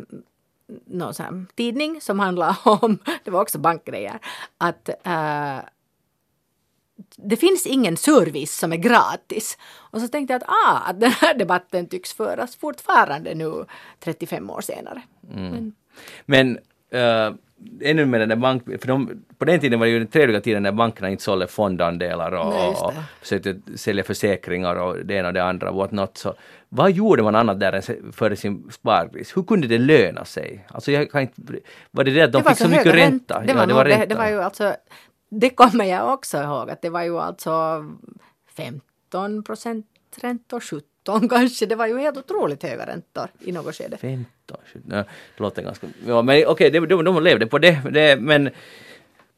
någon 0.85 1.13
sån 1.13 1.25
här 1.25 1.45
tidning 1.55 2.01
som 2.01 2.19
handlade 2.19 2.55
om, 2.63 2.97
det 3.23 3.31
var 3.31 3.41
också 3.41 3.57
bankgrejer, 3.57 4.19
att 4.57 4.89
eh, 4.89 5.57
det 7.17 7.35
finns 7.35 7.65
ingen 7.65 7.97
service 7.97 8.57
som 8.59 8.73
är 8.73 8.77
gratis. 8.77 9.57
Och 9.91 10.01
så 10.01 10.07
tänkte 10.07 10.33
jag 10.33 10.43
att, 10.43 10.49
ah, 10.49 10.77
att 10.89 10.99
den 10.99 11.11
här 11.11 11.33
debatten 11.33 11.87
tycks 11.87 12.13
föras 12.13 12.55
fortfarande 12.55 13.35
nu 13.35 13.65
35 13.99 14.49
år 14.49 14.61
senare. 14.61 15.01
Men, 15.21 15.73
Men 16.25 16.57
uh, 16.93 17.35
ännu 17.81 18.05
med 18.05 18.19
den 18.21 18.29
där 18.29 18.35
bank... 18.35 18.63
För 18.81 18.87
de, 18.87 19.23
på 19.37 19.45
den 19.45 19.59
tiden 19.59 19.79
var 19.79 19.85
det 19.85 19.91
ju 19.91 19.99
den 19.99 20.07
trevliga 20.07 20.41
tiden 20.41 20.63
när 20.63 20.71
bankerna 20.71 21.09
inte 21.09 21.23
sålde 21.23 21.47
fondandelar 21.47 22.31
och, 22.31 22.53
Nej, 22.53 22.71
det. 22.71 22.77
och 22.85 22.93
försökte 23.21 23.55
sälja 23.75 24.03
försäkringar 24.03 24.75
och 24.75 25.05
det 25.05 25.13
ena 25.13 25.27
och 25.27 25.33
det 25.33 25.43
andra. 25.43 25.71
What 25.71 25.91
not. 25.91 26.17
Så, 26.17 26.33
vad 26.69 26.91
gjorde 26.91 27.23
man 27.23 27.35
annat 27.35 27.59
där 27.59 27.73
än 27.73 27.81
se- 27.81 27.99
för 28.11 28.35
sin 28.35 28.69
spargris? 28.71 29.37
Hur 29.37 29.43
kunde 29.43 29.67
det 29.67 29.77
löna 29.77 30.25
sig? 30.25 30.65
Alltså 30.69 30.91
jag 30.91 31.11
kan 31.11 31.21
inte, 31.21 31.41
var 31.91 32.03
det 32.03 32.11
det 32.11 32.21
att 32.21 32.31
de 32.31 32.41
det 32.43 32.49
fick 32.49 32.57
så 32.57 32.67
mycket 32.69 32.85
höga 32.85 32.97
ränta? 32.97 33.39
Det 33.39 33.51
Ja, 33.51 33.55
var, 33.57 33.67
det 33.67 33.73
var 33.73 33.85
det, 33.85 33.91
ränta. 33.91 34.05
det 34.05 34.15
var 34.15 34.27
ju 34.29 34.41
alltså, 34.41 34.75
det 35.39 35.49
kommer 35.49 35.85
jag 35.85 36.13
också 36.13 36.37
ihåg 36.37 36.69
att 36.69 36.81
det 36.81 36.89
var 36.89 37.03
ju 37.03 37.19
alltså 37.19 37.85
15 38.55 39.43
procent 39.43 39.85
räntor, 40.15 40.59
17 40.59 41.29
kanske. 41.29 41.65
Det 41.65 41.75
var 41.75 41.87
ju 41.87 41.99
helt 41.99 42.17
otroligt 42.17 42.63
höga 42.63 42.85
räntor 42.85 43.27
i 43.39 43.51
något 43.51 43.75
skede. 43.75 43.97
15, 43.97 44.57
17, 44.73 44.81
ja, 44.89 44.97
det 44.97 45.43
låter 45.43 45.61
ganska... 45.61 45.87
Ja, 46.07 46.21
men 46.21 46.47
okej, 46.47 46.71
de, 46.71 46.79
de, 46.79 47.03
de 47.03 47.23
levde 47.23 47.47
på 47.47 47.59
det, 47.59 47.81
det, 47.91 48.19
men... 48.21 48.49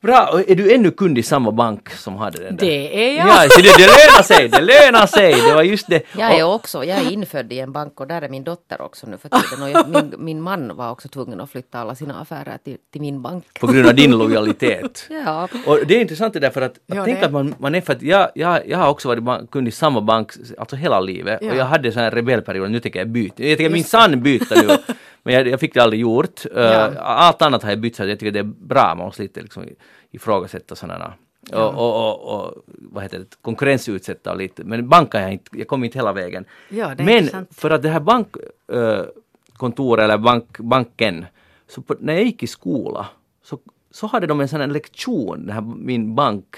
Bra, 0.01 0.29
och 0.33 0.49
är 0.49 0.55
du 0.55 0.73
ännu 0.73 0.91
kund 0.91 1.17
i 1.17 1.23
samma 1.23 1.51
bank 1.51 1.89
som 1.89 2.15
hade 2.15 2.43
den 2.43 2.55
där? 2.57 2.65
Det 2.67 3.05
är 3.09 3.17
jag! 3.17 3.27
Ja, 3.27 3.49
så 3.49 3.61
det, 3.61 3.73
det 3.77 3.87
lönar 3.87 4.23
sig, 4.23 4.47
det 4.49 4.61
lönar 4.61 5.05
sig, 5.07 5.33
det 5.47 5.53
var 5.53 5.63
just 5.63 5.87
det. 5.87 6.01
Jag 6.17 6.37
är 6.39 6.43
också, 6.43 6.83
jag 6.85 6.97
är 6.99 7.11
infödd 7.11 7.53
i 7.53 7.59
en 7.59 7.71
bank 7.71 7.99
och 7.99 8.07
där 8.07 8.21
är 8.21 8.29
min 8.29 8.43
dotter 8.43 8.81
också 8.81 9.07
nu 9.07 9.17
för 9.17 9.29
tiden. 9.29 9.63
Och 9.63 9.69
jag, 9.69 9.89
min, 9.89 10.13
min 10.25 10.41
man 10.41 10.75
var 10.75 10.91
också 10.91 11.07
tvungen 11.09 11.41
att 11.41 11.49
flytta 11.51 11.79
alla 11.79 11.95
sina 11.95 12.21
affärer 12.21 12.57
till, 12.63 12.77
till 12.91 13.01
min 13.01 13.21
bank. 13.21 13.43
på 13.59 13.67
grund 13.67 13.87
av 13.87 13.95
din 13.95 14.11
lojalitet. 14.17 15.07
Ja, 15.25 15.47
Och 15.65 15.79
det 15.87 15.95
är 15.97 16.01
intressant 16.01 16.33
det 16.33 16.39
där 16.39 16.49
för 16.49 16.61
att, 16.61 16.71
att 16.71 16.77
Ja, 16.85 17.05
tänka 17.05 17.19
det. 17.21 17.25
att 17.25 17.33
man, 17.33 17.55
man 17.57 17.75
är 17.75 17.81
för 17.81 17.93
att 17.93 18.01
jag, 18.01 18.29
jag, 18.35 18.67
jag 18.69 18.77
har 18.77 18.89
också 18.89 19.15
varit 19.15 19.51
kund 19.51 19.67
i 19.67 19.71
samma 19.71 20.01
bank 20.01 20.31
alltså 20.57 20.75
hela 20.75 20.99
livet 20.99 21.39
Ja. 21.41 21.51
och 21.51 21.57
jag 21.57 21.65
hade 21.65 21.91
sån 21.91 22.01
här 22.01 22.11
rebellperiod, 22.11 22.71
nu 22.71 22.79
tänker 22.79 22.99
jag 22.99 23.07
byta. 23.09 23.43
Jag 23.43 23.57
tänker 23.57 23.73
minsann 23.73 24.21
byta 24.23 24.55
nu. 24.61 24.77
Men 25.25 25.33
jag, 25.33 25.47
jag 25.47 25.59
fick 25.59 25.73
det 25.73 25.83
aldrig 25.83 26.01
gjort. 26.01 26.45
Uh, 26.45 26.61
Ja. 26.61 26.91
Allt 26.99 27.41
annat 27.41 27.63
har 27.63 27.69
jag 27.69 27.79
bytt 27.79 27.95
så 27.95 28.05
jag 28.05 28.19
tycker 28.19 28.31
det 28.31 28.39
är 28.39 28.43
bra, 28.43 28.95
man 28.95 29.05
måste 29.05 29.21
lite 29.21 29.41
liksom 29.41 29.65
ifrågasätta 30.11 30.75
sådana 30.75 31.13
och, 31.53 31.73
och, 31.73 32.09
och, 32.09 32.45
och 32.45 32.53
vad 32.67 33.03
heter 33.03 33.19
det, 33.19 33.25
konkurrensutsätta 33.41 34.31
och 34.31 34.37
lite. 34.37 34.63
Men 34.63 34.89
banken 34.89 35.21
jag 35.21 35.33
inte, 35.33 35.59
jag 35.59 35.67
kom 35.67 35.83
inte 35.83 35.97
hela 35.97 36.13
vägen. 36.13 36.45
Ja, 36.69 36.93
Men 36.97 37.09
intressant. 37.09 37.55
för 37.55 37.69
att 37.69 37.81
det 37.81 37.89
här 37.89 37.99
bankkontoret 37.99 40.03
eller 40.03 40.17
bank, 40.17 40.59
banken, 40.59 41.25
så 41.67 41.81
på, 41.81 41.95
när 41.99 42.13
jag 42.13 42.23
gick 42.23 42.43
i 42.43 42.47
skola 42.47 43.07
så, 43.43 43.59
så 43.95 44.07
hade 44.07 44.27
de 44.27 44.41
en 44.41 44.47
sån 44.47 44.59
här 44.61 44.67
lektion, 44.67 45.45
den 45.45 45.53
här, 45.55 45.61
min 45.61 46.15
bank, 46.15 46.55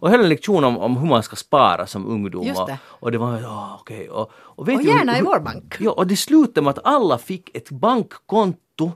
och 0.00 0.10
höll 0.10 0.20
en 0.20 0.28
lektion 0.28 0.64
om, 0.64 0.78
om 0.78 0.96
hur 0.96 1.06
man 1.08 1.22
ska 1.22 1.36
spara 1.36 1.86
som 1.86 2.06
ungdom. 2.06 2.46
Just 2.46 2.66
det. 2.66 2.78
och 2.84 3.12
det 3.12 3.18
var, 3.18 3.40
okej. 3.80 4.10
Och, 4.10 4.30
och, 4.34 4.68
vet 4.68 4.76
Och 4.76 4.82
du 4.82 4.90
hur- 4.90 4.98
gärna 4.98 5.18
i 5.18 5.22
vår 5.22 5.40
bank. 5.40 5.74
Ja, 5.80 5.90
och 5.90 6.06
det 6.06 6.16
slutade 6.16 6.64
med 6.64 6.70
att 6.70 6.84
alla 6.84 7.18
fick 7.18 7.56
ett 7.56 7.70
bankkonto 7.70 8.92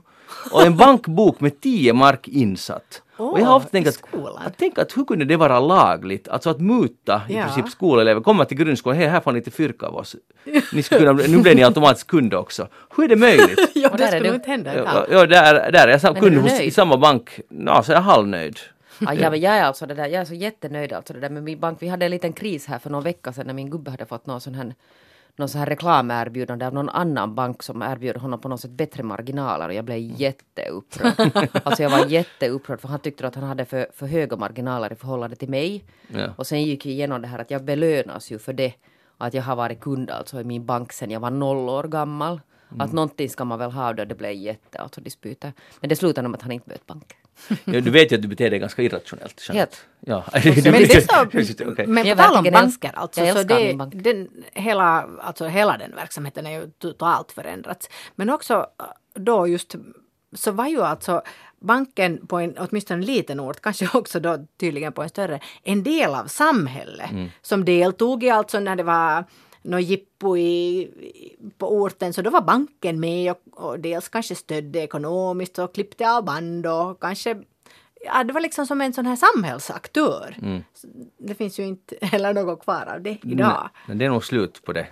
och 0.51 0.63
en 0.63 0.77
bankbok 0.77 1.39
med 1.39 1.61
10 1.61 1.93
mark 1.93 2.27
insatt. 2.27 3.01
Och 3.17 3.39
jag 3.39 3.45
har 3.45 3.55
ofta 3.55 3.69
tänkt 3.69 3.87
att, 3.87 3.93
skolan. 3.93 4.37
att, 4.45 4.57
tänka 4.57 4.81
att 4.81 4.97
hur 4.97 5.05
kunde 5.05 5.25
det 5.25 5.35
vara 5.37 5.59
lagligt? 5.59 6.27
Alltså 6.27 6.49
att 6.49 6.59
muta 6.59 7.21
i 7.29 7.33
Ja. 7.35 7.43
princip 7.43 7.69
skolelever, 7.69 8.21
komma 8.21 8.45
till 8.45 8.57
grundskolan, 8.57 8.97
hej 8.97 9.07
här 9.07 9.19
får 9.21 9.31
ni 9.31 9.39
lite 9.39 9.51
fyrka 9.51 9.85
av 9.85 9.95
oss. 9.95 10.15
Ni 10.73 10.83
skulle 10.83 10.99
kunna, 10.99 11.11
nu 11.27 11.37
blir 11.41 11.55
ni 11.55 11.63
automatiskt 11.63 12.07
kund 12.07 12.33
också. 12.33 12.67
Hur 12.95 13.03
är 13.03 13.07
det 13.07 13.15
möjligt? 13.15 13.59
Ja, 13.75 13.89
Och 13.89 13.97
det 13.97 14.07
skulle 14.07 14.27
nog 14.27 14.35
inte 14.35 14.49
hända 14.49 14.75
Ja, 14.77 15.05
ja, 15.11 15.25
där, 15.25 15.71
där 15.71 15.87
är 15.87 15.91
jag 15.91 16.01
sam- 16.01 16.15
kund 16.15 16.37
hos, 16.37 16.61
i 16.61 16.71
samma 16.71 16.97
bank. 16.97 17.39
Ja, 17.49 17.83
så 17.83 17.91
är 17.91 17.95
jag 17.95 18.01
halvnöjd. 18.01 18.59
Ja, 18.99 19.13
ja, 19.13 19.29
men 19.29 19.41
jag 19.41 19.53
är 19.57 19.63
alltså 19.63 19.85
det 19.85 19.93
där, 19.93 20.03
jag 20.07 20.21
är 20.21 20.25
så 20.25 20.33
jättenöjd 20.33 20.93
alltså 20.93 21.13
det 21.13 21.19
där 21.19 21.29
med 21.29 21.43
min 21.43 21.59
bank. 21.59 21.77
Vi 21.81 21.87
hade 21.87 22.05
en 22.05 22.11
liten 22.11 22.33
kris 22.33 22.65
här 22.65 22.79
för 22.79 22.89
någon 22.89 23.03
vecka 23.03 23.33
sedan 23.33 23.47
när 23.47 23.53
min 23.53 23.69
gubbe 23.69 23.91
hade 23.91 24.05
fått 24.05 24.25
någon 24.25 24.41
sån 24.41 24.55
här 24.55 24.73
någon 25.35 25.49
sån 25.49 25.59
här 25.59 25.65
reklamerbjudande 25.65 26.65
av 26.65 26.73
någon 26.73 26.89
annan 26.89 27.35
bank 27.35 27.63
som 27.63 27.81
erbjöd 27.81 28.17
honom 28.17 28.39
på 28.39 28.49
något 28.49 28.61
sätt 28.61 28.71
bättre 28.71 29.03
marginaler 29.03 29.67
och 29.67 29.73
jag 29.73 29.85
blev 29.85 29.99
jätteupprörd. 29.99 31.49
alltså 31.63 31.83
jag 31.83 31.89
var 31.89 32.05
jätteupprörd 32.05 32.81
för 32.81 32.87
han 32.87 32.99
tyckte 32.99 33.27
att 33.27 33.35
han 33.35 33.43
hade 33.43 33.65
för, 33.65 33.87
för 33.93 34.07
höga 34.07 34.37
marginaler 34.37 34.93
i 34.93 34.95
förhållande 34.95 35.35
till 35.35 35.49
mig. 35.49 35.85
Ja. 36.07 36.29
Och 36.37 36.47
sen 36.47 36.63
gick 36.63 36.85
vi 36.85 36.89
igenom 36.89 37.21
det 37.21 37.27
här 37.27 37.39
att 37.39 37.51
jag 37.51 37.63
belönas 37.63 38.31
ju 38.31 38.39
för 38.39 38.53
det. 38.53 38.73
Att 39.17 39.33
jag 39.33 39.43
har 39.43 39.55
varit 39.55 39.79
kund 39.79 40.09
alltså 40.09 40.41
i 40.41 40.43
min 40.43 40.65
bank 40.65 40.93
sen 40.93 41.11
jag 41.11 41.19
var 41.19 41.31
noll 41.31 41.69
år 41.69 41.83
gammal. 41.83 42.39
Att 42.79 42.91
någonting 42.91 43.29
ska 43.29 43.45
man 43.45 43.59
väl 43.59 43.71
ha 43.71 43.93
då 43.93 44.05
det 44.05 44.15
blev 44.15 44.31
jätte 44.31 44.79
alltså 44.79 45.01
disputer. 45.01 45.53
Men 45.79 45.89
det 45.89 45.95
slutade 45.95 46.27
med 46.27 46.37
att 46.37 46.41
han 46.41 46.51
inte 46.51 46.69
böt 46.69 46.85
banken. 46.85 47.17
Ja, 47.47 47.81
du 47.81 47.91
vet 47.91 48.11
ju 48.11 48.15
att 48.15 48.21
du 48.21 48.27
beter 48.27 48.49
dig 48.49 48.59
ganska 48.59 48.81
irrationellt. 48.81 49.49
Helt. 49.49 49.85
Ja. 49.99 50.23
Men, 50.33 50.43
det 50.43 50.93
är 50.93 51.01
så, 51.01 51.83
men 51.87 52.05
Jag 52.05 52.17
på 52.17 52.23
tal 52.23 52.45
om 52.45 52.51
banker 52.51 52.91
alltså, 52.93 53.21
jag 53.21 53.37
så 53.37 53.43
det, 53.43 53.73
den, 53.93 54.29
hela, 54.53 55.09
alltså 55.21 55.47
hela 55.47 55.77
den 55.77 55.95
verksamheten 55.95 56.45
är 56.45 56.51
ju 56.51 56.71
totalt 56.79 57.31
förändrats. 57.31 57.89
Men 58.15 58.29
också 58.29 58.53
äh, 58.53 58.85
då 59.13 59.47
just 59.47 59.75
så 60.35 60.51
var 60.51 60.67
ju 60.67 60.81
alltså 60.81 61.21
banken 61.59 62.27
på 62.27 62.37
en 62.37 62.57
åtminstone 62.57 62.99
en 62.99 63.05
liten 63.05 63.39
ort, 63.39 63.61
kanske 63.61 63.89
också 63.93 64.19
då 64.19 64.37
tydligen 64.59 64.93
på 64.93 65.03
en 65.03 65.09
större, 65.09 65.39
en 65.63 65.83
del 65.83 66.15
av 66.15 66.25
samhället 66.25 67.09
som 67.41 67.65
deltog 67.65 68.23
i 68.23 68.29
alltså 68.29 68.59
när 68.59 68.75
det 68.75 68.83
var 68.83 69.25
något 69.63 69.83
jippo 69.83 70.37
i, 70.37 70.89
på 71.57 71.75
orten 71.75 72.13
så 72.13 72.21
då 72.21 72.29
var 72.29 72.41
banken 72.41 72.99
med 72.99 73.31
och, 73.31 73.63
och 73.63 73.79
dels 73.79 74.09
kanske 74.09 74.35
stödde 74.35 74.79
ekonomiskt 74.79 75.59
och 75.59 75.73
klippte 75.73 76.11
av 76.11 76.25
band 76.25 76.65
och 76.65 77.01
kanske 77.01 77.35
Ja, 78.05 78.23
det 78.23 78.33
var 78.33 78.41
liksom 78.41 78.67
som 78.67 78.81
en 78.81 78.93
sån 78.93 79.05
här 79.05 79.15
samhällsaktör. 79.15 80.35
Så 80.73 80.87
Det 81.17 81.35
finns 81.35 81.59
ju 81.59 81.63
inte 81.63 81.95
heller 82.05 82.33
något 82.33 82.63
kvar 82.63 82.93
av 82.95 83.01
det 83.01 83.17
idag. 83.23 83.69
Nej, 83.87 83.97
det 83.97 84.05
är 84.05 84.09
nog 84.09 84.25
slut 84.25 84.61
på 84.65 84.73
det. 84.73 84.87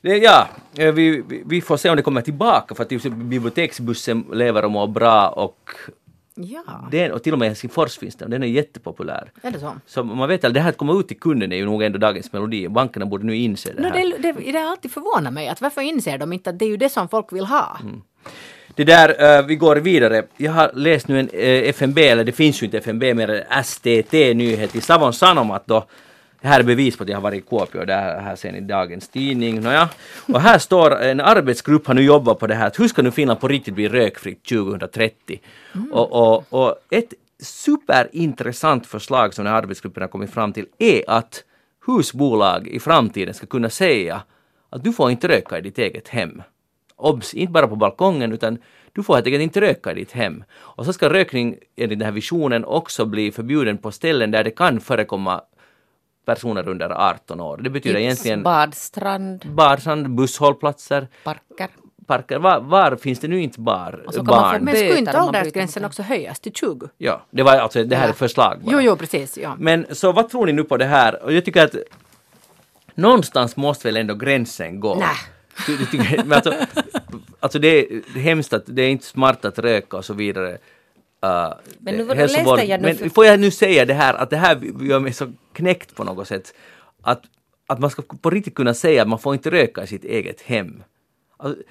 det 0.00 0.16
ja, 0.16 0.48
eh, 0.76 0.92
vi, 0.92 1.22
vi, 1.46 1.60
får 1.60 1.76
se 1.76 1.90
om 1.90 1.96
det 1.96 2.02
kommer 2.02 2.20
tillbaka 2.20 2.74
för 2.74 2.82
att 2.82 3.02
biblioteksbussen 3.12 4.24
lever 4.32 4.64
och 4.64 4.70
mår 4.70 4.86
bra 4.86 5.28
och, 5.28 5.70
Ja, 6.40 6.88
den, 6.90 7.12
och 7.12 7.22
till 7.22 7.32
och 7.32 7.38
med 7.38 7.46
i 7.46 7.48
Helsingfors 7.48 7.98
finns 7.98 8.16
den, 8.16 8.30
den 8.30 8.42
är 8.42 8.46
jättepopulär. 8.46 9.30
är 9.42 9.50
det 9.50 9.60
så? 9.60 9.72
Så 9.86 10.04
man 10.04 10.28
vet 10.28 10.44
att 10.44 10.54
det 10.54 10.60
här 10.60 10.68
att 10.68 10.76
komma 10.76 11.00
ut 11.00 11.08
till 11.08 11.20
kunden 11.20 11.52
är 11.52 11.56
ju 11.56 11.64
nog 11.64 11.82
ändå 11.82 11.98
dagens 11.98 12.32
melodi. 12.32 12.68
Bankerna 12.68 13.06
borde 13.06 13.26
nu 13.26 13.36
inse 13.36 13.72
det 13.72 13.82
No, 13.82 13.88
här. 13.88 13.92
det, 14.22 14.32
det, 14.32 14.52
det 14.52 14.58
har 14.58 14.70
alltid 14.70 14.90
förvånat 14.92 15.32
mig 15.32 15.48
att 15.48 15.60
varför 15.60 15.80
inser 15.80 16.18
de 16.18 16.32
inte 16.32 16.50
att 16.50 16.58
det 16.58 16.64
är 16.64 16.68
ju 16.68 16.76
det 16.76 16.88
som 16.88 17.08
folk 17.08 17.32
vill 17.32 17.44
ha? 17.44 17.78
Mm. 17.82 18.02
Det 18.74 18.84
där, 18.84 19.38
eh, 19.38 19.46
vi 19.46 19.56
går 19.56 19.76
vidare. 19.76 20.22
Jag 20.36 20.52
har 20.52 20.70
läst 20.74 21.08
nu 21.08 21.20
en 21.20 21.28
eh, 21.32 21.68
FNB, 21.68 21.98
eller 21.98 22.24
det 22.24 22.32
finns 22.32 22.62
ju 22.62 22.64
inte 22.66 22.78
FNB 22.78 23.14
mer 23.14 23.30
än 23.30 23.64
STT-nyhet 23.64 24.76
i 24.76 24.80
Savon 24.80 25.12
Sanomat 25.12 25.62
då. 25.66 25.84
Det 26.40 26.48
här 26.48 26.60
är 26.60 26.64
bevis 26.64 26.96
på 26.96 27.02
att 27.02 27.08
jag 27.08 27.16
har 27.16 27.22
varit 27.22 27.44
i 27.44 27.46
Kuopio, 27.46 27.84
det 27.84 27.94
här, 27.94 28.36
ser 28.36 28.52
ni 28.52 28.60
dagens 28.60 29.08
tidning. 29.08 29.60
Nåja. 29.60 29.88
Och 30.32 30.40
här 30.40 30.58
står 30.58 31.00
en 31.00 31.20
arbetsgrupp 31.20 31.86
har 31.86 31.94
nu 31.94 32.02
jobbat 32.02 32.38
på 32.38 32.46
det 32.46 32.54
här, 32.54 32.72
hur 32.78 32.88
ska 32.88 33.02
nu 33.02 33.10
Finland 33.10 33.40
på 33.40 33.48
riktigt 33.48 33.74
bli 33.74 33.88
rökfritt 33.88 34.44
2030? 34.44 35.40
Och, 35.92 36.12
och, 36.12 36.44
och 36.50 36.74
ett 36.90 37.14
superintressant 37.42 38.86
förslag 38.86 39.34
som 39.34 39.44
den 39.44 39.54
här 39.54 39.62
arbetsgruppen 39.62 40.00
har 40.00 40.08
kommit 40.08 40.30
fram 40.30 40.52
till 40.52 40.66
är 40.78 41.02
att 41.10 41.44
husbolag 41.86 42.68
i 42.68 42.80
framtiden 42.80 43.34
ska 43.34 43.46
kunna 43.46 43.70
säga 43.70 44.22
att 44.70 44.84
du 44.84 44.92
får 44.92 45.10
inte 45.10 45.28
röka 45.28 45.58
i 45.58 45.60
ditt 45.60 45.78
eget 45.78 46.08
hem. 46.08 46.42
Obs! 46.96 47.34
Inte 47.34 47.52
bara 47.52 47.68
på 47.68 47.76
balkongen 47.76 48.32
utan 48.32 48.58
du 48.92 49.02
får 49.02 49.14
helt 49.14 49.26
enkelt 49.26 49.42
inte 49.42 49.60
röka 49.60 49.92
i 49.92 49.94
ditt 49.94 50.12
hem. 50.12 50.44
Och 50.50 50.84
så 50.84 50.92
ska 50.92 51.08
rökning 51.08 51.56
enligt 51.76 51.98
den 51.98 52.06
här 52.06 52.12
visionen 52.12 52.64
också 52.64 53.04
bli 53.04 53.32
förbjuden 53.32 53.78
på 53.78 53.90
ställen 53.90 54.30
där 54.30 54.44
det 54.44 54.50
kan 54.50 54.80
förekomma 54.80 55.42
personer 56.28 56.68
under 56.68 56.90
18 56.90 57.40
år. 57.40 57.56
Det 57.56 57.70
betyder 57.70 57.98
egentligen 58.00 58.42
badstrand, 58.42 59.46
barsand, 59.46 60.10
busshållplatser, 60.10 61.08
parker. 61.24 61.68
parker. 62.06 62.38
Var, 62.38 62.60
var 62.60 62.96
finns 62.96 63.20
det 63.20 63.28
nu 63.28 63.42
inte 63.42 63.60
bar, 63.60 64.02
Och 64.06 64.14
så 64.14 64.18
kan 64.20 64.26
man 64.26 64.34
få 64.36 64.40
barn? 64.42 64.64
Men 64.64 64.74
skulle 64.76 64.98
inte 64.98 65.20
åldersgränsen 65.20 65.84
också 65.84 66.02
höjas 66.02 66.40
till 66.40 66.52
20? 66.52 66.88
Ja, 66.98 67.22
det 67.30 67.42
var 67.42 67.52
alltså 67.56 67.84
det 67.84 67.96
här 67.96 68.02
är 68.02 68.06
Ja. 68.08 68.12
ett 68.12 68.18
förslag 68.18 68.58
bara. 68.62 68.72
Jo, 68.72 68.80
jo, 68.80 68.96
precis. 68.96 69.38
Ja. 69.38 69.56
Men 69.58 69.86
så 69.92 70.12
vad 70.12 70.28
tror 70.30 70.46
ni 70.46 70.52
nu 70.52 70.64
på 70.64 70.76
det 70.76 70.84
här? 70.84 71.22
Och 71.22 71.32
jag 71.32 71.44
tycker 71.44 71.64
att 71.64 71.74
någonstans 72.94 73.56
måste 73.56 73.88
väl 73.88 73.96
ändå 73.96 74.14
gränsen 74.14 74.80
gå. 74.80 74.94
Nä. 74.94 75.06
Du, 75.66 75.76
du 75.76 75.86
tycker, 75.86 76.24
men 76.24 76.32
alltså, 76.32 76.54
alltså 77.40 77.58
det 77.58 77.68
är 77.68 78.18
hemskt 78.18 78.52
att 78.52 78.62
det 78.66 78.82
är 78.82 78.88
inte 78.90 79.06
smart 79.06 79.44
att 79.44 79.58
röka 79.58 79.96
och 79.96 80.04
så 80.04 80.14
vidare. 80.14 80.58
Uh, 81.24 81.54
Men 81.78 81.96
nu 81.96 82.04
läste 82.04 82.40
hälsovård- 82.40 82.64
jag 82.64 82.82
nu 82.82 82.96
Men 83.00 83.10
får 83.10 83.26
jag 83.26 83.40
nu 83.40 83.50
säga 83.50 83.84
det 83.84 83.94
här 83.94 84.14
att 84.14 84.30
det 84.30 84.36
här 84.36 84.60
gör 84.84 85.00
mig 85.00 85.12
så 85.12 85.32
knäckt 85.52 85.94
på 85.94 86.04
något 86.04 86.28
sätt. 86.28 86.54
Att 87.02 87.22
att 87.66 87.78
man 87.78 87.90
ska 87.90 88.02
på 88.02 88.30
riktigt 88.30 88.54
kunna 88.54 88.74
säga 88.74 89.02
att 89.02 89.08
man 89.08 89.18
får 89.18 89.34
inte 89.34 89.50
röka 89.50 89.82
i 89.82 89.86
sitt 89.86 90.04
eget 90.04 90.40
hem. 90.40 90.82
Alltså, 91.36 91.62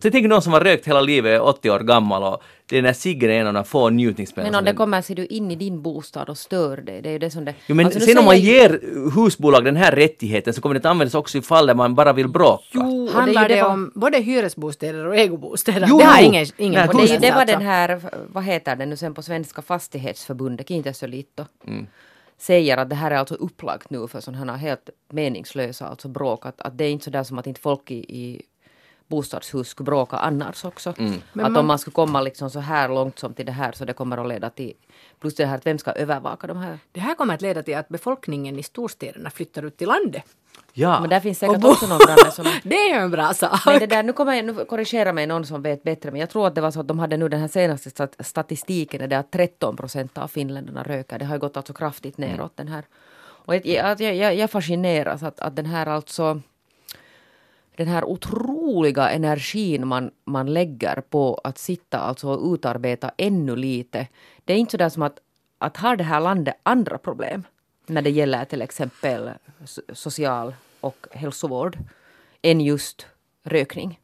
Tänk 0.00 0.28
någon 0.28 0.42
som 0.42 0.52
har 0.52 0.60
rökt 0.60 0.88
hela 0.88 1.00
livet, 1.00 1.30
är 1.30 1.42
80 1.42 1.70
år 1.70 1.80
gammal 1.80 2.22
och 2.22 2.42
det 2.66 2.78
är 2.78 2.82
när 2.82 2.92
ciggen 2.92 3.30
är 3.30 3.40
en 3.40 3.46
av 3.46 3.54
de 3.54 3.64
få 3.64 3.90
njutningsmedel 3.90 4.52
Men 4.52 4.58
om 4.58 4.64
det 4.64 4.72
kommer 4.74 5.02
ser 5.02 5.14
du 5.14 5.26
in 5.26 5.50
i 5.50 5.56
din 5.56 5.82
bostad 5.82 6.28
och 6.28 6.38
stör 6.38 6.76
dig, 6.76 7.02
det 7.02 7.08
är 7.08 7.12
ju 7.12 7.18
det 7.18 7.30
som 7.30 7.44
det... 7.44 7.54
Jo, 7.66 7.74
men 7.74 7.86
Alltså, 7.86 8.00
sen 8.00 8.18
om 8.18 8.24
man 8.24 8.38
ger 8.40 8.80
husbolag 9.14 9.64
den 9.64 9.76
här 9.76 9.92
rättigheten 9.92 10.54
så 10.54 10.60
kommer 10.60 10.74
det 10.74 10.78
att 10.78 10.84
användas 10.90 11.14
också 11.14 11.38
i 11.38 11.42
fall 11.42 11.66
där 11.66 11.74
man 11.74 11.94
bara 11.94 12.12
vill 12.12 12.28
bråka. 12.28 12.64
Jo, 12.72 13.10
Handlar 13.12 13.48
det, 13.48 13.54
det 13.54 13.62
om 13.62 13.92
både 13.94 14.18
hyresbostäder 14.18 15.06
och 15.06 15.16
ägobostäder? 15.16 15.86
Jo, 15.88 15.98
det 15.98 16.04
har 16.04 16.22
ingen, 16.22 16.46
ingen 16.56 16.86
Nej, 16.86 16.88
det 16.94 17.02
ju 17.02 17.08
den 17.08 17.20
det 17.20 17.30
var 17.30 17.40
alltså. 17.40 17.56
den 17.56 17.66
här, 17.66 18.00
vad 18.32 18.44
heter 18.44 18.76
det 18.76 18.86
nu 18.86 18.96
sen 18.96 19.14
på 19.14 19.22
svenska, 19.22 19.62
fastighetsförbundet, 19.62 20.68
Kiinteistoliitto, 20.68 21.44
Mm. 21.66 21.86
säger 22.38 22.76
att 22.76 22.90
det 22.90 22.96
här 22.96 23.10
är 23.10 23.16
alltså 23.16 23.34
upplagt 23.34 23.90
nu 23.90 24.08
för 24.08 24.20
sådana 24.20 24.52
här 24.56 24.58
helt 24.58 24.90
meningslösa 25.12 25.86
alltså 25.86 26.08
bråk. 26.08 26.46
Att, 26.46 26.60
att 26.60 26.78
det 26.78 26.84
är 26.84 26.90
inte 26.90 27.04
sådär 27.04 27.22
som 27.22 27.38
att 27.38 27.46
inte 27.46 27.60
folk 27.60 27.90
i, 27.90 27.94
i 27.94 28.42
bostadshus 29.16 29.68
skulle 29.68 29.84
bråka 29.84 30.16
annars 30.16 30.64
också. 30.64 30.94
Mm. 30.98 31.12
Att 31.14 31.34
man- 31.34 31.56
om 31.56 31.66
man 31.66 31.78
skulle 31.78 31.94
komma 31.94 32.20
liksom 32.20 32.50
så 32.50 32.60
här 32.60 32.88
långt 32.88 33.18
som 33.18 33.34
till 33.34 33.46
det 33.46 33.52
här 33.52 33.72
så 33.72 33.84
det 33.84 33.92
kommer 33.92 34.16
att 34.18 34.28
leda 34.28 34.50
till 34.50 34.72
plus 35.20 35.34
det 35.34 35.46
här 35.46 35.56
att 35.56 35.66
vem 35.66 35.78
ska 35.78 35.90
övervaka 35.92 36.46
de 36.46 36.56
här. 36.56 36.78
Det 36.92 37.00
här 37.00 37.14
kommer 37.14 37.34
att 37.34 37.42
leda 37.42 37.62
till 37.62 37.76
att 37.76 37.88
befolkningen 37.88 38.58
i 38.58 38.62
storstäderna 38.62 39.30
flyttar 39.30 39.62
ut 39.64 39.76
till 39.76 39.88
landet. 39.88 40.22
Ja. 40.72 41.00
Men 41.00 41.10
där 41.10 41.20
finns 41.20 41.38
säkert 41.38 41.64
också 41.64 41.86
någon 41.86 41.98
granne 41.98 42.30
som 42.32 42.44
Det 42.62 42.74
är 42.76 42.88
ju 42.94 43.00
en 43.00 43.10
bra 43.10 43.34
sak. 43.34 43.60
Men 43.66 43.78
det 43.78 43.86
där, 43.86 44.02
nu 44.02 44.12
kommer 44.12 44.34
jag, 44.34 44.44
nu 44.44 44.64
korrigera 44.64 45.12
mig 45.12 45.26
någon 45.26 45.46
som 45.46 45.62
vet 45.62 45.82
bättre, 45.82 46.10
men 46.10 46.20
jag 46.20 46.30
tror 46.30 46.46
att 46.46 46.54
det 46.54 46.60
var 46.60 46.70
så 46.70 46.80
att 46.80 46.88
de 46.88 46.98
hade 46.98 47.16
nu 47.16 47.28
den 47.28 47.40
här 47.40 47.48
senaste 47.48 47.90
stat- 47.90 48.16
statistiken, 48.24 49.00
är 49.00 49.08
det 49.08 49.18
att 49.18 49.30
13 49.30 49.76
procent 49.76 50.18
av 50.18 50.28
finländarna 50.28 50.82
röker. 50.82 51.18
Det 51.18 51.24
har 51.24 51.34
ju 51.34 51.40
gått 51.40 51.56
alltså 51.56 51.72
kraftigt 51.72 52.18
neråt 52.18 52.56
den 52.56 52.68
här. 52.68 52.84
Och 53.44 53.54
jag, 53.54 53.66
jag, 53.66 54.00
jag, 54.14 54.34
jag 54.36 54.50
fascineras 54.50 55.22
att, 55.22 55.40
att 55.40 55.56
den 55.56 55.66
här 55.66 55.86
alltså 55.86 56.40
den 57.76 57.88
här 57.88 58.04
otroliga 58.04 59.10
energin 59.10 59.86
man, 59.88 60.10
man 60.24 60.52
lägger 60.54 61.00
på 61.00 61.40
att 61.44 61.58
sitta 61.58 61.98
alltså 61.98 62.28
och 62.28 62.54
utarbeta 62.54 63.10
ännu 63.16 63.56
lite. 63.56 64.06
Det 64.44 64.52
är 64.52 64.56
inte 64.56 64.70
sådär 64.70 64.88
som 64.88 65.02
att, 65.02 65.18
att 65.58 65.76
har 65.76 65.96
det 65.96 66.04
här 66.04 66.20
landet 66.20 66.54
andra 66.62 66.98
problem 66.98 67.42
när 67.86 68.02
det 68.02 68.10
gäller 68.10 68.44
till 68.44 68.62
exempel 68.62 69.30
so- 69.64 69.94
social 69.94 70.54
och 70.80 71.06
hälsovård 71.10 71.78
än 72.42 72.60
just 72.60 73.06
rökning. 73.44 73.98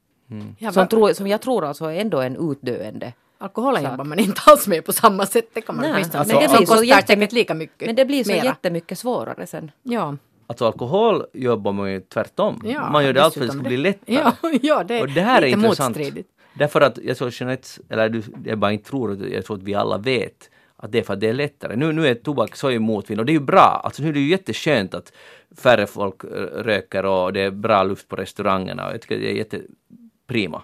Ja, 0.59 0.73
som, 0.73 0.89
tror, 0.89 1.13
som 1.13 1.27
jag 1.27 1.41
tror 1.41 1.65
alltså 1.65 1.85
är 1.85 2.01
ändå 2.01 2.21
en 2.21 2.51
utdöende. 2.51 3.13
Alkoholen 3.39 3.83
jobbar 3.85 4.05
man 4.05 4.19
inte 4.19 4.41
alls 4.47 4.67
med 4.67 4.85
på 4.85 4.93
samma 4.93 5.27
sätt. 5.27 5.51
Det 5.55 5.61
kan 5.61 5.77
man 5.77 5.91
Nej, 5.91 5.93
alltså, 6.03 6.19
men 6.19 6.27
det 6.27 6.49
Som 6.49 6.57
blir 6.57 6.67
så 6.67 6.73
kostar 6.73 6.83
jättemycket- 6.85 7.07
säkert 7.21 7.33
lika 7.33 7.55
mycket. 7.55 7.87
Men 7.87 7.97
det 7.97 8.05
blir 8.05 8.25
så 8.25 8.33
mera. 8.33 8.45
jättemycket 8.45 8.99
svårare 8.99 9.47
sen. 9.47 9.71
Ja, 9.83 10.17
Alltså 10.49 10.67
alkohol 10.67 11.25
jobbar 11.33 11.73
man 11.73 11.93
ju 11.93 12.01
tvärtom. 12.01 12.63
Ja, 12.65 12.91
man 12.91 13.05
gör 13.05 13.13
det 13.13 13.23
allt 13.25 13.35
för 13.35 13.41
att 13.41 13.47
det 13.47 13.53
ska 13.53 13.63
bli 13.63 13.77
lättare. 13.77 14.15
ja, 14.15 14.35
ja 14.63 14.85
det 14.85 14.95
är, 14.95 15.03
Och 15.03 15.09
det 15.09 15.21
här 15.21 15.43
är 15.43 15.47
intressant. 15.47 15.97
motstridigt. 15.97 16.29
Därför 16.55 16.81
att 16.81 16.99
jag 17.03 17.17
tror 17.17 17.31
Jeanette, 17.33 17.69
eller 17.89 18.09
du, 18.09 18.23
jag 18.45 18.59
bara 18.59 18.73
inte 18.73 18.89
tror, 18.91 19.27
jag 19.27 19.45
tror 19.45 19.57
att 19.57 19.63
vi 19.63 19.75
alla 19.75 19.99
vet 19.99 20.51
att 20.77 20.93
det 20.93 20.99
är 20.99 21.03
för 21.03 21.15
att 21.15 21.21
det 21.21 21.29
är 21.29 21.33
lättare. 21.33 21.77
Nu, 21.77 21.93
nu 21.93 22.07
är 22.07 22.15
tobak 22.15 22.57
så 22.57 22.71
motvind 22.71 23.21
och 23.21 23.27
det 23.27 23.33
är 23.33 23.35
ju 23.35 23.41
bra. 23.41 23.81
Alltså 23.85 24.03
nu 24.03 24.09
är 24.09 24.13
det 24.13 24.21
ju 24.21 24.29
jätteskönt 24.29 24.95
att 24.95 25.13
färre 25.57 25.87
folk 25.87 26.25
röker 26.53 27.05
och 27.05 27.33
det 27.33 27.41
är 27.41 27.51
bra 27.51 27.83
luft 27.83 28.09
på 28.09 28.17
restaurangerna 28.17 28.93
jag 28.93 29.01
tycker 29.01 29.19
det 29.19 29.31
är 29.31 29.35
jätteprima. 29.35 30.63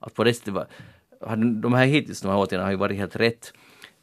Att 0.00 0.14
på 0.14 0.24
det 0.24 0.44
de 1.62 1.74
här 1.74 1.86
hittills, 1.86 2.20
de 2.20 2.28
här 2.28 2.38
åtgärderna 2.38 2.64
har 2.64 2.70
ju 2.70 2.76
varit 2.76 2.96
helt 2.96 3.16
rätt. 3.16 3.52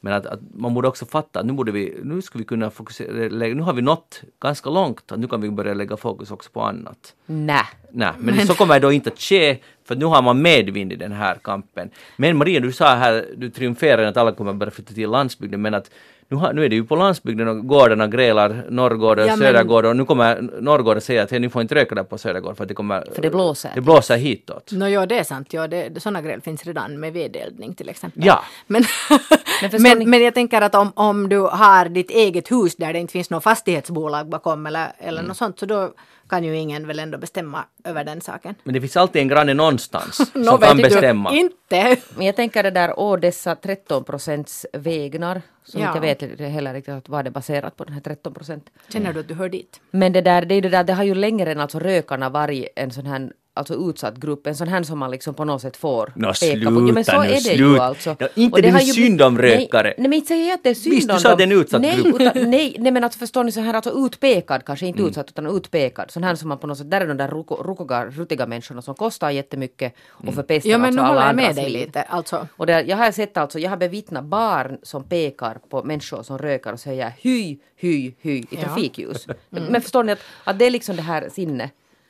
Men 0.05 0.13
att, 0.13 0.25
att 0.25 0.39
man 0.53 0.73
borde 0.73 0.87
också 0.87 1.05
fatta 1.05 1.39
att 1.39 1.45
nu 1.45 1.53
borde 1.53 1.71
vi, 1.71 1.99
nu 2.03 2.21
ska 2.21 2.37
vi 2.37 2.43
kunna 2.43 2.69
fokusera, 2.71 3.29
lägga- 3.29 3.55
nu 3.55 3.61
har 3.61 3.73
vi 3.73 3.81
nått 3.81 4.21
ganska 4.41 4.69
långt, 4.69 5.11
att 5.11 5.19
nu 5.19 5.27
kan 5.27 5.41
vi 5.41 5.49
börja 5.49 5.73
lägga 5.73 5.97
fokus 5.97 6.31
också 6.31 6.49
på 6.51 6.61
annat. 6.61 7.15
Nej. 7.25 7.63
Nej, 7.91 8.11
men, 8.19 8.47
så 8.47 8.53
kommer 8.53 8.73
det 8.73 8.79
då 8.79 8.91
inte 8.91 9.09
att 9.09 9.19
ske, 9.19 9.57
för 9.87 9.95
nu 9.95 10.05
har 10.05 10.21
man 10.21 10.41
medvind 10.41 10.93
i 10.93 10.95
den 10.95 11.11
här 11.11 11.35
kampen. 11.43 11.89
Men 12.17 12.37
Maria, 12.37 12.59
du 12.59 12.71
sa 12.71 12.95
här, 12.95 13.25
du 13.37 13.49
triumferade 13.49 14.07
att 14.07 14.17
alla 14.17 14.31
kommer 14.31 14.53
börja 14.53 14.71
flytta 14.71 14.93
till 14.93 15.09
landsbygden, 15.09 15.61
men 15.61 15.73
att 15.73 15.91
nu, 16.33 16.39
har, 16.39 16.53
nu 16.53 16.65
är 16.65 16.69
det 16.69 16.75
ju 16.75 16.83
på 16.85 16.95
landsbygden 16.95 17.47
och 17.47 17.67
gårdarna 17.67 18.07
grälar 18.07 18.65
Norrgård 18.69 19.19
och 19.19 19.23
Ja, 19.25 19.27
men- 19.27 19.37
Södergård 19.37 19.85
och 19.85 19.95
nu 19.95 20.05
kommer 20.05 20.41
Norrgård 20.61 20.97
att 20.97 21.03
säga 21.03 21.23
att 21.23 21.31
"Hej, 21.31 21.39
ni 21.39 21.49
får 21.49 21.61
inte 21.61 21.75
röka 21.75 21.95
där 21.95 22.03
på 22.03 22.17
Södergård 22.17 22.57
för 22.57 22.63
att 22.63 22.67
det 22.67 22.73
kommer... 22.73 23.05
För 23.15 23.21
det 23.21 23.29
blåser. 23.29 23.71
Det 23.75 23.81
blåser 23.81 24.17
hitåt. 24.17 24.71
Nå, 24.71 24.87
ja, 24.87 25.05
det 25.05 25.19
är 25.19 25.23
sant. 25.23 25.47
Ja, 25.53 25.67
det, 25.67 26.01
sådana 26.03 26.21
grejer 26.21 26.39
finns 26.39 26.63
redan 26.65 26.99
med 26.99 27.13
vedeldning 27.13 27.73
till 27.75 27.89
exempel. 27.89 28.25
Ja. 28.25 28.43
Men, 28.67 28.83
Men 29.79 30.09
men 30.09 30.21
jag 30.23 30.33
tänker 30.33 30.61
att 30.61 30.75
om, 30.75 30.91
om 30.95 31.29
du 31.29 31.39
har 31.39 31.85
ditt 31.89 32.09
eget 32.11 32.51
hus 32.51 32.75
där 32.75 32.93
det 32.93 32.99
inte 32.99 33.11
finns 33.11 33.29
något 33.29 33.43
fastighetsbolag 33.43 34.29
bakom 34.29 34.65
eller, 34.65 34.87
eller 34.99 35.19
Mm. 35.19 35.27
något 35.27 35.37
sånt, 35.37 35.59
så 35.59 35.65
då 35.65 35.93
kan 36.33 36.43
ju 36.43 36.57
ingen 36.57 36.87
väl 36.87 36.99
ändå 36.99 37.17
bestämma 37.17 37.65
över 37.83 38.03
den 38.03 38.21
saken. 38.21 38.55
Men 38.63 38.73
det 38.73 38.81
finns 38.81 38.97
alltid 38.97 39.21
en 39.21 39.27
granne 39.27 39.53
någonstans 39.53 40.15
som 40.33 40.41
Nå, 40.41 40.57
kan 40.57 40.77
vet 40.77 40.77
du, 40.77 40.83
bestämma. 40.83 41.31
Inte! 41.33 41.97
Men 42.15 42.25
jag 42.25 42.35
tänker 42.35 42.63
det 42.63 42.71
där, 42.71 42.93
åh 42.99 43.19
dessa 43.19 43.55
13 43.55 44.03
procents 44.03 44.65
vägnar, 44.73 45.41
som 45.63 45.81
Ja. 45.81 45.87
inte 45.87 46.07
jag 46.07 46.37
vet 46.37 46.51
heller 46.51 46.73
riktigt 46.73 46.93
att 46.93 47.09
vad 47.09 47.25
det 47.25 47.29
är 47.29 47.31
baserat 47.31 47.77
på, 47.77 47.83
den 47.83 47.93
här 47.93 48.01
13 48.01 48.33
procent. 48.33 48.69
Känner 48.89 49.13
du 49.13 49.19
att 49.19 49.27
du 49.27 49.33
hör 49.33 49.49
dit? 49.49 49.81
Men 49.91 50.13
det 50.13 50.21
där, 50.21 50.45
det 50.45 50.55
är 50.55 50.61
det 50.61 50.69
där, 50.69 50.83
det 50.83 50.93
har 50.93 51.03
ju 51.03 51.15
längre 51.15 51.51
än 51.51 51.59
alltså 51.59 51.79
rökarna 51.79 52.29
varit 52.29 52.67
en 52.75 52.91
sån 52.91 53.05
här 53.05 53.31
alltså 53.53 53.89
utsatt 53.89 54.17
grupp, 54.17 54.47
en 54.47 54.55
sån 54.55 54.67
här 54.67 54.83
som 54.83 54.99
man 54.99 55.11
liksom 55.11 55.33
på 55.33 55.45
något 55.45 55.61
sätt 55.61 55.77
får 55.77 56.13
Nå, 56.15 56.33
peka 56.41 56.65
på. 56.69 56.71
Jo, 56.71 56.93
men 56.93 57.05
så 57.05 57.11
sluta 57.11 57.23
nu, 57.23 57.27
är 57.29 57.43
det 57.43 57.49
ju 57.49 57.57
sluta. 57.57 57.83
alltså. 57.83 58.15
Ja, 58.19 58.27
inte 58.35 58.53
Och 58.55 58.61
det 58.61 58.67
är 58.67 58.79
ju 58.79 58.85
ju 58.85 58.93
synd 58.93 59.21
om 59.21 59.37
rökare. 59.37 59.83
Nej, 59.83 59.93
nej 59.97 60.09
men 60.09 60.13
inte 60.13 60.27
säger 60.27 60.47
jag 60.47 60.53
att 60.53 60.63
det 60.63 60.69
är 60.69 60.73
synd 60.73 60.95
Visst, 60.95 61.07
du 61.07 61.13
om 61.13 61.19
sa 61.19 61.27
dem. 61.27 61.33
att 61.33 61.37
det 61.37 61.43
är 61.43 61.45
en 61.55 61.61
utsatt 61.61 61.81
nej, 61.81 61.95
grupp. 62.03 62.21
Utan, 62.21 62.49
nej, 62.51 62.75
nej, 62.79 62.91
men 62.91 63.03
alltså 63.03 63.19
förstår 63.19 63.43
ni 63.43 63.51
så 63.51 63.59
här 63.61 63.73
alltså 63.73 64.05
utpekad, 64.05 64.65
kanske 64.65 64.85
Mm. 64.85 64.97
inte 64.99 65.09
utsatt 65.09 65.29
utan 65.29 65.57
utpekad. 65.57 66.11
Sån 66.11 66.23
här 66.23 66.35
som 66.35 66.49
man 66.49 66.57
på 66.57 66.67
något 66.67 66.77
sätt, 66.77 66.91
där 66.91 67.01
är 67.01 67.07
de 67.07 67.17
där 67.17 67.27
rukoga, 67.27 68.05
rutiga 68.05 68.45
människorna 68.45 68.81
som 68.81 68.95
kostar 68.95 69.29
jättemycket 69.29 69.93
Mm. 70.19 70.29
och 70.29 70.35
förpestar 70.35 70.69
Ja, 70.69 70.77
men 70.77 70.85
alltså 70.87 71.01
nu 71.01 71.07
alla 71.07 71.13
håller 71.21 71.27
jag 71.27 71.35
med 71.35 71.55
dig 71.55 71.69
liv. 71.69 71.85
lite. 71.87 72.01
Alltså, 72.01 72.47
Och 72.57 72.65
det, 72.65 72.81
jag 72.81 72.97
har 72.97 73.11
sett 73.11 73.37
alltså, 73.37 73.59
jag 73.59 73.69
har 73.69 73.77
bevittnat 73.77 74.23
barn 74.23 74.77
som 74.83 75.03
pekar 75.03 75.57
på 75.69 75.83
människor 75.83 76.23
som 76.23 76.37
röker 76.37 76.73
och 76.73 76.79
säger 76.79 77.11
hy, 77.21 77.57
hy, 77.75 78.13
hy 78.21 78.31
i 78.37 78.45
Ja. 78.49 78.61
trafikljus. 78.61 79.27
Men 79.49 79.81
förstår 79.81 80.03
ni 80.03 80.11
att, 80.11 80.19
att 80.43 80.59
det 80.59 80.65
är 80.65 80.69
liksom 80.71 80.95
det 80.95 81.01
här 81.01 81.29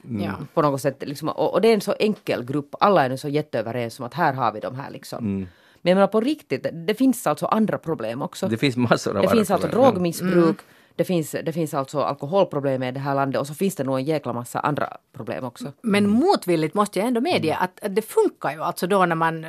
sinne 0.03 0.23
ja. 0.23 0.33
på 0.53 0.61
något 0.61 0.81
sätt. 0.81 1.03
Liksom, 1.05 1.29
och, 1.29 1.53
och 1.53 1.61
det 1.61 1.67
är 1.67 1.73
en 1.73 1.81
så 1.81 1.93
enkel 1.99 2.45
grupp. 2.45 2.75
Alla 2.79 3.05
är 3.05 3.09
nu 3.09 3.17
så 3.17 3.29
jätteöverens 3.29 3.99
om 3.99 4.05
att 4.05 4.13
här 4.13 4.33
har 4.33 4.51
vi 4.51 4.59
de 4.59 4.75
här 4.75 4.91
liksom. 4.91 5.47
Men 5.81 5.89
jag 5.89 5.95
menar 5.95 6.07
på 6.07 6.21
riktigt, 6.21 6.63
det, 6.63 6.71
det 6.71 6.93
finns 6.93 7.27
alltså 7.27 7.45
andra 7.45 7.77
problem 7.77 8.21
också. 8.21 8.47
Det 8.47 8.57
finns 8.57 8.77
massor 8.77 9.17
av 9.17 9.21
Det 9.21 9.29
finns 9.29 9.51
alltså 9.51 9.67
problem. 9.67 9.93
drogmissbruk, 9.93 10.57
det, 10.95 11.03
finns, 11.03 11.35
det 11.43 11.53
finns 11.53 11.73
alltså 11.73 12.01
alkoholproblem 12.01 12.83
i 12.83 12.91
det 12.91 12.99
här 12.99 13.15
landet 13.15 13.41
och 13.41 13.47
så 13.47 13.53
finns 13.53 13.75
det 13.75 13.83
nog 13.83 13.97
en 13.97 14.05
jäkla 14.05 14.33
massa 14.33 14.59
andra 14.59 14.97
problem 15.13 15.43
också. 15.43 15.71
Men 15.81 16.09
motvilligt 16.09 16.73
måste 16.73 16.99
jag 16.99 17.07
ändå 17.07 17.21
medge 17.21 17.55
att, 17.55 17.83
att 17.83 17.95
det 17.95 18.01
funkar 18.01 18.51
ju 18.51 18.63
alltså 18.63 18.87
då 18.87 19.05
när 19.05 19.15
man, 19.15 19.45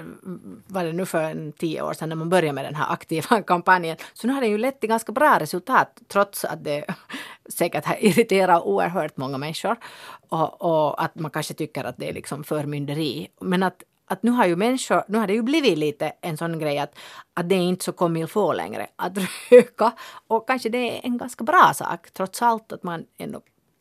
var 0.66 0.84
det 0.84 0.92
nu 0.92 1.07
för 1.07 1.22
en 1.22 1.53
tio 1.53 1.82
år 1.82 1.92
sedan 1.92 2.09
när 2.09 2.16
man 2.16 2.28
började 2.28 2.53
med 2.53 2.64
den 2.64 2.74
här 2.74 2.92
aktiva 2.92 3.42
kampanjen, 3.47 3.97
så 4.14 4.26
nu 4.26 4.32
har 4.32 4.40
det 4.40 4.47
ju 4.47 4.59
lett 4.59 4.80
till 4.80 4.88
ganska 4.88 5.12
bra 5.12 5.38
resultat 5.40 6.01
trots 6.09 6.45
att 6.45 6.64
det 6.64 6.84
säkert 7.49 7.84
har 7.84 8.05
irriterat 8.05 8.62
oerhört 8.62 9.16
många 9.16 9.38
människor 9.38 9.76
och, 10.28 10.62
och 10.62 11.03
att 11.05 11.14
man 11.14 11.30
kanske 11.30 11.55
tycker 11.55 11.84
att 11.84 11.97
det 11.97 12.09
är 12.09 12.12
liksom 12.12 12.45
förmynderi. 12.45 13.28
Men 13.40 13.62
att, 13.62 13.82
att 14.07 14.22
nu 14.22 14.30
har 14.30 14.46
ju 14.46 14.57
människor, 14.57 15.02
nu 15.09 15.18
har 15.18 15.26
det 15.26 15.32
ju 15.32 15.42
blivit 15.42 15.78
lite 15.78 16.12
en 16.20 16.36
sån 16.36 16.59
grej 16.59 16.78
att, 16.78 16.94
att 17.34 17.48
det 17.48 17.55
är 17.55 17.59
inte 17.61 17.84
så 17.84 17.92
comme 17.92 18.26
få 18.26 18.52
längre 18.52 18.86
att 18.96 19.12
röka 19.50 19.92
och 20.28 20.46
kanske 20.48 20.68
det 20.68 20.78
är 20.98 21.00
en 21.07 21.18
ganska 21.18 21.44
bra 21.44 21.72
sak 21.74 22.11
trots 22.12 22.42
allt 22.42 22.72
att 22.72 22.82
man 22.82 23.05
ändå, 23.18 23.40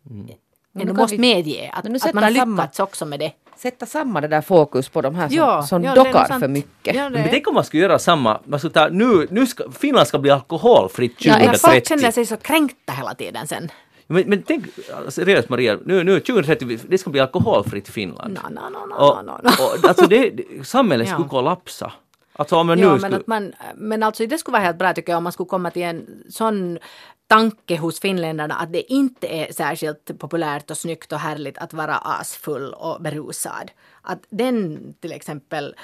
ändå 0.09 0.33
nu 0.71 0.85
kan 0.85 0.95
måste 0.95 1.15
vi- 1.15 1.21
medge 1.35 1.71
att, 1.73 1.83
Men 1.83 1.93
nu 1.93 1.99
att 2.03 2.13
man 2.13 2.23
har 2.23 2.31
samma- 2.31 2.61
lyckats 2.61 2.79
också 2.79 3.05
med 3.05 3.19
det. 3.19 3.31
Sätta 3.55 3.85
samman 3.85 4.21
det 4.21 4.27
där 4.27 4.41
fokus 4.41 4.89
på 4.89 5.01
de 5.01 5.15
här 5.15 5.27
som, 5.27 5.37
Ja, 5.37 5.63
som 5.63 5.83
ja, 5.83 5.95
dockar 5.95 6.39
för 6.39 6.47
mycket. 6.47 6.95
Ja, 6.95 7.03
det 7.03 7.09
Men 7.09 7.29
tänk 7.29 7.47
om 7.47 7.55
man 7.55 7.63
skulle 7.63 7.83
göra 7.83 7.99
samma, 7.99 8.39
man 8.45 8.59
skulle 8.59 8.73
ta, 8.73 8.87
nu, 8.87 9.27
nu 9.31 9.47
ska, 9.47 9.71
Finland 9.71 10.07
ska 10.07 10.19
bli 10.19 10.31
alkoholfritt 10.31 11.15
Ja, 11.25 11.31
Ja, 11.39 11.45
folk 11.47 11.61
2030. 11.61 11.87
känner 11.89 12.11
sig 12.11 12.25
så 12.25 12.37
kränkta 12.37 12.93
hela 12.93 13.13
tiden 13.15 13.47
sen. 13.47 13.71
Men, 14.13 14.29
men 14.29 14.43
tänk, 14.43 14.65
seriöst 15.09 15.49
Maria, 15.49 15.79
nu, 15.85 16.03
nu 16.03 16.19
2030, 16.19 16.79
det 16.87 16.97
ska 16.97 17.09
bli 17.09 17.19
alkoholfritt 17.19 17.89
Finland. 17.89 18.39
No, 18.43 18.49
no, 18.49 18.69
no, 18.69 18.85
no, 18.85 18.93
och, 18.93 19.25
no, 19.25 19.31
no. 19.43 19.49
och, 19.49 19.89
alltså 19.89 20.07
det, 20.07 20.31
samhället 20.63 21.07
Ja. 21.07 21.13
skulle 21.13 21.29
kollapsa. 21.29 21.91
Alltså 22.35 22.55
om 22.55 22.69
Ja, 22.69 22.75
nu 22.75 22.85
men, 22.87 22.99
skulle... 22.99 23.15
att 23.15 23.27
man, 23.27 23.53
men 23.75 24.03
alltså 24.03 24.25
det 24.25 24.37
skulle 24.37 24.53
vara 24.53 24.63
helt 24.63 24.77
bra 24.77 24.93
tycker 24.93 25.11
jag 25.11 25.17
om 25.17 25.23
man 25.23 25.33
skulle 25.33 25.49
komma 25.49 25.71
till 25.71 25.81
en 25.81 26.23
sån 26.29 26.79
tanke 27.27 27.77
hos 27.77 27.99
finländarna 27.99 28.55
att 28.55 28.73
det 28.73 28.93
inte 28.93 29.27
är 29.27 29.53
särskilt 29.53 30.19
populärt 30.19 30.71
och 30.71 30.77
snyggt 30.77 31.11
och 31.11 31.19
härligt 31.19 31.57
att 31.57 31.73
vara 31.73 31.95
asfull 31.95 32.73
och 32.73 33.01
berusad. 33.01 33.71
Att 34.01 34.19
den 34.29 34.79
till 34.99 35.11
exempel 35.11 35.75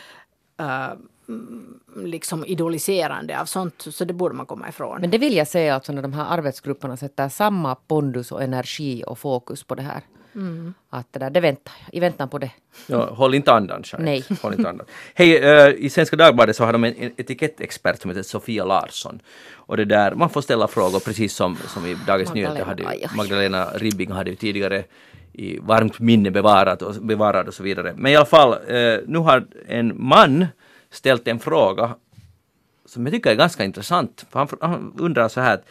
uh, 0.61 0.93
liksom 1.95 2.45
idoliserande 2.45 3.41
av 3.41 3.45
sånt, 3.45 3.85
så 3.89 4.05
det 4.05 4.13
borde 4.13 4.35
man 4.35 4.45
komma 4.45 4.69
ifrån. 4.69 5.01
Men 5.01 5.09
det 5.09 5.17
vill 5.17 5.35
jag 5.35 5.47
säga 5.47 5.75
alltså 5.75 5.93
när 5.93 6.01
de 6.01 6.13
här 6.13 6.25
arbetsgrupperna 6.25 6.97
sätter 6.97 7.29
samma 7.29 7.75
pondus 7.75 8.31
och 8.31 8.43
energi 8.43 9.03
och 9.07 9.19
fokus 9.19 9.63
på 9.63 9.75
det 9.75 9.81
här. 9.81 10.01
Mm. 10.35 10.73
Att 10.89 11.13
det, 11.13 11.19
där, 11.19 11.29
det 11.29 11.39
väntar 11.39 11.73
jag, 11.85 11.95
i 11.95 11.99
väntan 11.99 12.29
på 12.29 12.37
det. 12.37 12.51
Ja, 12.87 13.09
håll 13.13 13.35
inte 13.35 13.53
andan, 13.53 13.83
Jeanette. 13.85 14.11
Nej. 14.29 14.37
Håll 14.41 14.53
inte 14.53 14.69
andan. 14.69 14.87
Hej, 15.13 15.67
uh, 15.69 15.85
i 15.85 15.89
Svenska 15.89 16.15
Dagbladet 16.15 16.55
så 16.55 16.63
har 16.65 16.73
de 16.73 16.83
en 16.83 17.11
etikettexpert 17.17 18.01
som 18.01 18.11
heter 18.11 18.23
Sofia 18.23 18.65
Larsson. 18.65 19.21
Och 19.51 19.77
det 19.77 19.85
där, 19.85 20.15
man 20.15 20.29
får 20.29 20.41
ställa 20.41 20.67
frågor 20.67 20.99
precis 20.99 21.33
som, 21.33 21.57
som 21.67 21.85
i 21.85 21.97
Dagens 22.07 22.33
Nyheter 22.33 22.65
hade 22.65 22.87
aj, 22.87 23.03
aj. 23.03 23.17
Magdalena 23.17 23.65
Ribbing 23.65 24.11
hade 24.11 24.29
ju 24.29 24.35
tidigare 24.35 24.83
i 25.33 25.59
varmt 25.59 25.99
minne 25.99 26.31
bevarat 26.31 26.81
och, 26.81 26.95
bevarad 26.95 27.47
och 27.47 27.53
så 27.53 27.63
vidare. 27.63 27.93
Men 27.97 28.11
i 28.11 28.15
alla 28.15 28.25
fall, 28.25 28.53
uh, 28.53 28.99
nu 29.07 29.17
har 29.17 29.47
en 29.67 29.93
man 30.07 30.45
ställt 30.91 31.27
en 31.27 31.39
fråga 31.39 31.95
som 32.85 33.05
jag 33.05 33.13
tycker 33.13 33.31
är 33.31 33.35
ganska 33.35 33.63
intressant. 33.63 34.25
För 34.29 34.39
han, 34.39 34.47
han 34.61 34.93
undrar 34.97 35.27
så 35.27 35.41
här 35.41 35.53
att, 35.53 35.65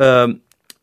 uh, 0.00 0.34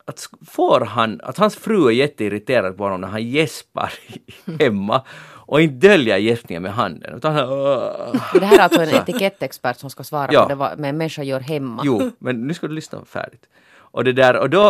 att 0.06 0.30
får 0.48 0.82
han, 0.82 1.22
att 1.24 1.38
hans 1.38 1.56
fru 1.56 1.88
är 1.88 1.92
jätteirriterad 1.92 2.78
på 2.78 2.84
honom 2.84 3.02
när 3.02 3.08
han 3.08 3.24
gäspar 3.28 3.94
hemma 4.60 5.04
och 5.50 5.62
inte 5.62 5.88
döljer 5.88 6.18
gäspningen 6.18 6.64
med 6.64 6.74
handen. 6.74 7.16
Utan 7.16 7.36
han, 7.36 7.48
Det 8.34 8.46
här 8.46 8.58
är 8.58 8.64
alltså 8.64 8.82
en 8.82 8.90
etikettexpert 8.90 9.78
som 9.78 9.90
ska 9.90 10.04
svara 10.04 10.30
Ja. 10.34 10.44
på 10.44 10.50
det 10.50 10.56
vad 10.56 10.86
en 10.86 10.98
människa 10.98 11.24
gör 11.24 11.40
hemma. 11.40 11.82
Jo, 11.86 12.12
men 12.20 12.48
nu 12.48 12.54
ska 12.54 12.68
du 12.68 12.74
lyssna 12.74 13.06
färdigt. 13.06 13.46
Och 13.92 14.04
det 14.04 14.14
där, 14.14 14.36
och 14.36 14.50
då, 14.50 14.70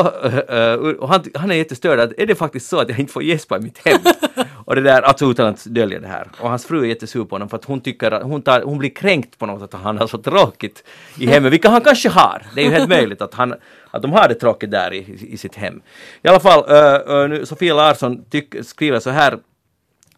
eh, 0.49 0.73
och 0.73 1.09
han, 1.09 1.23
han 1.35 1.51
är 1.51 1.55
jättestörd 1.55 1.99
att 1.99 2.11
är 2.17 2.25
det 2.25 2.35
faktiskt 2.35 2.69
så 2.69 2.79
att 2.79 2.89
jag 2.89 2.99
inte 2.99 3.13
får 3.13 3.23
gäspa 3.23 3.57
i 3.57 3.61
mitt 3.61 3.87
hem? 3.87 3.97
och 4.65 4.75
det 4.75 4.81
där, 4.81 5.01
alltså 5.01 5.25
utan 5.25 5.47
att 5.47 5.65
dölja 5.65 5.99
det 5.99 6.07
här. 6.07 6.27
Och 6.39 6.49
hans 6.49 6.65
fru 6.65 6.81
är 6.81 6.85
jättesur 6.85 7.25
på 7.25 7.35
honom 7.35 7.49
för 7.49 7.57
att 7.57 7.65
hon 7.65 7.81
tycker 7.81 8.11
att 8.11 8.23
hon, 8.23 8.41
tar, 8.41 8.61
hon 8.61 8.77
blir 8.77 8.89
kränkt 8.89 9.37
på 9.37 9.45
något 9.45 9.73
att 9.73 9.81
han 9.81 9.97
har 9.97 10.07
så 10.07 10.17
tråkigt 10.17 10.83
i 11.17 11.25
hemmet, 11.31 11.53
vilket 11.53 11.71
han 11.71 11.81
kanske 11.81 12.09
har. 12.09 12.43
Det 12.55 12.61
är 12.61 12.65
ju 12.65 12.71
helt 12.71 12.89
möjligt 12.89 13.21
att, 13.21 13.33
han, 13.33 13.53
att 13.91 14.01
de 14.01 14.11
har 14.11 14.27
det 14.27 14.35
tråkigt 14.35 14.71
där 14.71 14.93
i, 14.93 15.17
i 15.29 15.37
sitt 15.37 15.55
hem. 15.55 15.81
I 16.21 16.27
alla 16.27 16.39
fall, 16.39 16.59
uh, 16.59 17.29
nu, 17.29 17.45
Sofia 17.45 17.73
Larsson 17.73 18.25
tyck, 18.29 18.55
skriver 18.65 18.99
så 18.99 19.09
här 19.09 19.39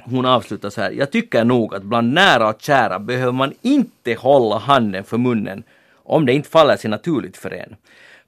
hon 0.03 0.25
avslutar 0.25 0.69
så 0.69 0.81
här. 0.81 0.91
Jag 0.91 1.11
tycker 1.11 1.43
nog 1.43 1.75
att 1.75 1.83
bland 1.83 2.13
nära 2.13 2.49
och 2.49 2.61
kära 2.61 2.99
behöver 2.99 3.31
man 3.31 3.53
inte 3.61 4.13
hålla 4.13 4.57
handen 4.57 5.03
för 5.03 5.17
munnen 5.17 5.63
om 6.03 6.25
det 6.25 6.33
inte 6.33 6.49
faller 6.49 6.77
sig 6.77 6.89
naturligt 6.89 7.37
för 7.37 7.53
en. 7.53 7.75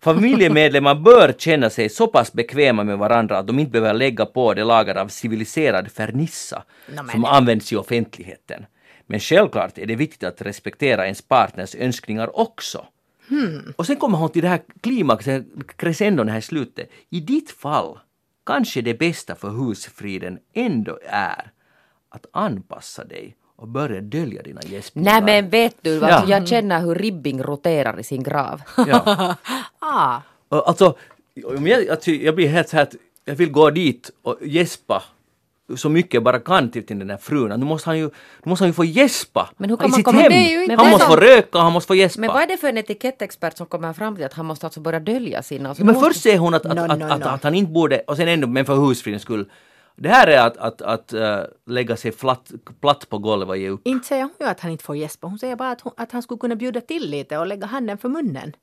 Familjemedlemmar 0.04 0.96
bör 0.96 1.34
känna 1.38 1.70
sig 1.70 1.90
så 1.90 2.08
pass 2.08 2.34
bekväma 2.34 2.84
med 2.84 2.98
varandra 2.98 3.38
att 3.38 3.48
de 3.48 3.60
inte 3.60 3.72
behöver 3.72 3.94
lägga 3.94 4.26
på 4.26 4.54
det 4.54 4.64
lager 4.64 4.96
av 4.96 5.08
civiliserad 5.08 5.92
fernissa 5.92 6.64
men- 6.88 7.10
som 7.10 7.26
används 7.26 7.74
i 7.74 7.76
offentligheten. 7.76 8.66
Men 9.06 9.20
självklart 9.20 9.78
är 9.78 9.86
det 9.86 9.96
viktigt 9.96 10.24
att 10.24 10.42
respektera 10.42 11.04
ens 11.04 11.22
partners 11.22 11.76
önskningar 11.76 12.40
också. 12.40 12.86
Och 13.76 13.86
sen 13.86 13.96
kommer 13.96 14.18
hon 14.18 14.30
till 14.30 14.42
det 14.42 14.48
här 14.48 14.62
klimaxet, 14.82 15.46
crescendon 15.76 16.30
här 16.30 16.38
i 16.38 16.42
slutet. 16.42 16.90
I 17.10 17.20
ditt 17.20 17.52
fall 17.52 18.00
kanske 18.46 18.82
det 18.82 18.94
bästa 19.00 19.36
för 19.36 19.50
husfriden 19.50 20.40
ändå 20.54 21.00
är 21.10 21.52
att 22.10 22.26
anpassa 22.34 23.04
dig 23.04 23.36
och 23.64 23.70
börja 23.70 24.02
dölja 24.02 24.42
dina 24.42 24.62
gäspningar. 24.64 25.12
Nej 25.12 25.22
men 25.42 25.50
vet 25.50 25.76
du, 25.82 25.94
alltså, 26.06 26.30
Ja. 26.30 26.38
jag 26.38 26.48
känner 26.48 26.82
hur 26.82 26.96
Ribbing 26.96 27.44
roterar 27.44 28.00
i 28.00 28.04
sin 28.04 28.24
grav. 28.24 28.62
Ja. 28.88 29.36
Ah, 29.80 30.22
Och 30.50 30.68
Alltså, 30.68 30.96
om 31.58 31.68
jag, 31.68 31.90
alltså, 31.90 32.12
jag 32.12 32.36
blir 32.36 32.48
helt 32.48 32.70
så 32.70 32.76
här 32.76 32.84
att 32.84 32.96
jag 33.26 33.36
vill 33.36 33.52
gå 33.52 33.70
dit 33.70 34.12
och 34.22 34.38
gäspa 34.42 35.04
så 35.76 35.90
mycket 35.90 36.14
jag 36.14 36.24
bara 36.24 36.40
kan 36.40 36.72
till, 36.72 36.86
den 37.00 37.10
här 37.10 37.18
frun. 37.18 37.60
Nu 37.60 37.66
måste 37.66 37.90
han 37.90 37.98
ju, 38.00 38.04
nu 38.44 38.50
måste 38.50 38.64
han 38.64 38.70
ju 38.70 38.74
få 38.74 38.86
gäspa 38.86 39.50
Men 39.58 39.70
hur 39.70 39.78
kan 39.78 39.86
i 39.88 39.90
man 39.90 39.98
sitt 39.98 40.06
komma- 40.06 40.22
hem. 40.22 40.32
det 40.32 40.36
är 40.38 40.50
ju 40.50 40.64
inte 40.64 40.76
han 40.76 40.90
måste 40.90 41.06
som- 41.06 41.16
få 41.16 41.22
röka, 41.22 41.60
han 41.60 41.74
måste 41.74 41.88
få 41.88 41.96
gäspa. 41.96 42.22
Men 42.22 42.30
vad 42.34 42.42
är 42.44 42.48
det 42.48 42.58
för 42.58 42.68
en 42.68 42.78
etikettexpert 42.78 43.58
som 43.58 43.66
kommer 43.68 43.94
fram 43.94 44.16
till 44.16 44.26
att 44.26 44.34
han 44.34 44.46
måste 44.46 44.66
alltså 44.66 44.80
börja 44.80 45.00
dölja 45.00 45.44
sina... 45.44 45.70
Alltså, 45.70 45.86
Men 45.86 45.96
måste- 45.96 46.10
först 46.10 46.22
säger 46.22 46.38
hon 46.38 46.54
att, 46.54 46.66
att, 46.66 46.76
No, 46.76 46.82
att, 46.82 47.00
no, 47.00 47.06
att, 47.06 47.20
no. 47.20 47.26
att 47.28 47.44
han 47.44 47.56
inte 47.56 47.72
borde, 47.72 48.00
och 48.08 48.18
sen 48.18 48.28
ändå, 48.28 48.48
men 48.48 48.66
för 48.66 48.76
husfridens 48.76 49.22
skull. 49.24 49.46
Det 49.96 50.10
här 50.10 50.28
är 50.28 50.38
att, 50.48 50.58
att, 50.58 50.82
att 50.82 51.14
äh, 51.14 51.40
lägga 51.66 51.98
sig 51.98 52.12
flatt, 52.12 52.52
platt 52.82 53.10
på 53.10 53.18
golvet 53.18 53.50
och 53.50 53.58
ge 53.58 53.70
upp. 53.70 53.82
inte 53.84 54.08
säger 54.08 54.24
hon 54.24 54.32
ju 54.40 54.46
att 54.46 54.60
han 54.60 54.72
inte 54.72 54.84
får 54.84 54.96
gäspa, 54.96 55.28
hon 55.28 55.40
säger 55.40 55.56
bara 55.56 55.72
att, 55.72 55.82
hon, 55.82 55.94
att 55.98 56.12
han 56.12 56.22
skulle 56.24 56.40
kunna 56.40 56.56
bjuda 56.56 56.82
till 56.82 57.10
lite 57.10 57.38
och 57.38 57.48
lägga 57.48 57.66
handen 57.68 57.98
för 57.98 58.10
munnen. 58.10 58.54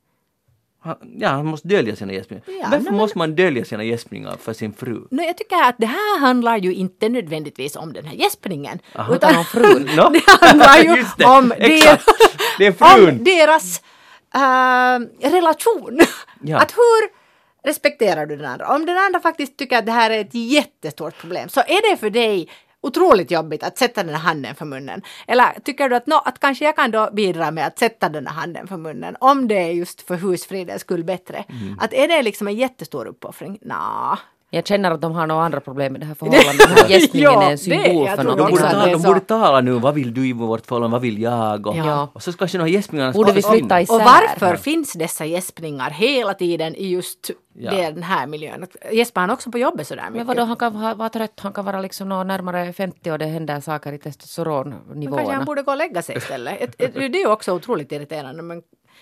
Han, 0.83 0.95
ja, 1.17 1.29
han 1.29 1.45
måste 1.45 1.67
dölja 1.67 1.95
sina 1.95 2.13
gäspningar. 2.13 2.43
Ja, 2.47 2.67
Varför 2.71 2.83
men- 2.83 2.95
måste 2.95 3.17
man 3.17 3.35
dölja 3.35 3.65
sina 3.65 3.83
gäspningar 3.83 4.35
för 4.39 4.53
sin 4.53 4.73
fru? 4.73 5.07
No, 5.11 5.21
jag 5.21 5.37
tycker 5.37 5.63
att 5.63 5.75
det 5.77 5.85
här 5.85 6.19
handlar 6.19 6.57
ju 6.57 6.73
inte 6.73 7.09
nödvändigtvis 7.09 7.75
om 7.75 7.93
den 7.93 8.05
här 8.05 8.15
gäspningen. 8.15 8.79
Utan 9.11 9.35
om 9.37 9.45
frun. 9.45 9.89
Nå? 9.97 10.09
det 10.09 10.23
handlar 10.45 10.77
ju 10.77 11.05
det, 11.17 11.25
om, 11.25 11.53
exakt. 11.57 12.05
Det 12.57 12.65
är 12.67 12.71
frun. 12.71 13.09
om 13.09 13.23
deras 13.23 13.81
äh, 14.35 15.29
relation. 15.31 15.99
Ja. 16.41 16.57
Att 16.57 16.71
hur 16.71 17.20
respekterar 17.63 18.25
du 18.25 18.37
den 18.37 18.45
andra? 18.45 18.75
Om 18.75 18.85
den 18.85 18.97
andra 18.97 19.19
faktiskt 19.19 19.57
tycker 19.57 19.77
att 19.77 19.85
det 19.85 19.91
här 19.91 20.09
är 20.09 20.21
ett 20.21 20.35
jättestort 20.35 21.17
problem 21.17 21.49
så 21.49 21.59
är 21.59 21.91
det 21.91 21.97
för 21.97 22.09
dig 22.09 22.49
otroligt 22.81 23.31
jobbigt 23.31 23.63
att 23.63 23.77
sätta 23.77 24.03
den 24.03 24.15
här 24.15 24.21
handen 24.21 24.55
för 24.55 24.65
munnen. 24.65 25.01
Eller 25.27 25.59
tycker 25.63 25.89
du 25.89 25.95
att, 25.95 26.07
nå, 26.07 26.17
att 26.25 26.39
kanske 26.39 26.65
jag 26.65 26.75
kan 26.75 26.91
då 26.91 27.09
bidra 27.13 27.51
med 27.51 27.67
att 27.67 27.79
sätta 27.79 28.09
den 28.09 28.27
här 28.27 28.33
handen 28.33 28.67
för 28.67 28.77
munnen 28.77 29.15
om 29.19 29.47
det 29.47 29.55
är 29.55 29.71
just 29.71 30.01
för 30.01 30.15
husfridens 30.15 30.81
skull 30.81 31.03
bättre. 31.03 31.45
Mm. 31.49 31.79
Att 31.79 31.93
är 31.93 32.07
det 32.07 32.21
liksom 32.21 32.47
en 32.47 32.55
jättestor 32.55 33.05
uppoffring? 33.07 33.57
Nja. 33.61 34.19
Jag 34.53 34.67
känner 34.67 34.91
att 34.91 35.01
de 35.01 35.11
har 35.11 35.27
några 35.27 35.43
andra 35.45 35.59
problem 35.59 35.91
med 35.93 36.01
det 36.01 36.05
här 36.05 36.13
förhållandet. 36.19 36.67
Den 36.67 36.77
här 36.77 36.89
gäspningen 36.89 37.31
Ja, 37.33 37.43
är 37.43 37.51
en 37.51 37.57
symbol 37.57 38.05
det- 38.05 38.11
för 38.15 38.23
tror 38.23 38.23
De 38.23 38.37
något. 38.37 38.37
borde, 38.37 38.43
också 38.51 38.57
sånt. 38.57 38.73
att 38.73 38.79
ta, 38.79 38.85
det 38.85 38.91
är 38.91 38.95
de 38.97 39.01
borde 39.03 39.19
tala 39.19 39.61
nu, 39.61 39.71
vad 39.71 39.93
vill 39.93 40.13
du 40.13 40.27
i 40.27 40.33
vårt 40.33 40.65
förhållande, 40.65 40.91
vad 40.93 41.01
vill 41.01 41.21
jag? 41.21 41.67
Och, 41.67 41.75
Ja. 41.77 42.09
och 42.13 42.23
så 42.23 42.33
kanske 42.33 42.57
de 42.57 42.61
här 42.63 42.69
gäspningarna 42.71 43.11
Borde 43.11 43.31
vi 43.31 43.41
flytta 43.41 43.81
isär? 43.81 43.95
Och 43.95 44.01
varför 44.01 44.55
finns 44.55 44.93
dessa 44.93 45.25
gäspningar 45.25 45.89
hela 45.89 46.33
tiden 46.33 46.75
i 46.75 46.87
just 46.87 47.31
Ja. 47.53 47.71
den 47.71 48.03
här 48.03 48.27
miljön? 48.27 48.67
Gäspar 48.91 49.21
han 49.21 49.29
också 49.31 49.51
på 49.51 49.57
jobbet 49.57 49.87
sådär 49.87 50.01
mycket? 50.03 50.15
Men 50.17 50.27
vadå, 50.27 50.41
han 50.43 50.55
kan 50.55 50.97
vara 50.97 51.09
trött, 51.09 51.39
han 51.41 51.53
kan 51.53 51.65
vara 51.65 51.81
liksom 51.81 52.09
nå 52.09 52.23
närmare 52.23 52.73
50 52.73 53.11
och 53.11 53.19
det 53.19 53.25
händer 53.25 53.59
saker 53.59 53.89
i 53.89 53.91
Men 53.91 53.99
kanske 53.99 54.19
testosteronnivåerna. 54.19 55.33
han 55.33 55.45
borde 55.45 55.61
gå 55.61 55.71
och 55.71 55.77
lägga 55.77 56.01
sig 56.01 56.17
istället. 56.17 56.77
Det 56.77 56.95
är 56.95 57.15
ju 57.19 57.27
också 57.27 57.53
otroligt 57.53 57.91
irriterande. 57.91 58.43
Men 58.43 58.61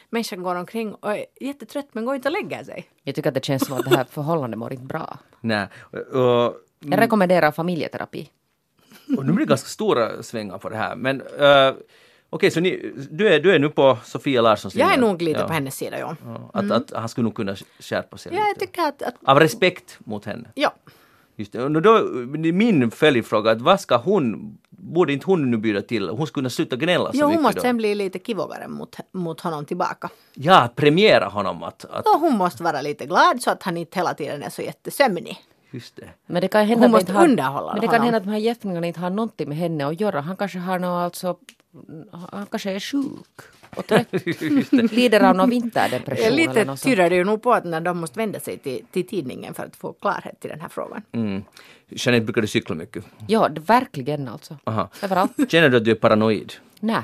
människan 0.09 0.43
går 0.43 0.55
omkring 0.55 0.93
och 0.93 1.11
är 1.11 1.25
jättetrött 1.41 1.87
men 1.91 2.05
går 2.05 2.15
inte 2.15 2.27
och 2.27 2.33
lägger 2.33 2.63
sig. 2.63 2.85
Jag 3.03 3.15
tycker 3.15 3.27
att 3.29 3.33
det 3.33 3.45
känns 3.45 3.65
som 3.65 3.77
att 3.77 3.89
det 3.89 3.95
här 3.97 4.03
förhållandet 4.03 4.57
mår 4.59 4.73
inte 4.73 4.85
bra. 4.85 5.17
Nej. 5.41 5.67
Och, 5.91 6.55
Jag 6.79 6.99
rekommenderar 6.99 7.51
familjeterapi. 7.51 8.29
och 9.17 9.25
nu 9.25 9.31
blir 9.33 9.45
det 9.45 9.49
ganska 9.49 9.67
stora 9.67 10.23
svängar 10.23 10.57
på 10.57 10.69
det 10.69 10.75
här. 10.77 10.95
Men 10.95 11.21
uh, 11.21 11.73
okej, 12.29 12.51
så 12.51 12.59
ni, 12.59 12.91
du, 13.11 13.27
är, 13.29 13.39
du 13.39 13.51
är 13.55 13.59
nu 13.59 13.69
på 13.69 13.97
Sofia 14.03 14.41
Larssons 14.41 14.75
Jag 14.75 14.93
är 14.93 14.97
nog 14.97 15.21
lite 15.21 15.39
Ja. 15.39 15.47
på 15.47 15.53
hennes 15.53 15.75
sida, 15.75 15.99
ja. 15.99 16.15
Ja, 16.25 16.49
Att, 16.53 16.71
att 16.71 16.91
han 16.93 17.09
skulle 17.09 17.23
nog 17.25 17.35
kunna 17.35 17.55
skärpa 17.79 18.17
sig 18.17 18.31
Ja, 18.33 18.39
jag 18.39 18.47
lite. 18.47 18.59
tycker 18.59 18.81
att... 18.81 19.01
att 19.01 19.15
Av 19.23 19.39
respekt 19.39 19.97
mot 19.99 20.25
henne. 20.25 20.49
ja. 20.55 20.73
Just 21.39 21.51
det. 21.51 21.63
Och 21.63 21.81
då, 21.81 22.01
min 22.53 22.91
följdfråga, 22.91 23.51
att 23.51 23.61
vad 23.61 23.79
ska 23.79 23.97
hon, 23.97 24.57
borde 24.69 25.13
inte 25.13 25.25
hon 25.25 25.51
nu 25.51 25.57
bjuda 25.57 25.81
till? 25.81 26.09
Hon 26.09 26.27
skulle 26.27 26.41
kunna 26.41 26.49
sluta 26.49 26.75
gnälla 26.75 27.11
så 27.11 27.17
Jo, 27.17 27.21
hon 27.25 27.29
mycket 27.31 27.43
måste 27.43 27.59
då. 27.59 27.61
sen 27.61 27.77
bli 27.77 27.95
lite 27.95 28.19
kivogare 28.19 28.67
mot, 28.67 28.95
mot 29.11 29.41
honom 29.41 29.65
tillbaka. 29.65 30.09
Ja, 30.33 30.69
premiera 30.75 31.25
honom 31.25 31.63
att, 31.63 31.85
att 31.85 32.05
Och 32.07 32.19
hon 32.21 32.37
måste 32.37 32.63
vara 32.63 32.81
lite 32.81 33.05
glad 33.05 33.41
så 33.41 33.51
att 33.51 33.63
han 33.63 33.77
inte 33.77 33.99
hela 33.99 34.13
tiden 34.13 34.43
är 34.43 34.49
så 34.49 34.61
jättesömnig. 34.61 35.37
just 35.71 35.95
det. 35.95 36.09
Men 36.25 36.41
det 36.41 36.47
kan 36.47 36.65
hända 36.65 36.83
Hon 36.85 36.91
måste 36.91 37.13
har, 37.13 37.23
underhålla 37.27 37.71
Men 37.73 37.81
det 37.81 37.87
kan 37.87 37.95
honom. 37.95 38.05
hända 38.05 38.17
att 38.17 38.23
de 38.23 38.29
här 38.29 38.37
gäspningarna 38.39 38.87
inte 38.87 38.99
har 38.99 39.09
någonting 39.09 39.49
med 39.49 39.57
henne 39.57 39.85
att 39.87 40.01
göra. 40.01 40.21
Han 40.21 40.35
kanske 40.37 40.59
har 40.59 40.79
något 40.79 40.89
alltså... 41.05 41.35
Han 42.31 42.45
kanske 42.45 42.71
är 42.71 42.79
sjuk 42.79 43.37
och 43.79 43.87
trött. 43.87 44.07
Lider 44.91 45.23
av 45.23 45.35
någon 45.35 45.49
vinterdepression 45.49 46.25
eller 46.25 46.37
Lite 46.37 46.65
något 46.65 46.79
sånt. 46.79 46.81
tyder 46.81 47.09
det 47.09 47.15
ju 47.15 47.23
nog 47.23 47.41
på 47.43 47.53
att 47.53 47.65
när 47.65 47.81
de 47.81 47.97
måste 47.97 48.19
vända 48.19 48.39
sig 48.39 48.57
till, 48.57 48.85
till 48.91 49.07
tidningen 49.07 49.53
för 49.53 49.63
att 49.65 49.75
få 49.75 49.93
klarhet 49.93 50.39
till 50.39 50.49
den 50.49 50.61
här 50.61 50.69
frågan. 50.69 51.01
Mm. 51.11 51.43
Jeanette, 51.89 52.25
brukar 52.25 52.41
du 52.41 52.47
cykla 52.47 52.75
mycket? 52.75 53.05
Ja, 53.27 53.49
det, 53.49 53.61
verkligen 53.61 54.27
alltså. 54.27 54.57
Aha. 54.63 54.89
Överallt. 55.03 55.51
Känner 55.51 55.69
du 55.69 55.77
att 55.77 55.85
du 55.85 55.91
är 55.91 55.95
paranoid? 55.95 56.53
Nej. 56.79 57.01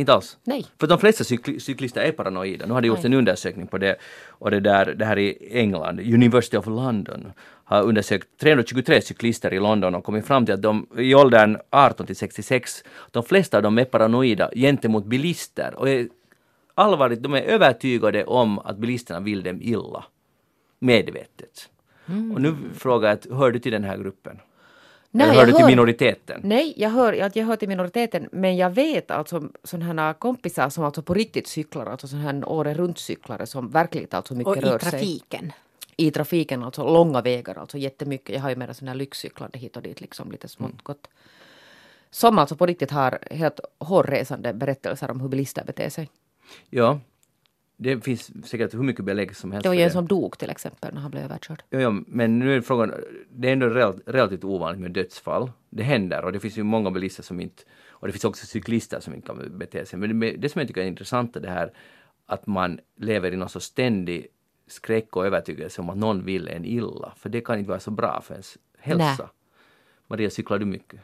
Inte 0.00 0.12
alls? 0.12 0.38
Nej. 0.44 0.66
För 0.80 0.86
de 0.86 0.98
flesta 0.98 1.24
cykli- 1.24 1.58
cyklister 1.58 2.00
är 2.00 2.12
paranoida. 2.12 2.66
Nu 2.66 2.72
har 2.72 2.80
det 2.80 2.88
gjorts 2.88 3.04
en 3.04 3.14
undersökning 3.14 3.66
på 3.66 3.78
det. 3.78 3.96
Och 4.28 4.50
det, 4.50 4.60
där, 4.60 4.94
det 4.94 5.04
här 5.04 5.18
i 5.18 5.48
England, 5.50 6.00
University 6.00 6.56
of 6.56 6.66
London, 6.66 7.32
har 7.64 7.82
undersökt 7.82 8.28
323 8.40 9.00
cyklister 9.02 9.54
i 9.54 9.60
London 9.60 9.94
och 9.94 10.04
kommit 10.04 10.26
fram 10.26 10.46
till 10.46 10.54
att 10.54 10.62
de 10.62 10.86
i 10.98 11.14
åldern 11.14 11.58
18 11.70 12.06
till 12.06 12.16
66, 12.16 12.84
de 13.10 13.22
flesta 13.22 13.56
av 13.56 13.62
dem 13.62 13.78
är 13.78 13.84
paranoida 13.84 14.50
gentemot 14.56 15.04
bilister. 15.04 15.74
Och 15.74 15.88
är 15.88 16.08
allvarligt, 16.74 17.22
de 17.22 17.34
är 17.34 17.42
övertygade 17.42 18.24
om 18.24 18.58
att 18.58 18.76
bilisterna 18.78 19.20
vill 19.20 19.42
dem 19.42 19.58
illa. 19.62 20.04
Medvetet. 20.78 21.68
Mm. 22.06 22.32
Och 22.32 22.40
nu 22.40 22.56
frågar 22.74 23.18
jag, 23.28 23.36
hör 23.36 23.50
du 23.50 23.58
till 23.58 23.72
den 23.72 23.84
här 23.84 23.96
gruppen? 23.98 24.38
Nej, 25.12 25.24
Eller 25.28 25.34
jag 25.34 25.40
hör 25.40 25.46
du 25.46 25.52
till 25.52 25.60
hör- 25.62 25.70
minoriteten? 25.70 26.40
Nej, 26.44 26.74
jag 26.76 26.90
hör, 26.90 27.20
att 27.22 27.36
jag 27.36 27.46
hör 27.46 27.56
till 27.56 27.68
minoriteten, 27.68 28.28
men 28.32 28.56
jag 28.56 28.70
vet 28.70 29.10
alltså 29.10 29.42
sådana 29.64 30.02
här 30.02 30.12
kompisar 30.12 30.68
som 30.70 30.84
alltså 30.84 31.02
på 31.02 31.14
riktigt 31.14 31.46
cyklar, 31.48 31.86
alltså 31.86 32.08
sådana 32.08 32.32
här 32.32 32.48
året 32.48 32.76
runt 32.76 32.98
cyklare 32.98 33.46
som 33.46 33.68
verkligen 33.70 34.08
alltså 34.10 34.34
mycket 34.34 34.46
Och 34.48 34.56
i 34.56 34.60
rör 34.60 34.78
sig. 34.78 34.90
trafiken. 34.90 35.52
I 35.96 36.10
trafiken, 36.10 36.62
alltså 36.64 36.84
långa 36.92 37.20
vägar, 37.22 37.54
alltså 37.58 37.78
jättemycket. 37.78 38.34
Jag 38.34 38.42
har 38.42 38.50
ju 38.50 38.56
mera 38.56 38.74
sådana 38.74 38.90
här 38.90 38.98
lyxcyklande 38.98 39.58
hit 39.58 39.76
och 39.76 39.82
dit, 39.82 40.00
liksom 40.00 40.32
lite 40.32 40.48
smått 40.48 40.82
gott. 40.82 41.08
Som 42.10 42.38
alltså 42.38 42.56
på 42.56 42.66
riktigt 42.66 42.90
har 42.90 43.18
helt 43.30 43.60
hårresande 43.78 44.52
berättelser 44.52 45.10
om 45.10 45.20
hur 45.20 45.28
bilister 45.28 45.64
beter 45.64 45.88
sig. 45.90 46.10
Ja, 46.70 47.00
det 47.82 48.04
finns 48.04 48.48
säkert 48.48 48.74
hur 48.74 48.82
mycket 48.82 49.04
belägg 49.04 49.36
som 49.36 49.52
helst 49.52 49.62
Det 49.62 49.68
var 49.68 49.74
ju 49.74 49.82
en 49.82 49.90
som 49.90 50.06
dog 50.08 50.38
till 50.38 50.50
exempel 50.50 50.94
när 50.94 51.00
han 51.00 51.10
blev 51.10 51.24
överkörd. 51.24 51.62
Ja, 51.70 51.80
ja, 51.80 51.90
men 52.06 52.38
nu 52.38 52.56
är 52.56 52.60
frågan, 52.60 52.94
det 53.30 53.48
är 53.48 53.52
ändå 53.52 53.66
rel- 53.66 54.02
relativt 54.06 54.44
ovanligt 54.44 54.80
med 54.80 54.90
dödsfall. 54.90 55.50
Det 55.70 55.82
händer 55.82 56.24
och 56.24 56.32
det 56.32 56.40
finns 56.40 56.58
ju 56.58 56.62
många 56.62 56.90
bilister 56.90 57.22
som 57.22 57.40
inte, 57.40 57.62
och 57.88 58.06
det 58.06 58.12
finns 58.12 58.24
också 58.24 58.46
cyklister 58.46 59.00
som 59.00 59.14
inte 59.14 59.26
kan 59.26 59.58
bete 59.58 59.86
sig. 59.86 59.98
Men 59.98 60.20
det, 60.20 60.30
det 60.32 60.48
som 60.48 60.58
jag 60.58 60.68
tycker 60.68 60.80
är 60.80 60.86
intressant 60.86 61.36
är 61.36 61.40
det 61.40 61.50
här 61.50 61.72
att 62.26 62.46
man 62.46 62.80
lever 62.96 63.32
i 63.32 63.36
någon 63.36 63.48
så 63.48 63.60
ständig 63.60 64.26
skräck 64.66 65.16
och 65.16 65.26
övertygelse 65.26 65.80
om 65.80 65.90
att 65.90 65.96
någon 65.96 66.24
vill 66.24 66.48
en 66.48 66.64
illa. 66.64 67.12
För 67.16 67.28
det 67.28 67.40
kan 67.40 67.58
inte 67.58 67.68
vara 67.68 67.80
så 67.80 67.90
bra 67.90 68.20
för 68.20 68.34
ens 68.34 68.58
hälsa. 68.78 69.04
Nej. 69.18 69.28
Maria, 70.06 70.30
cyklar 70.30 70.58
du 70.58 70.64
mycket? 70.66 71.00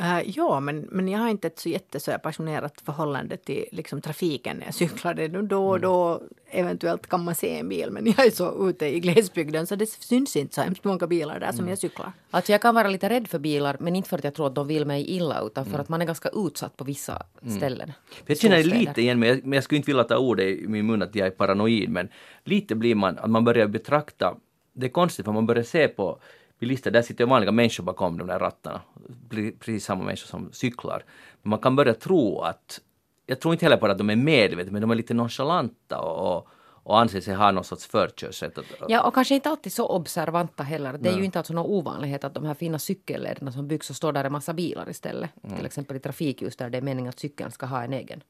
Uh, 0.00 0.30
ja, 0.30 0.60
men, 0.60 0.88
men 0.90 1.08
jag 1.08 1.18
har 1.18 1.28
inte 1.28 1.46
ett 1.46 1.58
så 1.58 1.68
jätte 1.68 2.00
så 2.00 2.10
här 2.10 2.18
passionerat 2.18 2.80
förhållande 2.84 3.36
till 3.36 3.64
liksom, 3.72 4.00
trafiken 4.00 4.56
när 4.56 4.64
jag 4.64 4.74
cyklar. 4.74 5.14
Det 5.14 5.24
är 5.24 5.28
nu 5.28 5.42
då 5.42 5.68
och 5.68 5.80
då 5.80 6.22
eventuellt 6.50 7.06
kan 7.06 7.24
man 7.24 7.34
se 7.34 7.58
en 7.58 7.68
bil, 7.68 7.90
men 7.90 8.06
jag 8.16 8.26
är 8.26 8.30
så 8.30 8.68
ute 8.68 8.86
i 8.86 9.00
glesbygden 9.00 9.66
så 9.66 9.76
det 9.76 9.86
syns 9.86 10.36
inte 10.36 10.54
så 10.54 10.60
hemskt 10.60 10.84
många 10.84 11.06
bilar 11.06 11.40
där 11.40 11.52
som 11.52 11.68
jag 11.68 11.78
cyklar. 11.78 12.12
Alltså 12.30 12.52
jag 12.52 12.62
kan 12.62 12.74
vara 12.74 12.88
lite 12.88 13.08
rädd 13.08 13.28
för 13.28 13.38
bilar, 13.38 13.76
men 13.80 13.96
inte 13.96 14.08
för 14.08 14.18
att 14.18 14.24
jag 14.24 14.34
tror 14.34 14.46
att 14.46 14.54
de 14.54 14.66
vill 14.66 14.86
mig 14.86 15.10
illa, 15.10 15.40
utan 15.40 15.64
för 15.64 15.78
att 15.78 15.88
man 15.88 16.02
är 16.02 16.06
ganska 16.06 16.28
utsatt 16.34 16.76
på 16.76 16.84
vissa 16.84 17.22
ställen. 17.56 17.92
För 18.10 18.24
jag 18.26 18.38
känner 18.38 18.64
lite 18.64 19.00
igen, 19.00 19.18
men 19.18 19.28
jag, 19.28 19.44
men 19.44 19.52
jag 19.52 19.64
skulle 19.64 19.76
inte 19.76 19.90
vilja 19.90 20.04
ta 20.04 20.16
ordet 20.16 20.46
i 20.46 20.68
min 20.68 20.86
mun 20.86 21.02
att 21.02 21.14
jag 21.14 21.26
är 21.26 21.30
paranoid, 21.30 21.90
men 21.90 22.08
lite 22.44 22.74
blir 22.74 22.94
man, 22.94 23.18
att 23.18 23.30
man 23.30 23.44
börjar 23.44 23.66
betrakta, 23.66 24.36
det 24.72 24.86
är 24.86 24.90
konstigt 24.90 25.24
för 25.24 25.32
man 25.32 25.46
börjar 25.46 25.62
se 25.62 25.88
på 25.88 26.20
bilister, 26.58 26.90
där 26.90 27.02
sitter 27.02 27.24
ju 27.24 27.30
vanliga 27.30 27.52
människor 27.52 27.84
bakom 27.84 28.18
de 28.18 28.26
där 28.26 28.38
rattarna, 28.38 28.80
Pre- 29.28 29.58
precis 29.58 29.84
samma 29.84 30.04
människor 30.04 30.26
som 30.26 30.52
cyklar. 30.52 31.04
Men 31.42 31.50
man 31.50 31.58
kan 31.58 31.76
börja 31.76 31.94
tro 31.94 32.40
att, 32.40 32.80
jag 33.26 33.40
tror 33.40 33.54
inte 33.54 33.64
heller 33.64 33.76
på 33.76 33.86
att 33.86 33.98
de 33.98 34.10
är 34.10 34.16
medvetna, 34.16 34.72
men 34.72 34.80
de 34.80 34.90
är 34.90 34.94
lite 34.94 35.14
nonchalanta 35.14 36.00
och, 36.00 36.36
och, 36.36 36.48
och 36.82 37.00
anser 37.00 37.20
sig 37.20 37.34
ha 37.34 37.50
någon 37.50 37.64
sorts 37.64 37.86
förkörsrätt. 37.86 38.58
Ja, 38.88 39.02
och 39.02 39.14
kanske 39.14 39.34
inte 39.34 39.50
alltid 39.50 39.72
så 39.72 39.88
observanta 39.88 40.62
heller. 40.62 40.98
Det 40.98 41.08
är 41.08 41.16
ju 41.16 41.24
inte 41.24 41.38
alltså 41.38 41.52
någon 41.52 41.66
ovanlighet 41.66 42.24
att 42.24 42.34
de 42.34 42.44
här 42.44 42.54
fina 42.54 42.78
cykellederna 42.78 43.52
som 43.52 43.68
byggs 43.68 43.86
så 43.86 43.94
står 43.94 44.12
där 44.12 44.24
en 44.24 44.32
massa 44.32 44.52
bilar 44.52 44.90
istället. 44.90 45.30
Till 45.56 45.66
exempel 45.66 45.96
i 45.96 46.00
trafikljus 46.00 46.56
där 46.56 46.70
det 46.70 46.78
är 46.78 46.82
meningen 46.82 47.08
att 47.08 47.18
cykeln 47.18 47.50
ska 47.50 47.66
ha 47.66 47.82
en 47.82 47.92
egen. 47.92 48.22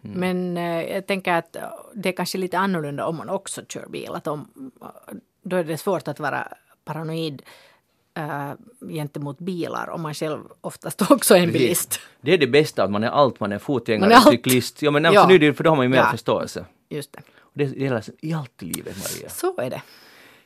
Men 0.00 0.56
eh, 0.56 0.82
jag 0.82 1.06
tänker 1.06 1.32
att 1.32 1.56
eh, 1.56 1.62
det 1.94 2.08
är 2.08 2.12
kanske 2.12 2.38
lite 2.38 2.58
annorlunda 2.58 3.06
om 3.06 3.16
man 3.16 3.28
också 3.28 3.62
kör 3.68 3.86
bil. 3.88 4.10
Att 4.14 4.26
om, 4.26 4.70
då 5.42 5.56
är 5.56 5.64
det 5.64 5.78
svårt 5.78 6.08
att 6.08 6.20
vara 6.20 6.48
paranoid 6.84 7.42
uh, 8.18 8.52
gentemot 8.90 9.38
bilar 9.38 9.90
om 9.90 10.02
man 10.02 10.14
själv 10.14 10.40
oftast 10.60 11.02
också 11.10 11.34
är 11.36 11.40
en 11.42 11.52
bilist. 11.52 12.00
Det 12.20 12.32
är 12.34 12.38
det 12.38 12.46
bästa, 12.46 12.84
att 12.84 12.90
man 12.90 13.04
är 13.04 13.08
allt, 13.08 13.40
man 13.40 13.52
är 13.52 13.58
fotgängare, 13.58 14.08
Man 14.10 14.18
är 14.18 14.30
cyklist. 14.30 14.82
Ja, 14.82 14.90
men 14.90 15.04
Ja. 15.04 15.12
ja. 15.14 15.26
nu 15.28 15.34
är 15.34 15.38
det, 15.38 15.54
för 15.54 15.64
då 15.64 15.70
har 15.70 15.76
man 15.76 15.84
ju 15.84 15.88
mer 15.90 15.96
Ja. 15.98 16.10
förståelse. 16.10 16.64
Just 16.88 17.12
det. 17.12 17.20
Och 17.40 17.50
Det 17.54 17.64
gäller 17.64 18.02
i 18.20 18.32
allt 18.32 18.62
i 18.62 18.66
livet, 18.66 18.96
Maria. 18.96 19.28
Så 19.30 19.56
är 19.60 19.70
det. 19.70 19.82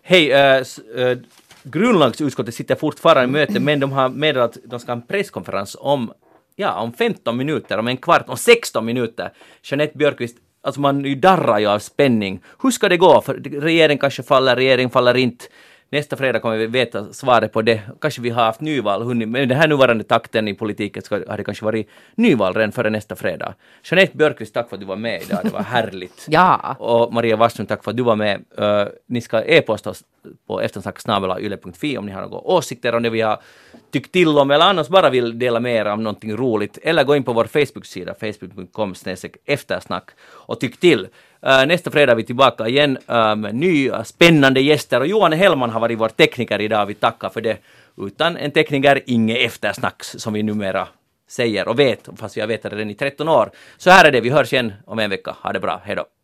Hej, 0.03 0.33
äh, 0.33 0.57
s- 0.57 0.79
äh, 0.79 1.19
grundlagsutskottet 1.63 2.55
sitter 2.55 2.75
fortfarande 2.75 3.25
i 3.25 3.27
möte 3.47 3.61
men 3.61 3.81
de 3.81 3.93
har 3.93 4.09
meddelat 4.09 4.57
att 4.57 4.63
de 4.71 4.81
ska 4.81 4.93
ha 4.93 4.97
en 4.97 5.07
presskonferens 5.07 5.77
om, 5.81 6.13
ja, 6.57 6.81
om 6.81 6.93
15 6.93 7.37
minuter, 7.37 7.79
om 7.79 7.89
en 7.89 7.97
kvart, 7.97 8.29
om 8.29 8.37
16 8.37 8.85
minuter. 8.85 9.33
Jeanette 9.63 9.99
Björkqvist, 9.99 10.37
alltså 10.63 10.81
man 10.81 11.21
darrar 11.21 11.59
ju 11.59 11.67
av 11.67 11.79
spänning. 11.79 12.41
Hur 12.63 12.71
ska 12.71 12.89
det 12.89 12.97
gå? 12.97 13.21
För 13.21 13.35
regering 13.61 13.99
kanske 13.99 14.23
faller, 14.23 14.57
regering 14.57 14.91
faller 14.91 15.17
inte. 15.17 15.45
Nästa 15.91 16.17
fredag 16.17 16.41
kommer 16.41 16.57
vi 16.57 16.67
veta 16.67 17.13
svaret 17.13 17.53
på 17.53 17.63
det. 17.63 17.81
Kanske 18.01 18.21
vi 18.21 18.31
har 18.31 18.45
haft 18.45 18.61
nyval, 18.61 19.03
hunnit, 19.03 19.29
med 19.29 19.49
den 19.49 19.59
här 19.59 19.69
nuvarande 19.69 20.05
takten 20.05 20.49
i 20.49 20.55
politiken 20.55 21.03
ska, 21.03 21.15
har 21.29 21.37
det 21.37 21.45
kanske 21.45 21.65
varit 21.65 21.89
nyval 22.15 22.55
redan 22.55 22.73
före 22.73 22.91
nästa 22.91 23.17
fredag. 23.17 23.55
Jeanette 23.85 24.17
Björkqvist, 24.17 24.55
tack 24.55 24.69
för 24.69 24.77
att 24.77 24.81
du 24.81 24.87
var 24.87 24.97
med 24.97 25.23
idag, 25.23 25.41
det 25.43 25.53
var 25.53 25.63
härligt. 25.63 26.27
Ja, 26.29 26.77
Och 26.79 27.13
Maria 27.13 27.37
Wasslund, 27.37 27.69
tack 27.69 27.85
för 27.85 27.91
att 27.91 27.97
du 27.97 28.03
var 28.03 28.17
med. 28.17 28.45
Uh, 28.61 28.85
ni 29.07 29.21
ska 29.21 29.43
e-posta 29.43 29.91
oss 29.91 30.05
på 30.47 30.61
eftersnacksnabelayle.fi 30.61 31.99
om 31.99 32.07
ni 32.07 32.13
har 32.13 32.23
några 32.23 32.39
åsikter 32.39 32.95
om 32.95 33.03
det 33.03 33.11
vi 33.11 33.21
har 33.21 33.41
tyckt 33.91 34.13
till 34.13 34.39
om 34.39 34.51
eller 34.51 34.65
annars 34.65 34.89
bara 34.89 35.11
vill 35.11 35.39
dela 35.39 35.61
med 35.61 35.75
er 35.75 35.85
av 35.85 36.01
någonting 36.01 36.37
roligt. 36.37 36.79
Eller 36.83 37.05
gå 37.05 37.17
in 37.17 37.25
på 37.25 37.33
vår 37.33 37.45
Facebook-sida, 37.45 38.15
facebook.com 38.21 38.95
eftersnack 39.45 40.11
och 40.21 40.61
tyck 40.61 40.81
till. 40.81 41.09
Äh, 41.47 41.67
nästa 41.67 41.91
fredag 41.91 42.13
är 42.13 42.17
vi 42.17 42.25
tillbaka 42.25 42.69
igen 42.69 42.99
ähm, 43.09 43.41
med 43.41 43.55
nya 43.55 43.97
äh, 43.97 44.03
spännande 44.03 44.61
gäster 44.61 45.01
och 45.01 45.07
Johan 45.07 45.33
Hellman 45.33 45.71
har 45.71 45.81
varit 45.81 45.99
vår 45.99 46.09
tekniker 46.09 46.61
idag. 46.61 46.87
Vi 46.87 46.95
tackar 46.95 47.29
för 47.29 47.41
det. 47.41 47.59
Utan 47.97 48.37
en 48.37 48.51
tekniker, 48.51 49.03
inget 49.07 49.39
eftersnacks 49.39 50.15
som 50.19 50.33
vi 50.33 50.43
numera 50.43 50.89
säger 51.29 51.69
och 51.69 51.79
vet, 51.79 52.09
fast 52.17 52.37
vi 52.37 52.41
har 52.41 52.49
vetat 52.49 52.71
det 52.71 52.77
redan 52.77 52.91
i 52.91 52.95
13 52.95 53.29
år. 53.29 53.51
Så 53.77 53.91
här 53.91 54.05
är 54.05 54.13
det, 54.13 54.21
vi 54.21 54.31
hörs 54.31 54.53
igen 54.53 54.73
om 54.87 54.99
en 54.99 55.11
vecka. 55.11 55.37
Ha 55.43 55.53
det 55.53 55.61
bra, 55.61 55.81
hej 55.85 55.97
då! 55.97 56.16